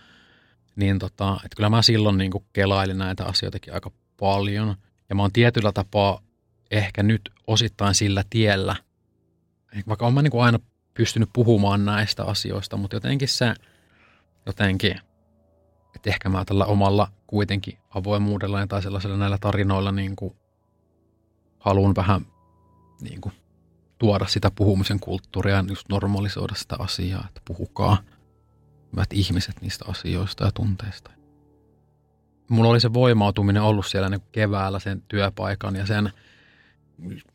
niin 0.75 0.99
tota, 0.99 1.33
että 1.45 1.55
kyllä 1.55 1.69
mä 1.69 1.81
silloin 1.81 2.17
niin 2.17 2.31
kuin 2.31 2.45
kelailin 2.53 2.97
näitä 2.97 3.25
asioitakin 3.25 3.73
aika 3.73 3.91
paljon. 4.19 4.75
Ja 5.09 5.15
mä 5.15 5.21
oon 5.21 5.31
tietyllä 5.31 5.71
tapaa 5.71 6.21
ehkä 6.71 7.03
nyt 7.03 7.29
osittain 7.47 7.95
sillä 7.95 8.23
tiellä, 8.29 8.75
vaikka 9.87 10.05
olen 10.05 10.13
mä 10.13 10.21
niin 10.21 10.31
kuin 10.31 10.43
aina 10.43 10.59
pystynyt 10.93 11.29
puhumaan 11.33 11.85
näistä 11.85 12.23
asioista, 12.23 12.77
mutta 12.77 12.95
jotenkin 12.95 13.27
se, 13.27 13.53
jotenkin, 14.45 15.01
että 15.95 16.09
ehkä 16.09 16.29
mä 16.29 16.45
tällä 16.45 16.65
omalla 16.65 17.11
kuitenkin 17.27 17.77
avoimuudella 17.89 18.67
tai 18.67 18.81
sellaisilla 18.81 19.17
näillä 19.17 19.37
tarinoilla 19.37 19.91
niin 19.91 20.15
kuin 20.15 20.35
haluan 21.59 21.95
vähän 21.95 22.25
niin 23.01 23.21
kuin 23.21 23.33
tuoda 23.99 24.27
sitä 24.27 24.51
puhumisen 24.51 24.99
kulttuuria 24.99 25.55
ja 25.55 25.63
just 25.67 25.89
normalisoida 25.89 26.55
sitä 26.55 26.75
asiaa, 26.79 27.25
että 27.27 27.41
puhukaa 27.45 27.97
hyvät 28.91 29.13
ihmiset 29.13 29.61
niistä 29.61 29.85
asioista 29.87 30.45
ja 30.45 30.51
tunteista. 30.51 31.11
Mulla 32.49 32.69
oli 32.69 32.79
se 32.79 32.93
voimautuminen 32.93 33.61
ollut 33.61 33.85
siellä 33.85 34.09
niin 34.09 34.21
keväällä 34.31 34.79
sen 34.79 35.03
työpaikan 35.07 35.75
ja 35.75 35.85
sen 35.85 36.11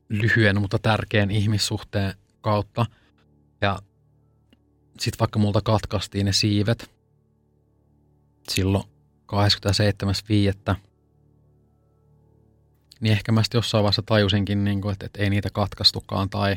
lyhyen, 0.08 0.60
mutta 0.60 0.78
tärkeän 0.78 1.30
ihmissuhteen 1.30 2.14
kautta. 2.40 2.86
Ja 3.60 3.78
sitten 5.00 5.18
vaikka 5.18 5.38
multa 5.38 5.60
katkaistiin 5.60 6.26
ne 6.26 6.32
siivet 6.32 6.90
silloin 8.48 8.84
27.5 10.70 10.76
niin 13.04 13.12
ehkä 13.12 13.32
mä 13.32 13.42
sitten 13.42 13.58
jossain 13.58 13.82
vaiheessa 13.82 14.02
tajusinkin, 14.02 14.64
niin 14.64 14.80
kuin, 14.80 14.92
että, 14.92 15.06
että 15.06 15.22
ei 15.22 15.30
niitä 15.30 15.50
katkaistukaan 15.52 16.30
tai, 16.30 16.56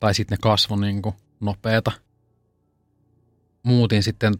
tai 0.00 0.14
sitten 0.14 0.36
ne 0.36 0.40
kasvoi 0.42 0.80
niin 0.80 1.02
kuin, 1.02 1.14
nopeeta. 1.40 1.92
Muutin 3.62 4.02
sitten, 4.02 4.34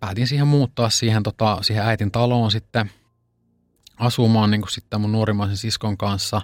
päätin 0.00 0.26
siihen 0.26 0.46
muuttaa 0.46 0.90
siihen, 0.90 1.22
tota, 1.22 1.58
siihen 1.62 1.86
äitin 1.86 2.10
taloon 2.10 2.50
sitten 2.50 2.90
asumaan 3.96 4.50
niin 4.50 4.60
kuin 4.60 4.70
sitten 4.70 5.00
mun 5.00 5.12
nuorimmaisen 5.12 5.56
siskon 5.56 5.96
kanssa. 5.96 6.40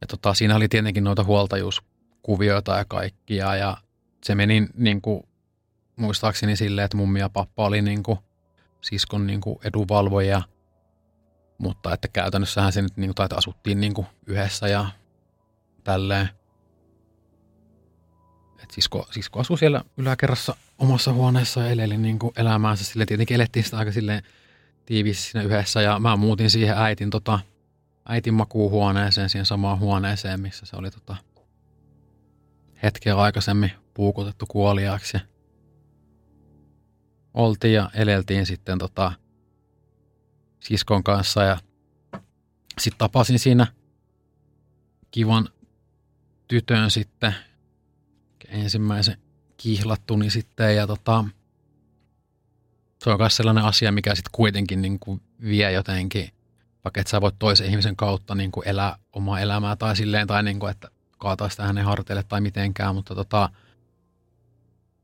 Ja 0.00 0.06
tota, 0.06 0.34
siinä 0.34 0.56
oli 0.56 0.68
tietenkin 0.68 1.04
noita 1.04 1.24
huoltajuuskuvioita 1.24 2.76
ja 2.76 2.84
kaikkia 2.84 3.56
ja 3.56 3.76
se 4.24 4.34
meni 4.34 4.68
niin 4.74 5.02
kuin, 5.02 5.22
muistaakseni 5.96 6.56
silleen, 6.56 6.84
että 6.84 6.96
mummi 6.96 7.20
ja 7.20 7.28
pappa 7.28 7.66
oli 7.66 7.82
niin 7.82 8.02
kuin, 8.02 8.18
siskon 8.80 9.26
niin 9.26 9.40
kuin 9.40 9.58
edunvalvoja– 9.64 10.42
mutta 11.58 11.94
että 11.94 12.08
käytännössähän 12.08 12.72
se 12.72 12.82
nyt 12.82 12.96
niin 12.96 13.14
kuin, 13.14 13.24
että 13.24 13.36
asuttiin 13.36 13.80
niin 13.80 13.94
kuin 13.94 14.06
yhdessä 14.26 14.68
ja 14.68 14.86
tälleen. 15.84 16.28
Et 18.62 18.70
sisko, 18.70 19.08
sisko 19.10 19.40
asui 19.40 19.58
siellä 19.58 19.84
yläkerrassa 19.96 20.56
omassa 20.78 21.12
huoneessa 21.12 21.60
ja 21.60 21.70
eleli 21.70 21.96
niin 21.96 22.18
kuin 22.18 22.32
elämäänsä. 22.36 22.84
Sille 22.84 23.06
tietenkin 23.06 23.34
elettiin 23.34 23.64
sitä 23.64 23.78
aika 23.78 23.92
silleen 23.92 24.22
tiiviisti 24.86 25.22
siinä 25.22 25.42
yhdessä 25.42 25.82
ja 25.82 25.98
mä 25.98 26.16
muutin 26.16 26.50
siihen 26.50 26.78
äitin, 26.78 27.10
tota, 27.10 27.40
äitin 28.08 28.34
makuuhuoneeseen, 28.34 29.30
siihen 29.30 29.46
samaan 29.46 29.78
huoneeseen, 29.78 30.40
missä 30.40 30.66
se 30.66 30.76
oli 30.76 30.90
tota, 30.90 31.16
hetken 32.82 33.16
aikaisemmin 33.16 33.72
puukotettu 33.94 34.46
kuoliaaksi. 34.46 35.18
Oltiin 37.34 37.74
ja 37.74 37.90
eleltiin 37.94 38.46
sitten 38.46 38.78
tota, 38.78 39.12
siskon 40.68 41.04
kanssa 41.04 41.42
ja 41.42 41.58
sitten 42.80 42.98
tapasin 42.98 43.38
siinä 43.38 43.66
kivan 45.10 45.48
tytön 46.48 46.90
sitten 46.90 47.34
ensimmäisen 48.48 49.18
kihlattu, 49.56 50.16
niin 50.16 50.30
sitten 50.30 50.76
ja 50.76 50.86
tota, 50.86 51.24
se 53.04 53.10
on 53.10 53.18
myös 53.18 53.36
sellainen 53.36 53.64
asia, 53.64 53.92
mikä 53.92 54.14
sitten 54.14 54.32
kuitenkin 54.32 54.82
niin 54.82 54.98
kuin 54.98 55.22
vie 55.40 55.72
jotenkin, 55.72 56.30
vaikka 56.84 57.00
että 57.00 57.10
sä 57.10 57.20
voit 57.20 57.38
toisen 57.38 57.70
ihmisen 57.70 57.96
kautta 57.96 58.34
niin 58.34 58.52
kuin 58.52 58.68
elää 58.68 58.96
omaa 59.12 59.40
elämää 59.40 59.76
tai 59.76 59.96
silleen, 59.96 60.26
tai 60.26 60.42
niin 60.42 60.60
kuin, 60.60 60.70
että 60.70 60.88
kaataa 61.18 61.48
sitä 61.48 61.62
hänen 61.62 61.84
harteille 61.84 62.22
tai 62.22 62.40
mitenkään, 62.40 62.94
mutta 62.94 63.14
tota, 63.14 63.48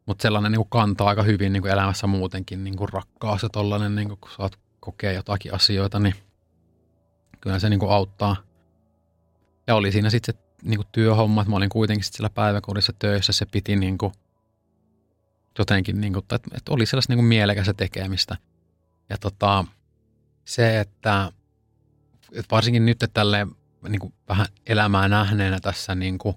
mutta 0.06 0.22
sellainen 0.22 0.52
niin 0.52 0.58
kuin 0.58 0.70
kantaa 0.70 1.08
aika 1.08 1.22
hyvin 1.22 1.52
niin 1.52 1.62
kuin 1.62 1.72
elämässä 1.72 2.06
muutenkin 2.06 2.64
niin 2.64 2.76
kuin 2.76 2.88
rakkaus 2.88 3.42
ja 3.42 3.48
tollainen, 3.48 3.94
niin 3.94 4.08
kuin, 4.08 4.18
kun 4.20 4.30
saat 4.36 4.61
kokea 4.82 5.12
jotakin 5.12 5.54
asioita, 5.54 5.98
niin 5.98 6.14
kyllä 7.40 7.58
se 7.58 7.68
niin 7.68 7.80
kuin 7.80 7.92
auttaa. 7.92 8.36
Ja 9.66 9.74
oli 9.74 9.92
siinä 9.92 10.10
sitten 10.10 10.34
se 10.34 10.40
niin 10.62 10.78
kuin 10.78 10.88
työhommat, 10.92 11.48
mä 11.48 11.56
olin 11.56 11.68
kuitenkin 11.68 12.04
sitten 12.04 12.16
siellä 12.16 12.30
päiväkodissa 12.30 12.92
töissä, 12.98 13.32
se 13.32 13.46
piti 13.46 13.76
niin 13.76 13.98
kuin 13.98 14.12
jotenkin, 15.58 16.00
niin 16.00 16.12
kuin, 16.12 16.22
että, 16.22 16.36
että 16.36 16.72
oli 16.72 16.86
sellaista 16.86 17.12
niin 17.12 17.18
kuin 17.18 17.26
mielekästä 17.26 17.74
tekemistä. 17.74 18.36
Ja 19.08 19.18
tota, 19.18 19.64
se, 20.44 20.80
että, 20.80 21.32
että 22.32 22.50
varsinkin 22.50 22.86
nyt 22.86 23.02
että 23.02 23.14
tälle 23.14 23.46
niin 23.88 24.00
kuin 24.00 24.14
vähän 24.28 24.46
elämää 24.66 25.08
nähneenä 25.08 25.60
tässä 25.60 25.94
niin 25.94 26.18
kuin, 26.18 26.36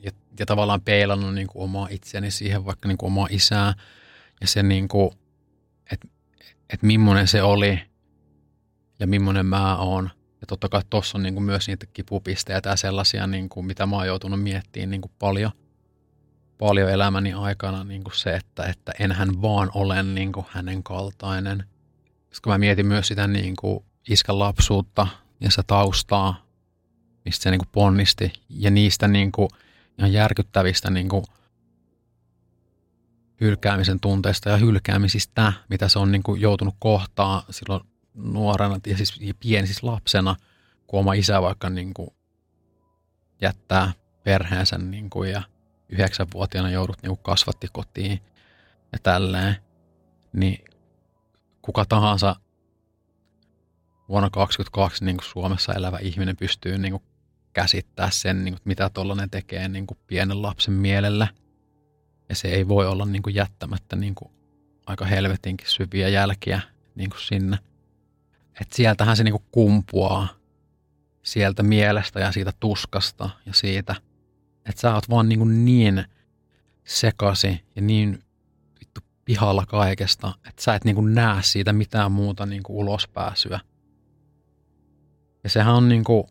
ja, 0.00 0.10
ja 0.38 0.46
tavallaan 0.46 0.80
peilannut 0.80 1.34
niin 1.34 1.46
kuin 1.46 1.62
omaa 1.62 1.88
itseäni 1.90 2.30
siihen, 2.30 2.64
vaikka 2.64 2.88
niin 2.88 2.98
kuin 2.98 3.06
omaa 3.06 3.28
isää 3.30 3.74
ja 4.40 4.46
se, 4.46 4.62
niin 4.62 4.88
kuin, 4.88 5.10
että, 5.12 5.21
että 6.72 6.86
millainen 6.86 7.28
se 7.28 7.42
oli 7.42 7.80
ja 9.00 9.06
millainen 9.06 9.46
mä 9.46 9.76
oon. 9.76 10.10
Ja 10.40 10.46
totta 10.46 10.68
kai 10.68 10.82
tuossa 10.90 11.18
on 11.18 11.22
niin 11.22 11.34
kuin 11.34 11.44
myös 11.44 11.68
niitä 11.68 11.86
kipupisteitä 11.86 12.70
ja 12.70 12.76
sellaisia, 12.76 13.26
niin 13.26 13.48
kuin, 13.48 13.66
mitä 13.66 13.86
mä 13.86 13.96
oon 13.96 14.06
joutunut 14.06 14.42
miettimään 14.42 14.90
niin 14.90 15.00
kuin 15.00 15.12
paljon, 15.18 15.50
paljon 16.58 16.90
elämäni 16.90 17.32
aikana 17.32 17.84
niin 17.84 18.04
kuin 18.04 18.16
se, 18.16 18.36
että, 18.36 18.62
että 18.62 18.92
enhän 18.98 19.42
vaan 19.42 19.70
ole 19.74 20.02
niin 20.02 20.32
kuin 20.32 20.46
hänen 20.48 20.82
kaltainen. 20.82 21.64
Koska 22.28 22.50
mä 22.50 22.58
mietin 22.58 22.86
myös 22.86 23.08
sitä 23.08 23.26
niin 23.26 23.56
kuin 23.56 23.84
iskän 24.08 24.38
lapsuutta 24.38 25.06
ja 25.40 25.50
sitä 25.50 25.62
taustaa, 25.66 26.46
mistä 27.24 27.42
se 27.42 27.50
niin 27.50 27.58
kuin 27.58 27.70
ponnisti 27.72 28.32
ja 28.48 28.70
niistä 28.70 29.08
niin 29.08 29.32
kuin 29.32 29.48
ihan 29.98 30.12
järkyttävistä 30.12 30.90
niin 30.90 31.08
kuin 31.08 31.24
hylkäämisen 33.42 34.00
tunteista 34.00 34.50
ja 34.50 34.56
hylkäämisistä, 34.56 35.52
mitä 35.68 35.88
se 35.88 35.98
on 35.98 36.12
niin 36.12 36.22
kuin 36.22 36.40
joutunut 36.40 36.74
kohtaa 36.78 37.44
silloin 37.50 37.82
nuorena 38.14 38.78
ja 38.86 38.96
siis 38.96 39.20
pieni 39.40 39.66
siis 39.66 39.82
lapsena, 39.82 40.36
kun 40.86 41.00
oma 41.00 41.12
isä 41.12 41.42
vaikka 41.42 41.70
niin 41.70 41.94
kuin 41.94 42.10
jättää 43.40 43.92
perheensä 44.24 44.78
niin 44.78 45.10
kuin 45.10 45.30
ja 45.30 45.42
yhdeksänvuotiaana 45.88 46.70
joudut 46.70 47.02
niin 47.02 47.10
kuin 47.10 47.22
kasvatti 47.22 47.68
kotiin 47.72 48.20
ja 48.92 48.98
tälleen, 49.02 49.56
niin 50.32 50.64
kuka 51.62 51.84
tahansa 51.84 52.36
vuonna 54.08 54.30
2022 54.30 55.04
niin 55.04 55.16
kuin 55.16 55.24
Suomessa 55.24 55.72
elävä 55.72 55.98
ihminen 55.98 56.36
pystyy 56.36 56.78
niin 56.78 56.92
kuin 56.92 57.02
käsittää 57.52 58.10
sen, 58.10 58.44
niin 58.44 58.54
kuin, 58.54 58.62
mitä 58.64 58.90
tuollainen 58.90 59.30
tekee 59.30 59.68
niin 59.68 59.86
kuin 59.86 59.98
pienen 60.06 60.42
lapsen 60.42 60.74
mielellä. 60.74 61.28
Ja 62.28 62.34
se 62.34 62.48
ei 62.48 62.68
voi 62.68 62.86
olla 62.86 63.06
niin 63.06 63.22
kuin 63.22 63.34
jättämättä 63.34 63.96
niin 63.96 64.14
kuin 64.14 64.30
aika 64.86 65.04
helvetinkin 65.04 65.70
syviä 65.70 66.08
jälkiä 66.08 66.60
niin 66.94 67.10
kuin 67.10 67.20
sinne. 67.20 67.58
Et 68.60 68.72
sieltähän 68.72 69.16
se 69.16 69.24
niin 69.24 69.32
kuin 69.32 69.44
kumpuaa 69.52 70.28
sieltä 71.22 71.62
mielestä 71.62 72.20
ja 72.20 72.32
siitä 72.32 72.52
tuskasta 72.60 73.30
ja 73.46 73.54
siitä, 73.54 73.94
että 74.66 74.80
sä 74.80 74.94
oot 74.94 75.10
vaan 75.10 75.28
niin, 75.28 75.38
kuin 75.38 75.64
niin 75.64 76.04
sekasi 76.84 77.64
ja 77.76 77.82
niin 77.82 78.24
vittu 78.80 79.00
pihalla 79.24 79.66
kaikesta, 79.66 80.32
että 80.48 80.62
sä 80.62 80.74
et 80.74 80.84
niin 80.84 80.94
kuin 80.94 81.14
näe 81.14 81.42
siitä 81.42 81.72
mitään 81.72 82.12
muuta 82.12 82.46
niin 82.46 82.62
kuin 82.62 82.76
ulospääsyä. 82.76 83.60
Ja 85.44 85.50
sehän 85.50 85.74
on 85.74 85.88
niin 85.88 86.04
kuin 86.04 86.24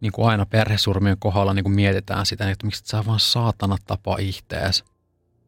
niin 0.00 0.12
kuin 0.12 0.28
aina 0.28 0.46
perhesurmien 0.46 1.16
kohdalla 1.18 1.54
niin 1.54 1.64
kuin 1.64 1.74
mietitään 1.74 2.26
sitä, 2.26 2.50
että 2.50 2.66
miksi 2.66 2.82
sä 2.86 3.04
vaan 3.06 3.20
saatana 3.20 3.76
tapaa 3.86 4.16
ihtees. 4.20 4.84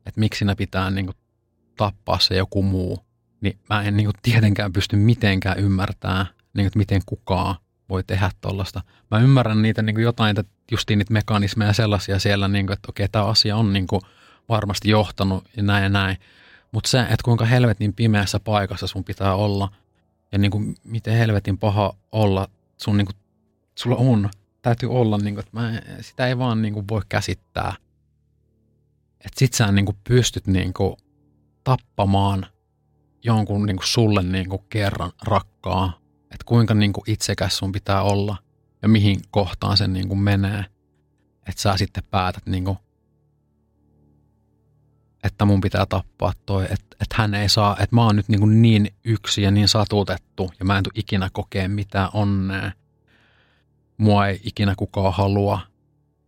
Että 0.07 0.21
miksi 0.21 0.45
ne 0.45 0.55
pitää 0.55 0.91
niin 0.91 1.07
kuin 1.07 1.17
tappaa 1.77 2.19
se 2.19 2.37
joku 2.37 2.63
muu. 2.63 3.05
Niin 3.41 3.59
mä 3.71 3.83
en 3.83 3.97
niin 3.97 4.07
kuin 4.07 4.17
tietenkään 4.23 4.73
pysty 4.73 4.97
mitenkään 4.97 5.59
ymmärtämään, 5.59 6.27
niin 6.27 6.37
kuin, 6.55 6.67
että 6.67 6.79
miten 6.79 7.03
kukaan 7.07 7.57
voi 7.89 8.05
tehdä 8.05 8.31
tuollaista. 8.41 8.83
Mä 9.11 9.19
ymmärrän 9.19 9.63
niitä 9.63 9.83
niin 9.83 9.95
kuin 9.95 10.05
jotain, 10.05 10.41
että 10.41 10.53
justiin 10.71 10.99
niitä 10.99 11.13
mekanismeja 11.13 11.73
sellaisia 11.73 12.19
siellä, 12.19 12.49
niin 12.49 12.67
kuin, 12.67 12.75
että 12.75 12.91
okei, 12.91 13.09
tämä 13.09 13.25
asia 13.25 13.57
on 13.57 13.73
niin 13.73 13.87
kuin 13.87 14.03
varmasti 14.49 14.91
johtanut 14.91 15.45
ja 15.57 15.63
näin 15.63 15.83
ja 15.83 15.89
näin. 15.89 16.17
Mutta 16.73 16.91
se, 16.91 17.01
että 17.01 17.25
kuinka 17.25 17.45
helvetin 17.45 17.95
pimeässä 17.95 18.41
paikassa 18.41 18.87
sun 18.87 19.05
pitää 19.05 19.35
olla 19.35 19.69
ja 20.33 20.39
niin 20.39 20.51
kuin, 20.51 20.75
miten 20.85 21.17
helvetin 21.17 21.59
paha 21.59 21.95
olla 22.13 22.49
sun 22.77 22.97
niin 22.97 23.07
kuin, 23.07 23.17
sulla 23.75 23.97
on 23.97 24.31
täytyy 24.63 24.91
olla, 24.91 25.19
niin 25.19 25.35
kuin, 25.35 25.45
että 25.45 25.61
mä, 25.61 25.81
sitä 26.01 26.27
ei 26.27 26.39
vaan 26.39 26.63
niin 26.63 26.75
kuin, 26.75 26.89
voi 26.91 27.03
käsittää. 27.09 27.75
Että 29.25 29.39
sit 29.39 29.53
sä 29.53 29.73
niin 29.73 29.87
pystyt 30.09 30.47
niin 30.47 30.73
tappamaan 31.65 32.47
jonkun 33.25 33.67
niin 33.67 33.79
sulle 33.85 34.23
niin 34.23 34.49
kerran 34.69 35.13
rakkaa. 35.23 35.99
Että 36.23 36.45
kuinka 36.45 36.75
niin 36.75 36.93
kuin, 36.93 37.11
itsekäs 37.11 37.59
sun 37.59 37.73
pitää 37.73 38.03
olla 38.03 38.37
ja 38.83 38.89
mihin 38.89 39.21
kohtaan 39.31 39.77
se 39.77 39.89
niin 39.89 40.19
menee. 40.19 40.65
Että 41.49 41.63
sä 41.63 41.77
sitten 41.77 42.05
päätät, 42.11 42.47
niin 42.47 42.65
kuin, 42.65 42.79
että 45.25 45.45
mun 45.45 45.61
pitää 45.61 45.87
tappaa 45.87 46.33
toi, 46.47 46.65
että, 46.65 46.97
että 47.01 47.15
hän 47.19 47.35
ei 47.35 47.49
saa, 47.49 47.77
että 47.81 47.97
mä 47.97 48.05
oon 48.05 48.17
nyt 48.17 48.29
niin, 48.29 48.63
niin 48.63 48.95
yksi 49.05 49.43
ja 49.43 49.51
niin 49.51 49.69
satutettu 49.69 50.51
ja 50.59 50.65
mä 50.65 50.79
en 50.79 50.85
tule 50.85 50.93
ikinä 50.97 51.29
kokea 51.33 51.69
mitään 51.69 52.11
onnea 52.13 52.73
mua 53.97 54.27
ei 54.27 54.41
ikinä 54.45 54.75
kukaan 54.77 55.15
halua, 55.15 55.61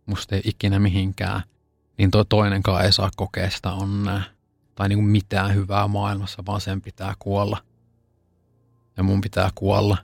musta 0.05 0.35
ei 0.35 0.41
ikinä 0.45 0.79
mihinkään, 0.79 1.41
niin 1.97 2.11
toi 2.11 2.25
toinenkaan 2.25 2.85
ei 2.85 2.93
saa 2.93 3.09
kokea 3.15 3.49
sitä 3.49 3.71
onnea 3.71 4.21
tai 4.75 4.89
niin 4.89 4.99
kuin 4.99 5.09
mitään 5.09 5.55
hyvää 5.55 5.87
maailmassa, 5.87 6.43
vaan 6.45 6.61
sen 6.61 6.81
pitää 6.81 7.13
kuolla. 7.19 7.57
Ja 8.97 9.03
mun 9.03 9.21
pitää 9.21 9.49
kuolla. 9.55 9.97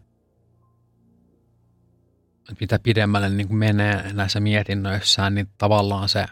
Et 2.51 2.59
mitä 2.59 2.79
pidemmälle 2.79 3.29
niin 3.29 3.47
kuin 3.47 3.57
menee 3.57 4.13
näissä 4.13 4.39
mietinnöissään, 4.39 5.35
niin 5.35 5.49
tavallaan 5.57 6.09
se 6.09 6.25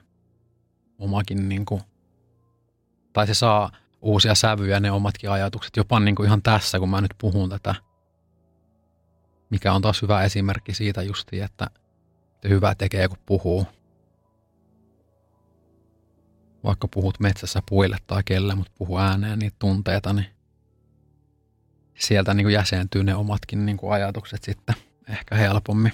omakin, 0.97 1.49
niin 1.49 1.65
kuin, 1.65 1.81
tai 3.13 3.27
se 3.27 3.33
saa 3.33 3.71
uusia 4.01 4.35
sävyjä, 4.35 4.79
ne 4.79 4.91
omatkin 4.91 5.29
ajatukset, 5.29 5.77
jopa 5.77 5.99
niin 5.99 6.15
kuin 6.15 6.27
ihan 6.27 6.41
tässä, 6.41 6.79
kun 6.79 6.89
mä 6.89 7.01
nyt 7.01 7.15
puhun 7.17 7.49
tätä– 7.49 7.75
mikä 9.51 9.73
on 9.73 9.81
taas 9.81 10.01
hyvä 10.01 10.23
esimerkki 10.23 10.73
siitä 10.73 11.01
justi, 11.01 11.39
että 11.39 11.67
hyvä 12.49 12.75
tekee, 12.75 13.07
kun 13.07 13.17
puhuu. 13.25 13.67
Vaikka 16.63 16.87
puhut 16.87 17.19
metsässä 17.19 17.61
puille 17.69 17.97
tai 18.07 18.21
kelle, 18.25 18.55
mutta 18.55 18.71
puhu 18.77 18.97
ääneen 18.97 19.39
niitä 19.39 19.55
tunteita, 19.59 20.13
niin 20.13 20.27
sieltä 21.99 22.33
niin 22.33 22.45
kuin 22.45 22.53
jäsentyy 22.53 23.03
ne 23.03 23.15
omatkin 23.15 23.65
niin 23.65 23.77
kuin 23.77 23.93
ajatukset 23.93 24.43
sitten 24.43 24.75
ehkä 25.09 25.35
helpommin. 25.35 25.93